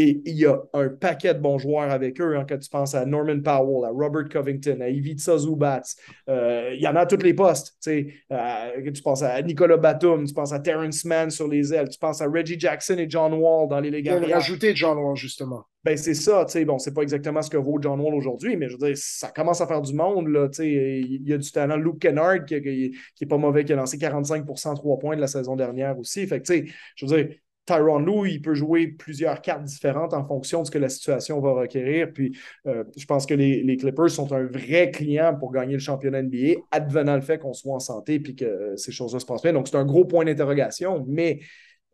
[0.00, 2.94] et il y a un paquet de bons joueurs avec eux, hein, quand tu penses
[2.94, 5.82] à Norman Powell, à Robert Covington, à Ivica Zubats.
[6.28, 7.74] Euh, il y en a à tous les postes.
[7.82, 11.88] Tu, euh, tu penses à Nicolas Batum, tu penses à Terrence Mann sur les ailes,
[11.88, 14.22] tu penses à Reggie Jackson et John Wall dans les légales.
[14.24, 15.64] Il a rajouté John Wall, justement.
[15.82, 18.56] Ben, c'est ça, tu sais, bon, c'est pas exactement ce que vaut John Wall aujourd'hui,
[18.56, 21.32] mais je veux dire, ça commence à faire du monde, là, tu sais, il y
[21.32, 21.76] a du talent.
[21.76, 25.20] Luke Kennard, qui, qui, qui, est pas mauvais, qui a lancé 45% 3 points de
[25.20, 27.36] la saison dernière aussi, fait que, tu sais, je veux dire,
[27.68, 31.38] Tyron Lou, il peut jouer plusieurs cartes différentes en fonction de ce que la situation
[31.40, 32.10] va requérir.
[32.14, 32.34] Puis
[32.66, 36.60] euh, je pense que les, Clippers sont un vrai client pour gagner le championnat NBA,
[36.70, 39.52] advenant le fait qu'on soit en santé et que ces choses-là se passent bien.
[39.52, 41.40] Donc c'est un gros point d'interrogation, mais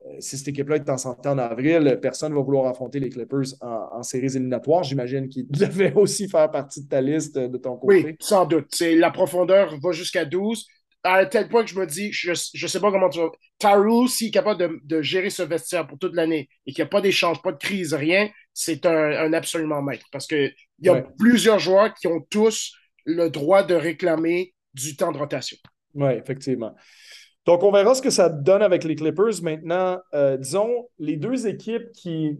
[0.06, 3.08] euh, si cette équipe-là est en santé en avril, personne ne va vouloir affronter les
[3.08, 4.84] Clippers en, séries éliminatoires.
[4.84, 8.04] J'imagine qu'ils devaient aussi faire partie de ta liste de ton côté.
[8.04, 8.72] Oui, sans doute.
[8.80, 10.68] La profondeur va jusqu'à 12
[11.04, 13.30] à tel point que je me dis, je ne sais pas comment tu vas.
[13.58, 16.90] Taru, s'il est capable de, gérer ce vestiaire pour toute l'année et qu'il n'y a
[16.90, 20.06] pas d'échange, pas de crise, rien, c'est un, absolument maître.
[20.10, 22.74] Parce qu'il y a plusieurs joueurs qui ont tous
[23.04, 25.58] le droit de réclamer du temps de rotation.
[25.92, 26.74] Oui, effectivement.
[27.44, 29.42] Donc, on verra ce que ça donne avec les Clippers.
[29.42, 32.38] Maintenant, euh, disons, les deux équipes qui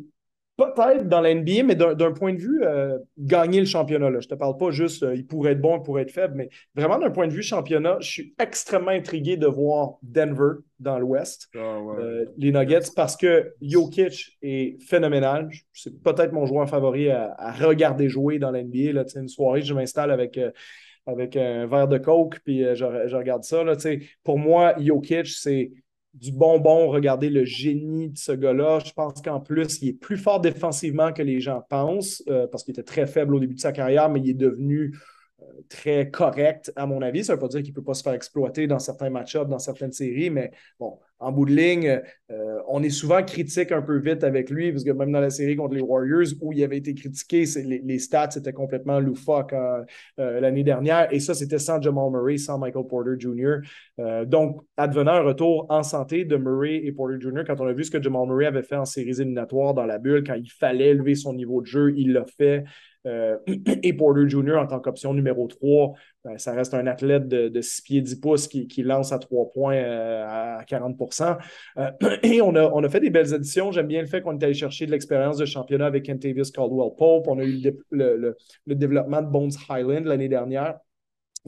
[0.57, 4.09] Peut-être dans la NBA, mais d'un point de vue euh, gagner le championnat.
[4.09, 4.21] Là.
[4.21, 6.35] Je ne te parle pas juste euh, il pourrait être bon, il pourrait être faible,
[6.37, 11.01] mais vraiment d'un point de vue championnat, je suis extrêmement intrigué de voir Denver dans
[11.01, 15.51] l'Ouest, ah, euh, les Nuggets, parce que Jokic est phénoménal.
[15.73, 18.93] C'est peut-être mon joueur favori à, regarder jouer dans la NBA.
[18.93, 19.05] Là.
[19.17, 20.39] Une soirée, je m'installe avec
[21.07, 23.63] avec un verre de coke, puis je, je, regarde ça.
[23.63, 23.75] Là,
[24.23, 25.73] pour moi, Jokic, c'est
[26.15, 28.79] du bonbon, regardez le génie de ce gars-là.
[28.85, 32.63] Je pense qu'en plus, il est plus fort défensivement que les gens pensent, euh, parce
[32.63, 34.97] qu'il était très faible au début de sa carrière, mais il est devenu
[35.69, 37.25] très correct, à mon avis.
[37.25, 39.49] Ça ne veut pas dire qu'il ne peut pas se faire exploiter dans certains match-ups,
[39.49, 43.83] dans certaines séries, mais bon, en bout de ligne, euh, on est souvent critique un
[43.83, 46.63] peu vite avec lui, parce que même dans la série contre les Warriors, où il
[46.63, 49.85] avait été critiqué, les, stats étaient complètement loufoques euh,
[50.19, 54.25] l'année dernière, et ça, c'était sans Jamal Murray, sans Michael Porter Jr.
[54.27, 57.85] donc, advenant un retour en santé de Murray et Porter Jr., quand on a vu
[57.85, 60.89] ce que Jamal Murray avait fait en séries éliminatoires dans la bulle, quand il fallait
[60.89, 62.65] élever son niveau de jeu, il l'a fait.
[63.07, 63.37] Euh,
[63.83, 64.57] et Porter Jr.
[64.57, 65.95] en tant qu'option numéro 3,
[66.25, 69.77] ben, ça reste un athlète de, 6 pieds 10 pouces qui, lance à 3 points
[69.77, 71.39] euh, à 40%
[71.79, 71.91] euh,
[72.23, 73.73] Et on a, on a fait des belles éditions.
[73.73, 76.93] J'aime bien le fait qu'on est allé chercher de l'expérience de championnat avec Kentavious Caldwell
[76.97, 77.29] Pope.
[77.29, 78.37] On a eu le,
[78.67, 80.79] le développement de Bones Highland l'année dernière.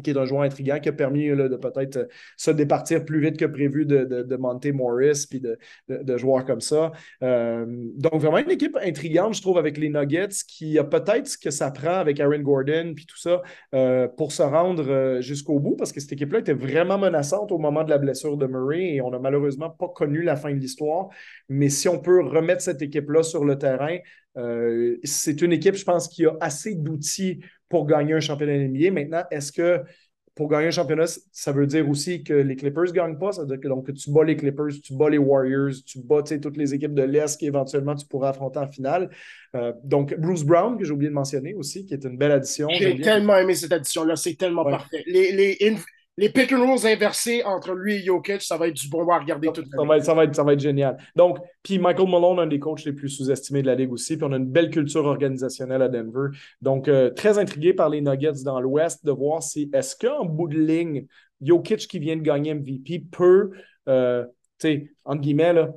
[0.02, 2.04] Qui est un joueur intriguant qui a permis de peut-être euh,
[2.36, 6.60] se départir plus vite que prévu de, de, Monte Morris puis de, de, joueurs comme
[6.60, 6.92] ça.
[7.22, 7.64] Euh,
[7.96, 11.50] donc, vraiment une équipe intrigante, je trouve, avec les Nuggets qui a peut-être ce que
[11.50, 13.42] ça prend avec Aaron Gordon puis tout ça
[13.74, 17.84] euh, pour se rendre jusqu'au bout parce que cette équipe-là était vraiment menaçante au moment
[17.84, 21.08] de la blessure de Murray et on n'a malheureusement pas connu la fin de l'histoire.
[21.48, 23.96] Mais si on peut remettre cette équipe-là sur le terrain,
[25.02, 28.90] c'est une équipe, je pense, qui a assez d'outils pour gagner un championnat NBA.
[28.90, 29.82] Maintenant, est-ce que
[30.36, 33.32] pour gagner un championnat, ça veut dire aussi que les Clippers ne gagnent pas?
[33.32, 35.98] Ça veut dire que, donc, que tu bats les Clippers, tu bats les Warriors, tu
[36.00, 39.08] bats toutes les équipes de l'Est qu'éventuellement tu pourras affronter en finale.
[39.54, 42.68] Euh, donc, Bruce Brown, que j'ai oublié de mentionner aussi, qui est une belle addition.
[42.68, 45.02] J'ai tellement aimé cette addition-là, c'est tellement parfait.
[45.06, 45.56] Les, les,
[46.18, 49.18] les pick and rolls inversés entre lui et Jokic, ça va être du bon à
[49.18, 50.96] regarder toute ça, va être, ça, va être, ça va être génial.
[51.14, 54.16] Donc, puis Michael Malone, un des coachs les plus sous-estimés de la Ligue aussi.
[54.16, 56.28] Puis on a une belle culture organisationnelle à Denver.
[56.62, 60.48] Donc, euh, très intrigué par les Nuggets dans l'Ouest de voir si est-ce qu'en bout
[60.48, 61.06] de ligne,
[61.42, 63.50] Jokic qui vient de gagner MVP peut,
[63.88, 64.24] euh,
[64.58, 65.70] tu sais, entre guillemets, là,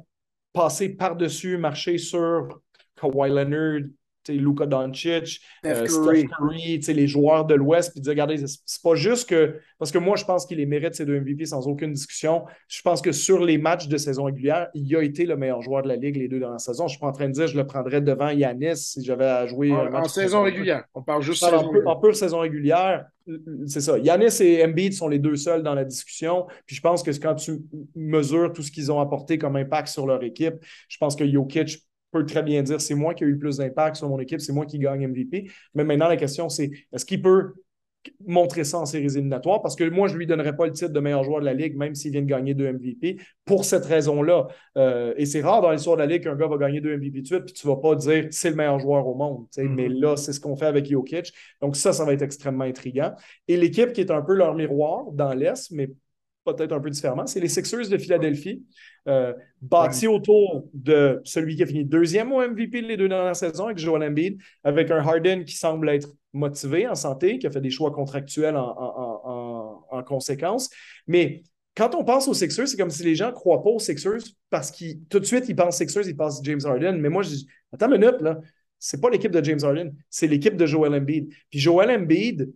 [0.53, 2.61] passer par-dessus, marcher sur
[2.95, 3.89] Kawhi Leonard,
[4.27, 9.29] Luka Doncic, Steph euh, Curry, les joueurs de l'Ouest, puis dire, regardez, c'est pas juste
[9.29, 9.55] que.
[9.77, 12.43] Parce que moi, je pense qu'il les mérite, ces deux MVP, sans aucune discussion.
[12.67, 15.83] Je pense que sur les matchs de saison régulière, il a été le meilleur joueur
[15.83, 16.87] de la Ligue les deux dans la saison.
[16.87, 19.47] Je suis pas en train de dire je le prendrais devant Yanis si j'avais à
[19.47, 19.71] jouer.
[19.71, 20.83] En, en saison régulière.
[20.93, 23.05] On parle juste en, saison en pure saison régulière.
[23.67, 23.97] C'est ça.
[23.97, 26.47] Yanis et Embiid sont les deux seuls dans la discussion.
[26.65, 27.61] Puis je pense que quand tu
[27.95, 30.55] mesures tout ce qu'ils ont apporté comme impact sur leur équipe,
[30.87, 33.57] je pense que Jokic peut très bien dire c'est moi qui ai eu le plus
[33.57, 35.49] d'impact sur mon équipe, c'est moi qui gagne MVP.
[35.75, 37.53] Mais maintenant, la question, c'est est-ce qu'il peut
[38.25, 39.61] montrer ça en séries éliminatoires?
[39.61, 41.53] Parce que moi, je ne lui donnerais pas le titre de meilleur joueur de la
[41.53, 44.47] Ligue, même s'il vient de gagner deux MVP, pour cette raison-là.
[44.77, 47.21] Euh, et c'est rare dans l'histoire de la Ligue qu'un gars va gagner deux MVP
[47.21, 49.45] de suite, puis tu ne vas pas dire c'est le meilleur joueur au monde.
[49.55, 49.67] Mm-hmm.
[49.69, 51.33] Mais là, c'est ce qu'on fait avec Jokic.
[51.61, 53.13] Donc ça, ça va être extrêmement intriguant.
[53.47, 55.89] Et l'équipe qui est un peu leur miroir dans l'Est, mais
[56.55, 58.63] peut-être un peu différemment, c'est les Sixers de Philadelphie,
[59.07, 63.65] euh, bâtis autour de celui qui a fini deuxième au MVP les deux dernières saisons
[63.65, 67.61] avec Joel Embiid, avec un Harden qui semble être motivé, en santé, qui a fait
[67.61, 70.69] des choix contractuels en, en, conséquence.
[71.07, 71.43] Mais
[71.75, 74.23] quand on pense aux Sixers, c'est comme si les gens ne croient pas aux Sixers
[74.49, 76.97] parce qu'ils tout de suite, ils pensent Sixers, ils pensent James Harden.
[76.99, 78.39] Mais moi, je dis, attends une minute, là.
[78.81, 81.29] C'est pas l'équipe de James Harden, c'est l'équipe de Joel Embiid.
[81.49, 82.49] Puis Joel Embiid,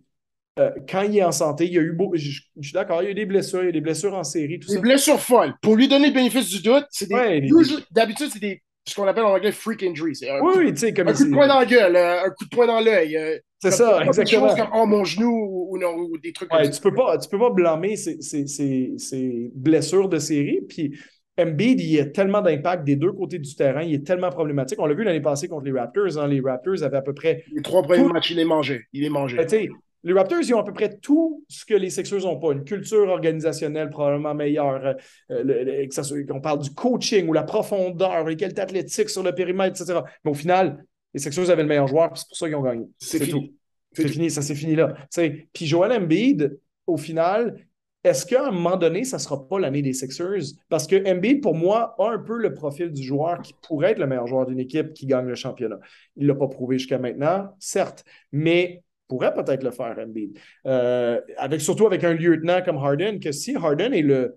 [0.58, 2.30] euh, quand il est en santé, il y a eu beau, je,
[2.60, 4.60] suis d'accord, il y a eu des blessures, il y a des blessures en série,
[4.60, 5.54] tout des blessures folles.
[5.62, 7.48] Pour lui donner le bénéfice du doute, c'est des.
[7.90, 10.18] D'habitude, c'est des ce qu'on appelle en anglais freak injuries.
[10.28, 12.44] Un oui, tu sais, comme un coup de poing dans la gueule, euh, un coup
[12.44, 13.16] de poing dans l'œil.
[13.16, 14.42] Euh, c'est ça, exactement.
[14.42, 17.16] Des choses comme oh, mon genou ou, non, ou des trucs ouais, tu Peux pas,
[17.16, 20.60] tu peux pas blâmer ces, ces, ces, ces, blessures de série.
[20.68, 20.98] Puis
[21.38, 24.78] Embiid, il a tellement d'impact des deux côtés du terrain, il est tellement problématique.
[24.80, 26.18] On l'a vu l'année passée contre les Raptors.
[26.18, 27.44] Hein, les Raptors avaient à peu près.
[27.54, 28.82] Les trois premiers matchs, il les mangeait.
[28.92, 29.38] Il les mangeait.
[29.38, 29.68] Ben,
[30.04, 32.52] les Raptors, ils ont à peu près tout ce que les Sixers n'ont pas.
[32.52, 34.94] Une culture organisationnelle probablement meilleure.
[35.30, 39.80] Euh, euh, on parle du coaching ou la profondeur, les qualités athlétiques sur le périmètre,
[39.80, 40.00] etc.
[40.24, 40.84] Mais au final,
[41.14, 42.86] les Sixers avaient le meilleur joueur, c'est pour ça qu'ils ont gagné.
[42.98, 43.54] C'est fini.
[43.92, 44.94] C'est fini, ça c'est fini là.
[45.52, 47.64] Puis Joel Embiid, au final,
[48.02, 50.52] est-ce qu'à un moment donné, ça ne sera pas l'année des Sixers?
[50.68, 53.98] Parce que Embiid, pour moi, a un peu le profil du joueur qui pourrait être
[53.98, 55.78] le meilleur joueur d'une équipe qui gagne le championnat.
[56.16, 60.38] Il ne l'a pas prouvé jusqu'à maintenant, certes, mais pourrait peut-être le faire, Embiid.
[60.66, 64.36] Euh, avec, surtout avec un lieutenant comme Harden, que si Harden est le,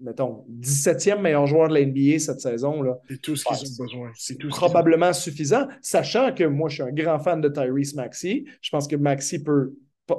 [0.00, 3.84] mettons, 17e meilleur joueur de la NBA cette saison, là, c'est tout ce qu'ils ont
[3.84, 4.12] besoin.
[4.14, 8.44] C'est probablement suffisant, sachant que moi, je suis un grand fan de Tyrese Maxey.
[8.60, 9.72] Je pense que Maxey peut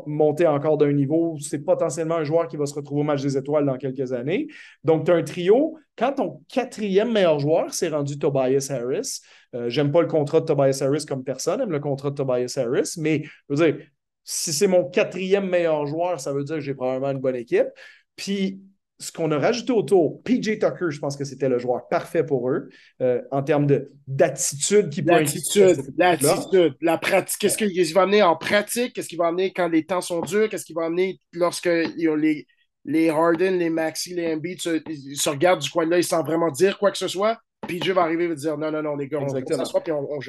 [0.05, 1.37] monter encore d'un niveau.
[1.39, 4.47] C'est potentiellement un joueur qui va se retrouver au match des étoiles dans quelques années.
[4.83, 5.77] Donc, tu as un trio.
[5.97, 9.21] Quand ton quatrième meilleur joueur s'est rendu Tobias Harris,
[9.55, 12.53] euh, j'aime pas le contrat de Tobias Harris comme personne, aime le contrat de Tobias
[12.57, 13.85] Harris, mais je veux dire,
[14.23, 17.67] si c'est mon quatrième meilleur joueur, ça veut dire que j'ai probablement une bonne équipe.
[18.15, 18.61] Puis,
[18.99, 22.49] ce qu'on a rajouté autour, PJ Tucker, je pense que c'était le joueur parfait pour
[22.49, 22.69] eux
[23.01, 23.65] euh, en termes
[24.07, 27.39] d'attitude qui peut L'attitude, l'attitude, la pratique.
[27.39, 28.93] Qu'est-ce qu'il va amener en pratique?
[28.93, 30.49] Qu'est-ce qu'il va amener quand les temps sont durs?
[30.49, 32.45] Qu'est-ce qu'il va amener lorsque les,
[32.83, 34.81] les Harden, les Maxi, les Embiid se,
[35.15, 37.39] se regardent du coin de l'œil sans vraiment dire quoi que ce soit?
[37.67, 40.07] PJ va arriver et va dire non, non, non, les gars, on s'assoit puis on,
[40.11, 40.19] on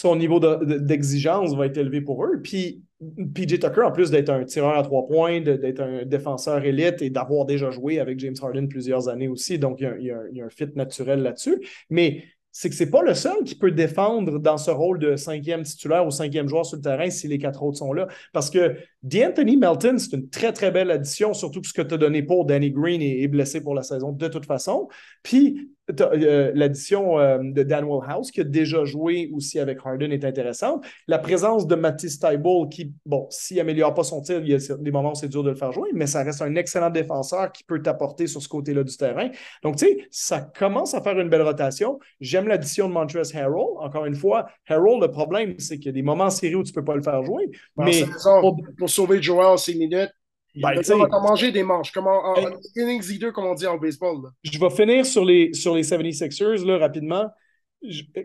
[0.00, 2.40] Son niveau d'exigence va être élevé pour eux.
[2.40, 2.84] Puis
[3.34, 7.10] PJ Tucker, en plus d'être un tireur à trois points, d'être un défenseur élite et
[7.10, 10.68] d'avoir déjà joué avec James Harden plusieurs années aussi, donc il y a, un fit
[10.76, 11.60] naturel là-dessus.
[11.90, 12.22] Mais
[12.52, 16.06] c'est que c'est pas le seul qui peut défendre dans ce rôle de cinquième titulaire
[16.06, 18.06] ou cinquième joueur sur le terrain si les quatre autres sont là.
[18.32, 21.94] Parce que D'Anthony Melton, c'est une très, très belle addition, surtout que ce que tu
[21.94, 24.88] as donné pour Danny Green est, blessé pour la saison de toute façon.
[25.22, 25.70] Puis,
[26.00, 30.84] euh, l'addition euh, de Dan House, qui a déjà joué aussi avec Harden, est intéressante.
[31.06, 34.76] La présence de Matisse Tybalt, qui, bon, s'il n'améliore pas son tir, il y a
[34.76, 37.52] des moments où c'est dur de le faire jouer, mais ça reste un excellent défenseur
[37.52, 39.30] qui peut t'apporter sur ce côté-là du terrain.
[39.62, 41.98] Donc, tu sais, ça commence à faire une belle rotation.
[42.20, 43.66] J'aime l'addition de Montrezl Harrell.
[43.78, 46.64] Encore une fois, Harrell, le problème, c'est qu'il y a des moments en série où
[46.64, 47.50] tu ne peux pas le faire jouer.
[47.76, 48.04] mais
[48.76, 50.10] pour, sauver Joel 6 minutes,
[50.54, 51.92] ben, on va manger des manches.
[51.92, 52.34] Comme en,
[52.76, 54.30] innings comme on dit en baseball.
[54.42, 57.30] Je vais finir sur les, sur les 76ers là, rapidement.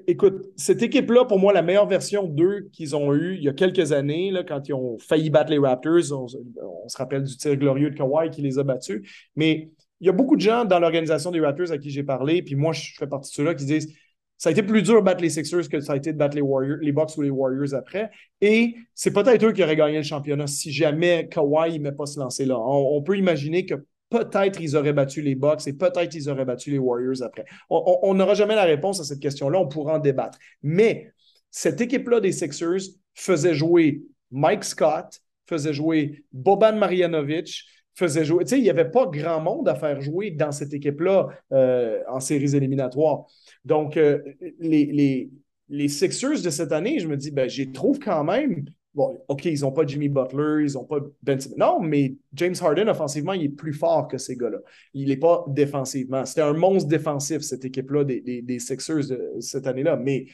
[0.07, 3.53] écoute, cette équipe-là, pour moi, la meilleure version d'eux qu'ils ont eue il y a
[3.53, 7.55] quelques années, là, quand ils ont failli battre les Raptors, on, se rappelle du tir
[7.55, 9.07] glorieux de Kawhi qui les a battus.
[9.35, 9.69] Mais
[9.99, 12.55] il y a beaucoup de gens dans l'organisation des Raptors à qui j'ai parlé, puis
[12.55, 13.93] moi, je fais partie de ceux-là qui disent
[14.43, 16.35] ça a été plus dur de battre les Sixers que ça a été de battre
[16.35, 16.79] les Warriors,
[17.15, 18.11] ou les Warriors après.
[18.41, 22.19] Et c'est peut-être eux qui auraient gagné le championnat si jamais Kawhi ne pas se
[22.19, 22.59] lancer là.
[22.59, 23.75] On, peut imaginer que
[24.09, 27.45] peut-être ils auraient battu les Bucks et peut-être ils auraient battu les Warriors après.
[27.69, 30.37] On n'aura jamais la réponse à cette question-là, on pourra en débattre.
[30.61, 31.13] Mais
[31.49, 32.81] cette équipe-là des Sixers
[33.13, 37.63] faisait jouer Mike Scott, faisait jouer Boban Marjanovic,
[37.95, 38.43] faisait jouer.
[38.43, 42.01] Tu sais, il n'y avait pas grand monde à faire jouer dans cette équipe-là euh,
[42.09, 43.25] en séries éliminatoires.
[43.65, 44.19] Donc, euh,
[44.59, 45.29] les, les,
[45.69, 48.65] les, Sixers de cette année, je me dis, ben, j'y trouve quand même.
[48.93, 52.87] Bon, OK, ils n'ont pas Jimmy Butler, ils n'ont pas Ben Non, mais James Harden,
[52.89, 54.59] offensivement, il est plus fort que ces gars-là.
[54.93, 56.25] Il n'est pas défensivement.
[56.25, 59.95] C'était un monstre défensif, cette équipe-là des, des, des Sixers de cette année-là.
[59.97, 60.27] Mais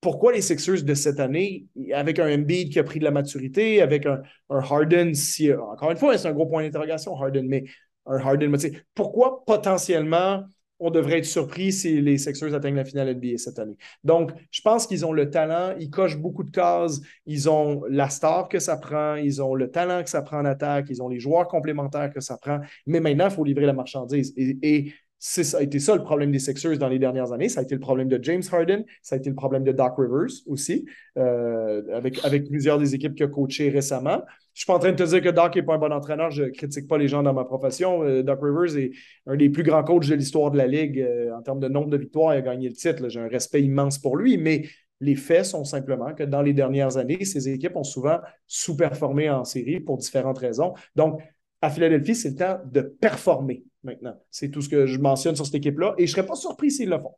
[0.00, 3.82] pourquoi les Sixers de cette année, avec un Embiid qui a pris de la maturité,
[3.82, 5.12] avec un, Harden,
[5.60, 7.64] encore une fois, c'est un gros point d'interrogation, Harden, mais
[8.06, 8.52] un Harden,
[8.94, 10.44] pourquoi potentiellement
[10.82, 13.76] on devrait être surpris si les Sixers atteignent la finale NBA cette année?
[14.02, 18.08] Donc, je pense qu'ils ont le talent, ils cochent beaucoup de cases, ils ont la
[18.08, 21.08] star que ça prend, ils ont le talent que ça prend en attaque, ils ont
[21.08, 24.32] les joueurs complémentaires que ça prend, mais maintenant, il faut livrer la marchandise.
[24.36, 27.50] et ça a été ça le problème des Sixers dans les dernières années.
[27.50, 29.92] Ça a été le problème de James Harden, ça a été le problème de Doc
[29.98, 30.86] Rivers aussi,
[31.18, 34.22] euh, avec, plusieurs des équipes qu'il a coachées récemment.
[34.54, 35.92] Je ne suis pas en train de te dire que Doc n'est pas un bon
[35.92, 38.02] entraîneur, je ne critique pas les gens dans ma profession.
[38.02, 38.92] Euh, Doc Rivers est
[39.26, 41.90] un des plus grands coachs de l'histoire de la Ligue euh, en termes de nombre
[41.90, 42.34] de victoires.
[42.34, 43.10] Il a gagné le titre.
[43.10, 44.64] J'ai un respect immense pour lui, mais
[45.02, 49.44] les faits sont simplement que dans les dernières années, ces équipes ont souvent sous-performé en
[49.44, 50.72] série pour différentes raisons.
[50.96, 51.20] Donc,
[51.60, 54.16] à Philadelphie, c'est le temps de performer maintenant.
[54.30, 56.70] C'est tout ce que je mentionne sur cette équipe-là et je ne serais pas surpris
[56.70, 57.14] s'ils le font.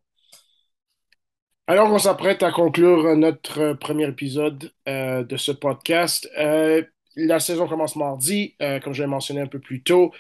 [1.69, 6.29] Alors, on s'apprête à conclure notre premier épisode euh, de ce podcast.
[6.39, 6.83] Euh,
[7.15, 10.13] la saison commence mardi, euh, comme je l'ai mentionné un peu plus tôt.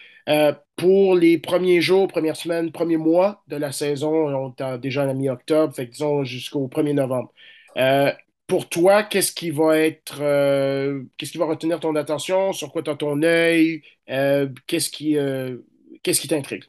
[0.77, 5.06] pour les premiers jours, premières semaines, premiers mois de la saison, on est déjà à
[5.06, 7.32] la mi-octobre, fait disons jusqu'au 1er novembre.
[8.47, 10.19] pour toi, qu'est-ce qui va être,
[11.16, 12.52] qu'est-ce qui va retenir ton attention?
[12.52, 13.82] Sur quoi tu as ton œil?
[14.66, 15.16] qu'est-ce qui,
[16.03, 16.65] Qu'est-ce qui t'intrigue?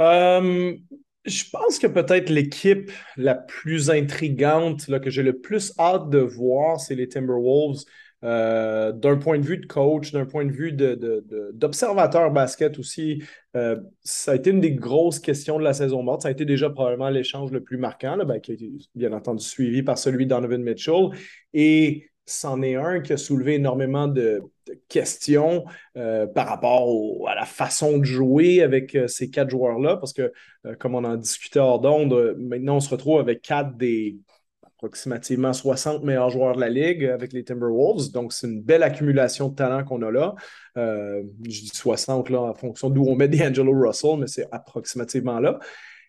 [0.00, 0.76] Euh,
[1.24, 6.18] je pense que peut-être l'équipe la plus intrigante, là, que j'ai le plus hâte de
[6.18, 7.84] voir, c'est les Timberwolves.
[8.24, 13.22] Euh, d'un point de vue de coach, d'un point de vue d'observateur basket aussi,
[13.54, 16.22] euh, ça a été une des grosses questions de la saison morte.
[16.22, 19.44] Ça a été déjà probablement l'échange le plus marquant, ben, qui a été bien entendu
[19.44, 21.10] suivi par celui d'Donovan Mitchell.
[21.54, 24.42] Et c'en est un qui a soulevé énormément de,
[24.88, 25.64] questions
[25.96, 26.88] euh, par rapport
[27.28, 30.32] à la façon de jouer avec euh, ces quatre joueurs-là, parce que,
[30.66, 34.16] euh, comme on en discutait hors d'onde, maintenant on se retrouve avec quatre des
[34.62, 38.12] approximativement 60 meilleurs joueurs de la Ligue avec les Timberwolves.
[38.12, 40.36] Donc, c'est une belle accumulation de talent qu'on a là.
[40.76, 45.58] je dis 60 là, en fonction d'où on met D'Angelo Russell, mais c'est approximativement là.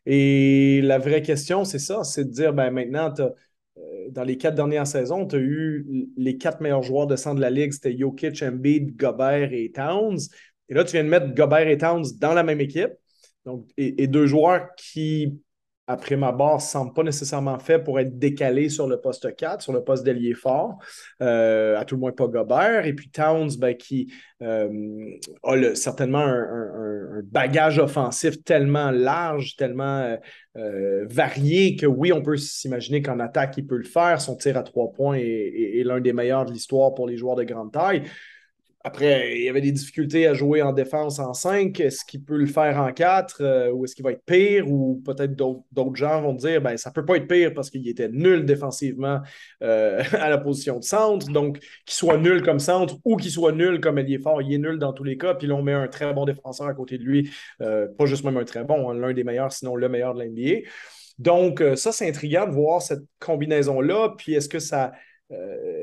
[0.05, 3.33] Et la vraie question, c'est ça, c'est de dire, ben maintenant, tu as
[4.11, 5.85] dans les quatre dernières saisons, tu as eu
[6.17, 10.19] les quatre meilleurs joueurs de centre de la Ligue, c'était Jokic, Embiid, Gobert et Towns.
[10.67, 12.91] Et là, tu viens de mettre Gobert et Towns dans la même équipe.
[13.77, 15.39] Et, deux joueurs qui,
[15.89, 19.63] après ma barre, ne semblent pas nécessairement faits pour être décalés sur le poste 4,
[19.63, 20.77] sur le poste d'ailier fort,
[21.23, 22.85] euh, à tout le moins pas Gobert.
[22.85, 24.13] Et puis Towns, ben, qui
[24.43, 24.69] euh,
[25.41, 30.15] a certainement un, bagage offensif tellement large, tellement
[30.57, 34.21] euh, varié que oui, on peut s'imaginer qu'en attaque, il peut le faire.
[34.21, 37.43] Son tir à trois points est l'un des meilleurs de l'histoire pour les joueurs de
[37.43, 38.03] grande taille.
[38.81, 41.77] Après, il y avait des difficultés à jouer en défense en 5.
[41.81, 44.71] Est-ce qu'il peut le faire en 4 euh, ou est-ce qu'il va être pire?
[44.71, 47.85] Ou peut-être d'autres gens vont dire ben, ça ne peut pas être pire parce qu'il
[47.89, 49.19] était nul défensivement
[49.63, 51.29] euh, à la position de centre.
[51.29, 54.57] Donc, qu'il soit nul comme centre ou qu'il soit nul comme ailier fort, il est
[54.57, 55.33] nul dans tous les cas.
[55.33, 57.29] Puis là, on met un très bon défenseur à côté de lui.
[57.61, 60.23] Euh, pas juste même un très bon, hein, l'un des meilleurs, sinon le meilleur de
[60.23, 60.69] l'NBA.
[61.17, 64.15] Donc, ça, c'est intriguant de voir cette combinaison-là.
[64.17, 64.93] Puis est-ce que ça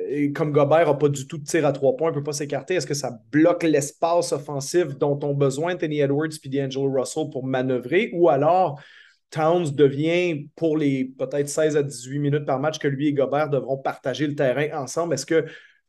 [0.08, 2.32] et comme Gobert n'a pas du tout de tir à trois points, ne peut pas
[2.32, 7.30] s'écarter, est-ce que ça bloque l'espace offensif dont ont besoin Tony Edwards et D'Angelo Russell
[7.30, 8.10] pour manœuvrer?
[8.12, 8.80] Ou alors,
[9.30, 13.50] Towns devient, pour les peut-être 16 à 18 minutes par match que lui et Gobert
[13.50, 15.44] devront partager le terrain ensemble, est-ce que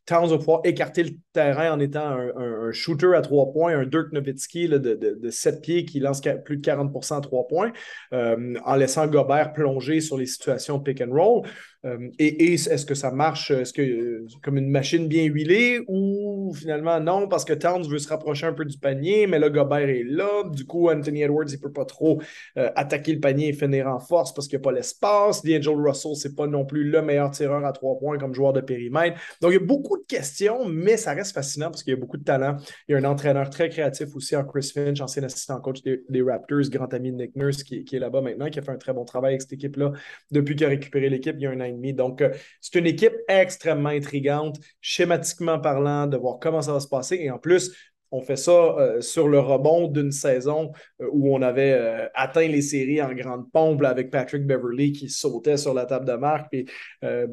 [0.08, 4.10] Towns va pouvoir écarter le terrain en étant un, shooter à trois points, un Dirk
[4.12, 7.72] Nowitzki de, de, 7 pieds qui lance plus de 40% à trois points,
[8.14, 11.46] euh, en laissant Gobert plonger sur les situations pick and roll?
[11.84, 16.52] Euh, et, est-ce que ça marche est-ce que, euh, comme une machine bien huilée ou
[16.52, 19.88] finalement non, parce que Towns veut se rapprocher un peu du panier, mais là, Gobert
[19.88, 20.42] est là.
[20.50, 22.20] Du coup, Anthony Edwards, il ne peut pas trop
[22.56, 25.44] euh, attaquer le panier et finir en force parce qu'il n'y a pas l'espace.
[25.44, 28.52] D'Angelo Russell, ce n'est pas non plus le meilleur tireur à trois points comme joueur
[28.52, 29.20] de périmètre.
[29.40, 32.00] Donc, il y a beaucoup de questions, mais ça reste fascinant parce qu'il y a
[32.00, 32.56] beaucoup de talent.
[32.88, 36.22] Il y a un entraîneur très créatif aussi en Chris Finch, ancien assistant coach des,
[36.22, 38.92] Raptors, grand ami de Nick Nurse qui, est là-bas maintenant, qui a fait un très
[38.92, 39.92] bon travail avec cette équipe-là
[40.32, 41.60] depuis qu'il a récupéré l'équipe il y a un
[41.92, 42.30] donc, euh,
[42.60, 47.16] c'est une équipe extrêmement intrigante, schématiquement parlant, de voir comment ça va se passer.
[47.16, 47.74] Et en plus,
[48.10, 52.62] on fait ça euh, sur le rebond d'une saison euh, où on avait atteint les
[52.62, 56.66] séries en grande pompe avec Patrick Beverly qui sautait sur la table de marque et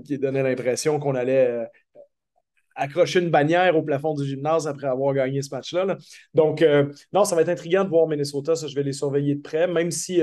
[0.06, 1.66] qui donnait l'impression qu'on allait
[2.78, 5.96] accrocher une bannière au plafond du gymnase après avoir gagné ce match-là.
[6.34, 6.64] Donc,
[7.14, 8.56] non, ça va être intriguant de voir Minnesota.
[8.56, 10.22] Ça, je vais les surveiller de près, même si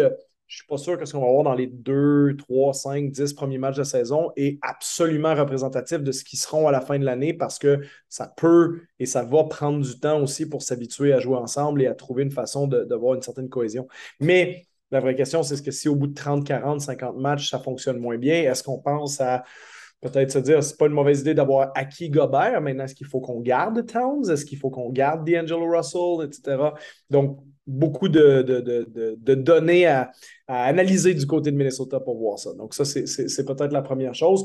[0.52, 3.32] je suis pas sûr que ce qu'on va voir dans les 2, 3, 5, 10
[3.32, 7.06] premiers matchs de saison est absolument représentatif de ce qui seront à la fin de
[7.06, 7.80] l'année parce que
[8.10, 11.86] ça peut et ça va prendre du temps aussi pour s'habituer à jouer ensemble et
[11.86, 13.88] à trouver une façon d'avoir une certaine cohésion.
[14.20, 17.48] Mais la vraie question, c'est ce que si au bout de 30, 40, 50 matchs,
[17.48, 19.44] ça fonctionne moins bien, est-ce qu'on pense à
[20.02, 22.60] peut-être se dire c'est pas une mauvaise idée d'avoir acquis Gobert.
[22.60, 24.28] Maintenant, est-ce qu'il faut qu'on garde Towns?
[24.30, 26.72] Est-ce qu'il faut qu'on garde D'Angelo Russell, etc.
[27.08, 30.10] Donc, beaucoup de, de, données à,
[30.48, 32.52] analyser du côté de Minnesota pour voir ça.
[32.54, 34.44] Donc, ça, c'est peut-être la première chose.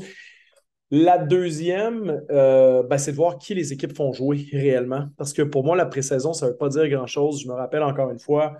[0.90, 5.08] La deuxième, euh, ben, c'est de voir qui les équipes font jouer réellement.
[5.18, 7.42] Parce que pour moi, la pré-saison, ça ne veut pas dire grand-chose.
[7.42, 8.56] Je me rappelle encore une fois,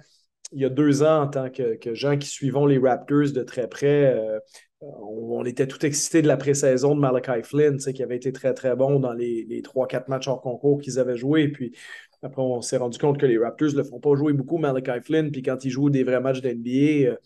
[0.52, 3.66] il y a deux ans, en tant que, gens qui suivons les Raptors de très
[3.66, 4.38] près, euh,
[4.80, 8.76] on, était tout excités de la pré-saison de Malachi Flynn, qui avait été très, très
[8.76, 11.48] bon dans les, les 3-4 matchs hors concours qu'ils avaient joués.
[11.48, 11.72] Puis
[12.22, 15.00] après, on s'est rendu compte que les Raptors ne le font pas jouer beaucoup, Malachi
[15.02, 15.30] Flynn.
[15.30, 17.16] Puis quand il joue des vrais matchs d'NBA, euh,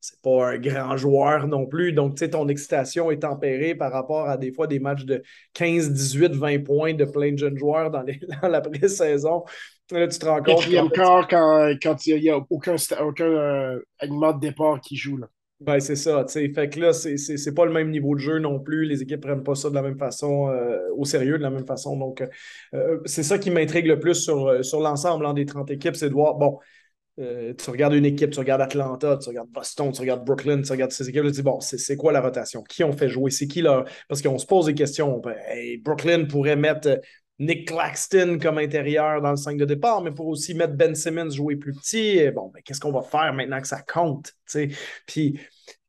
[0.00, 1.92] c'est pas un grand joueur non plus.
[1.92, 5.22] Donc, tu sais, ton excitation est tempérée par rapport à des fois des matchs de
[5.54, 8.04] 15, 18, 20 points de plein de jeunes joueurs dans,
[8.42, 9.44] la pré-saison.
[9.90, 10.68] Là, tu te rends compte.
[10.92, 15.16] Quart quand, quand il n'y a, aucun, aucun euh, aliment de départ qui joue.
[15.16, 15.28] Là.
[15.58, 16.52] Ben, c'est ça, tu sais.
[16.52, 18.84] Fait que là, c'est pas le même niveau de jeu non plus.
[18.84, 21.64] Les équipes prennent pas ça de la même façon, euh, au sérieux de la même
[21.66, 21.96] façon.
[21.96, 22.22] Donc,
[22.74, 26.10] euh, c'est ça qui m'intrigue le plus sur, sur l'ensemble hein, des 30 équipes, c'est
[26.10, 26.58] de voir, bon,
[27.20, 30.72] euh, tu regardes une équipe, tu regardes Atlanta, tu regardes Boston, tu regardes Brooklyn, tu
[30.72, 32.62] regardes ces équipes, tu dis, bon, c'est quoi la rotation?
[32.62, 33.30] Qui ont fait jouer?
[33.30, 33.84] C'est qui là?
[34.08, 35.18] Parce qu'on se pose des questions.
[35.20, 35.36] Ben,
[35.82, 37.00] Brooklyn pourrait mettre
[37.38, 41.30] Nick Claxton comme intérieur dans le 5 de départ, mais pour aussi mettre Ben Simmons
[41.30, 42.30] jouer plus petit.
[42.30, 44.32] Bon, ben, qu'est-ce qu'on va faire maintenant que ça compte?
[45.06, 45.38] Puis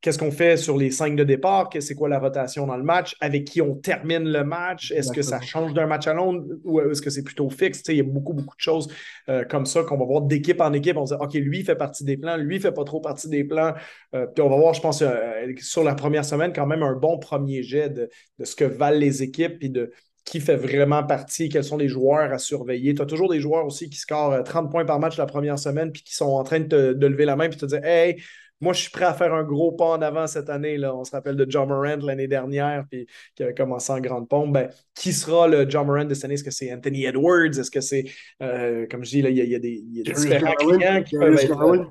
[0.02, 1.70] qu'est-ce qu'on fait sur les 5 de départ?
[1.80, 3.16] C'est quoi la rotation dans le match?
[3.20, 4.92] Avec qui on termine le match?
[4.92, 6.44] Est-ce que ça change d'un match à l'autre?
[6.64, 7.82] Ou est-ce que c'est plutôt fixe?
[7.88, 8.92] Il y a beaucoup, beaucoup de choses
[9.30, 10.98] euh, comme ça qu'on va voir d'équipe en équipe.
[10.98, 13.44] On va dire, OK, lui fait partie des plans, lui fait pas trop partie des
[13.44, 13.72] plans.
[14.14, 16.94] Euh, puis on va voir, je pense, euh, sur la première semaine, quand même un
[16.94, 19.92] bon premier jet de, de ce que valent les équipes puis de
[20.30, 22.94] qui fait vraiment partie, quels sont les joueurs à surveiller.
[22.94, 25.58] Tu as toujours des joueurs aussi qui scorent 30 euh, points par match la première
[25.58, 28.20] semaine, puis qui sont en train de, te, lever la main, puis te dire Hey,
[28.60, 30.76] moi, je suis prêt à faire un gros pas en avant cette année.
[30.76, 30.94] Là.
[30.94, 33.06] On se rappelle de John Morant l'année dernière, puis
[33.36, 34.52] qui avait commencé en grande pompe.
[34.52, 36.34] Ben, qui sera le John Morant de cette année?
[36.34, 37.58] Est-ce que c'est Anthony Edwards?
[37.58, 38.04] Est-ce que c'est,
[38.42, 41.62] euh, comme je dis, il y, a des, différents clients qui peuvent être.
[41.62, 41.84] Euh,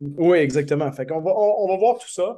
[0.00, 0.92] oui, exactement.
[0.92, 2.36] Fait qu'on va, on, va voir tout ça.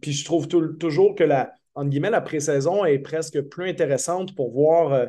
[0.00, 4.52] puis je trouve toujours que la, entre guillemets, la pré-saison est presque plus intéressante pour
[4.52, 5.06] voir, euh,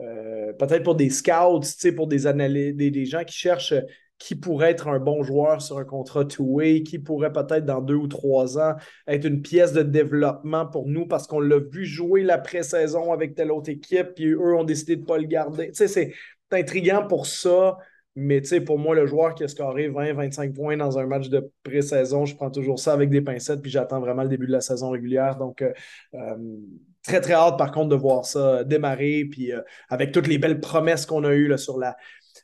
[0.00, 1.60] euh, peut-être pour des scouts,
[1.96, 3.74] pour des, des, des, gens qui cherchent
[4.22, 7.96] qui pourrait être un bon joueur sur un contrat two-way, qui pourrait peut-être dans deux
[7.96, 8.76] ou trois ans
[9.08, 13.34] être une pièce de développement pour nous parce qu'on l'a vu jouer la pré-saison avec
[13.34, 15.70] telle autre équipe, puis eux ont décidé de ne pas le garder.
[15.72, 16.12] c'est
[16.52, 17.78] intriguant pour ça.
[18.14, 22.26] Mais pour moi, le joueur qui a scoré 20-25 points dans un match de pré-saison,
[22.26, 24.90] je prends toujours ça avec des pincettes, puis j'attends vraiment le début de la saison
[24.90, 25.36] régulière.
[25.36, 25.72] Donc, euh,
[26.14, 26.36] euh,
[27.02, 29.24] très, très hâte, par contre, de voir ça démarrer.
[29.30, 31.96] Puis, euh, avec toutes les belles promesses qu'on a eues là, sur la.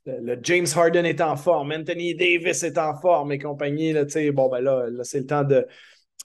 [0.06, 3.92] Le, James Harden est en forme, Anthony Davis est en forme et compagnie.
[3.92, 5.66] Là, bon, ben là, là c'est le temps de.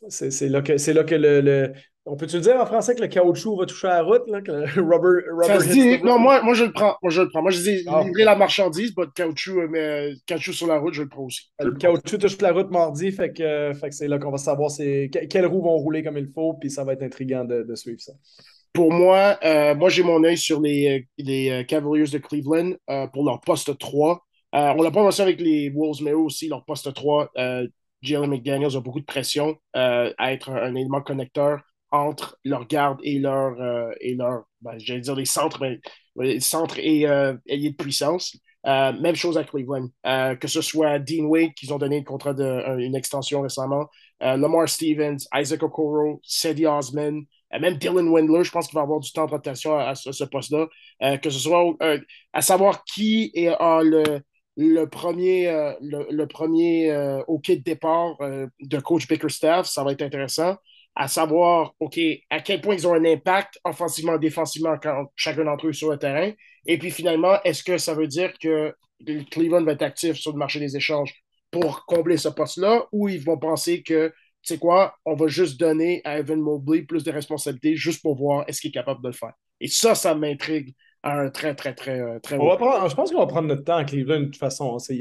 [0.08, 1.74] C'est là que, là que le,
[2.06, 4.66] on peut-tu dire en français que le caoutchouc va toucher la route, là, que le
[4.82, 6.98] rubber, rubber Non, moi, moi, je le prends.
[7.02, 7.42] Moi, je le prends.
[7.42, 10.68] Moi, je dis ah, livrer la marchandise, pas de caoutchouc, euh, mais euh, caoutchouc sur
[10.68, 11.52] la route, je le prends aussi.
[11.60, 14.70] Le caoutchouc touche la route mardi, fait que, fait que c'est là qu'on va savoir
[14.76, 18.02] quelles roues vont rouler comme il faut, puis ça va être intriguant de, de suivre
[18.02, 18.12] ça.
[18.74, 22.74] pour moi, euh, moi j'ai mon œil sur les, les Cavaliers de Cleveland
[23.14, 24.20] pour leur poste 3.
[24.52, 27.32] on l'a pas mentionné avec les Wolves, mais eux aussi, leur poste 3.
[28.02, 31.62] Jalen McDaniels a beaucoup de pression à être un, élément connecteur
[31.94, 35.80] entre leur garde et leur, leur ben, j'allais dire les centres, mais
[36.18, 38.38] les centres et alliés de puissance.
[38.66, 39.90] Euh, même chose à Cleveland.
[40.06, 43.88] Euh, que ce soit Dean Wade, qu'ils ont donné le contrat de, une extension récemment,
[44.22, 47.24] euh, Lamar Stevens, Isaac Okoro, Sadie Osman,
[47.60, 50.68] même Dylan Windler, je pense qu'il va avoir du temps de rotation à, ce, poste-là.
[51.18, 51.78] que ce soit
[52.34, 53.54] à savoir qui est
[54.56, 60.56] le, premier, le, OK de départ de coach Bickerstaff, ça va être intéressant
[60.96, 62.00] à savoir, OK,
[62.30, 65.98] à quel point ils ont un impact offensivement, défensivement, quand chacun d'entre eux sur le
[65.98, 66.32] terrain.
[66.66, 68.76] Et puis finalement, est-ce que ça veut dire que
[69.32, 71.14] Cleveland va être actif sur le marché des échanges
[71.52, 72.86] pour combler ce poste-là?
[72.92, 74.10] Ou ils vont penser que,
[74.44, 78.16] tu sais quoi, on va juste donner à Evan Mobley plus de responsabilités juste pour
[78.16, 79.34] voir est-ce qu'il est capable de le faire?
[79.60, 83.20] Et ça, ça m'intrigue un très, très, très, euh, très on va Je pense qu'on
[83.20, 84.80] va prendre notre temps à Cleveland de toute façon.
[84.80, 84.94] Ça,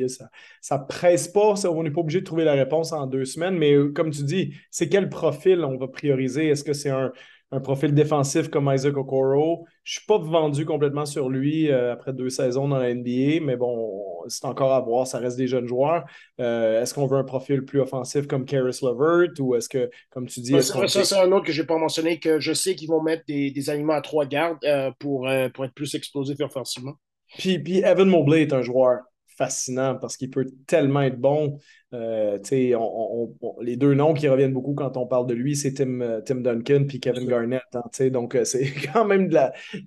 [0.61, 1.55] ça presse pas.
[1.67, 3.57] on n'est pas obligé de trouver la réponse en deux semaines.
[3.57, 6.49] Mais euh, comme tu dis, c'est quel profil on va prioriser?
[6.49, 7.13] Est-ce que c'est un,
[7.53, 9.67] un profil défensif comme Isaac Okoro.
[9.85, 13.41] Je ne suis pas vendu complètement sur lui euh, après deux saisons dans la NBA,
[13.43, 15.07] mais bon, c'est encore à voir.
[15.07, 16.05] Ça reste des jeunes joueurs.
[16.41, 20.27] Euh, est-ce qu'on veut un profil plus offensif comme Karis Levert ou est-ce que, comme
[20.27, 20.61] tu dis.
[20.63, 23.25] ça, c'est un autre que je n'ai pas mentionné, que je sais qu'ils vont mettre
[23.27, 26.95] des, des aliments à trois gardes euh, pour, pour être plus explosif offensivement.
[27.39, 29.01] Puis, puis Evan Mobley est un joueur
[29.37, 31.59] fascinant parce qu'il peut tellement être bon.
[31.95, 32.39] Euh,
[33.61, 36.37] les deux noms qui reviennent beaucoup quand on parle de lui, c'est Tim, euh, Tim
[36.37, 37.63] Duncan puis Kevin Garnett.
[37.75, 39.37] Hein, donc, euh, c'est quand même de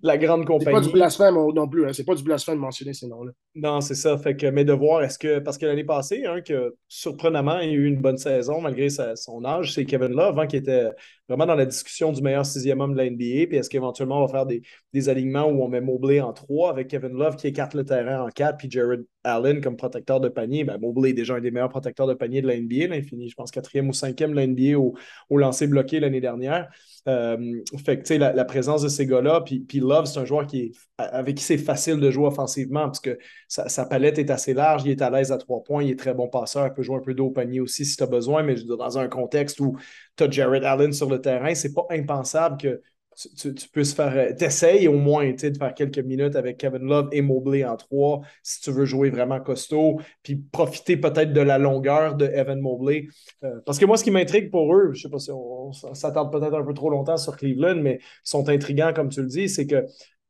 [0.04, 0.66] la, grande compagnie.
[0.66, 1.86] C'est pas du blasphème non plus.
[1.86, 3.32] Hein, c'est pas du blasphème de mentionner ces noms-là.
[3.56, 4.18] Non, c'est ça.
[4.18, 5.40] Fait que, mais de voir, est-ce que.
[5.40, 9.44] Parce que l'année passée, hein, que surprenamment, il a eu une bonne saison malgré son
[9.44, 10.90] âge, c'est Kevin Love hein, qui était
[11.28, 13.48] vraiment dans la discussion du meilleur sixième homme de la NBA.
[13.48, 14.62] Puis est-ce qu'éventuellement, on va faire des,
[14.94, 18.22] des, alignements où on met Mobley en trois avec Kevin Love qui écarte le terrain
[18.22, 20.64] en quatre, puis Jared Allen comme protecteur de panier?
[20.64, 22.88] Ben, Mobley est déjà un des meilleurs protecteurs de panier de la NBA.
[22.88, 22.98] Là.
[22.98, 24.96] Il finit, je pense, quatrième ou cinquième de la NBA au,
[25.30, 26.70] au lancer bloqué l'année dernière.
[27.08, 30.48] Euh, fait que, sais, la, présence de ces gars-là, puis, puis Love, c'est un joueur
[30.48, 33.18] qui est, avec qui c'est facile de jouer offensivement parce que
[33.48, 36.14] sa, palette est assez large, il est à l'aise à trois points, il est très
[36.14, 38.44] bon passeur, il peut jouer un peu d'eau au panier aussi si tu as besoin,
[38.44, 39.78] mais dans un contexte où
[40.18, 42.82] tu as Jared Allen sur le terrain, c'est pas impensable que
[43.16, 44.16] tu, tu, puisses faire.
[44.16, 48.22] Euh, t'essayes au moins de faire quelques minutes avec Kevin Love et Mobley en trois
[48.44, 53.08] si tu veux jouer vraiment costaud, puis profiter peut-être de la longueur de Evan Mobley.
[53.44, 55.68] Euh, parce que moi, ce qui m'intrigue pour eux, je ne sais pas si on,
[55.68, 59.22] on s'attarde peut-être un peu trop longtemps sur Cleveland, mais ils sont intrigants, comme tu
[59.22, 59.86] le dis, c'est que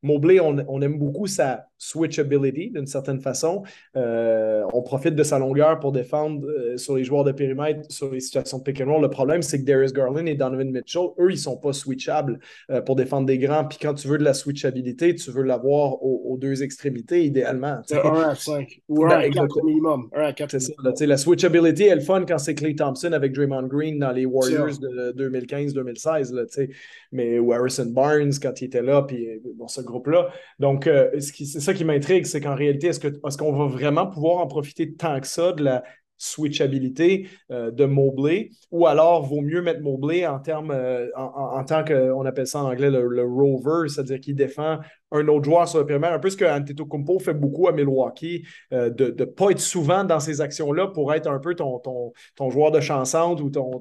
[0.05, 3.63] Mobley, on, aime beaucoup sa switchability d'une certaine façon.
[3.97, 8.11] Euh, on profite de sa longueur pour défendre euh, sur les joueurs de périmètre, sur
[8.11, 9.01] les situations de pick and roll.
[9.01, 12.39] Le problème, c'est que Darius Garland et Donovan Mitchell, eux, ils ne sont pas switchables
[12.69, 13.65] euh, pour défendre des grands.
[13.65, 17.79] Puis quand tu veux de la switchabilité, tu veux l'avoir aux, deux extrémités, idéalement.
[17.91, 20.09] 1 à 5 ou 1 à 4 minimum.
[20.13, 21.05] 1 à 4 c'est ça.
[21.05, 24.77] la switchability, elle est fun quand c'est Clay Thompson avec Draymond Green dans les Warriors
[24.79, 26.69] de 2015-2016.
[27.11, 30.29] Mais ou Harrison Barnes quand il était là, puis bon, ce groupe-là.
[30.59, 34.07] Donc, euh, c'est ça qui m'intrigue, c'est qu'en réalité, est-ce qu'on est qu'on va vraiment
[34.07, 35.83] pouvoir en profiter tant que ça de la
[36.17, 41.83] switchabilité euh, de Mobley, ou alors vaut mieux mettre Mobley en termes, euh, en, tant
[41.83, 44.79] qu'on appelle ça en anglais le, rover, c'est-à-dire qu'il défend
[45.11, 48.45] un autre joueur sur le périmètre, un peu ce que Antetokounmpo fait beaucoup à Milwaukee,
[48.71, 52.49] de ne pas être souvent dans ces actions-là pour être un peu ton, ton, ton
[52.49, 53.79] joueur de chansante ou ton,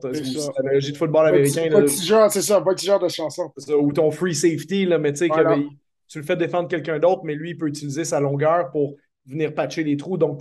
[0.58, 1.70] analogie de football américain.
[2.28, 3.52] C'est ça, pas petit genre de chanson.
[3.80, 5.28] Ou ton free safety, là, mais tu sais,
[6.08, 9.54] tu le fais défendre quelqu'un d'autre, mais lui, il peut utiliser sa longueur pour venir
[9.54, 10.18] patcher les trous.
[10.18, 10.40] Donc,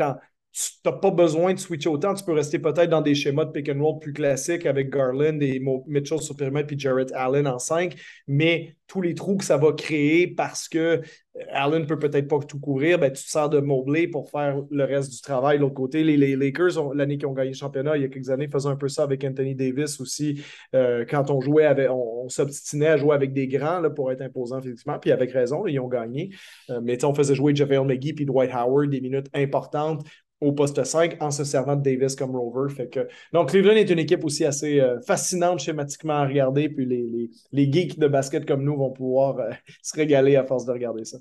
[0.54, 2.14] tu n'as pas besoin de switcher autant.
[2.14, 5.40] Tu peux rester peut-être dans des schémas de pick and roll plus classiques avec Garland
[5.42, 7.96] et Mitchell sur périmètre puis Jarrett Allen en 5,
[8.28, 11.02] mais tous les trous que ça va créer parce que euh,
[11.50, 14.84] Allen peut peut-être pas tout couvrir, ben, tu te sers de Mobley pour faire le
[14.84, 15.58] reste du travail.
[15.58, 18.30] De l'autre côté, les, Lakers, l'année qu'ils ont gagné le championnat, il y a quelques
[18.30, 20.44] années, faisaient un peu ça avec Anthony Davis aussi.
[20.76, 24.22] Euh, quand on jouait avec, on, s'obstinait à jouer avec des grands là, pour être
[24.22, 26.30] imposant physiquement, puis avec raison, ils ont gagné.
[26.70, 30.06] Euh, mais on faisait jouer JaVale McGee puis Dwight Howard des minutes importantes
[30.44, 32.74] au poste 5 en se servant de Davis comme rover.
[32.74, 33.08] Fait que...
[33.32, 36.70] Donc, Cleveland est une équipe aussi assez euh, fascinante schématiquement à regarder.
[36.70, 39.50] Puis les, les, geeks de basket comme nous vont pouvoir euh,
[39.82, 41.18] se régaler à force de regarder ça.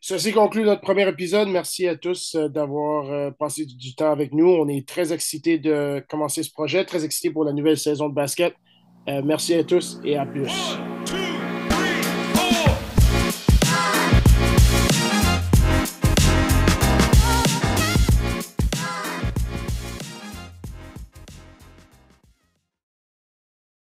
[0.00, 1.48] Ceci conclut notre premier épisode.
[1.48, 4.48] Merci à tous euh, d'avoir passé du temps avec nous.
[4.48, 8.14] On est très excités de commencer ce projet, très excités pour la nouvelle saison de
[8.14, 8.54] basket.
[9.06, 10.76] merci à tous et à plus.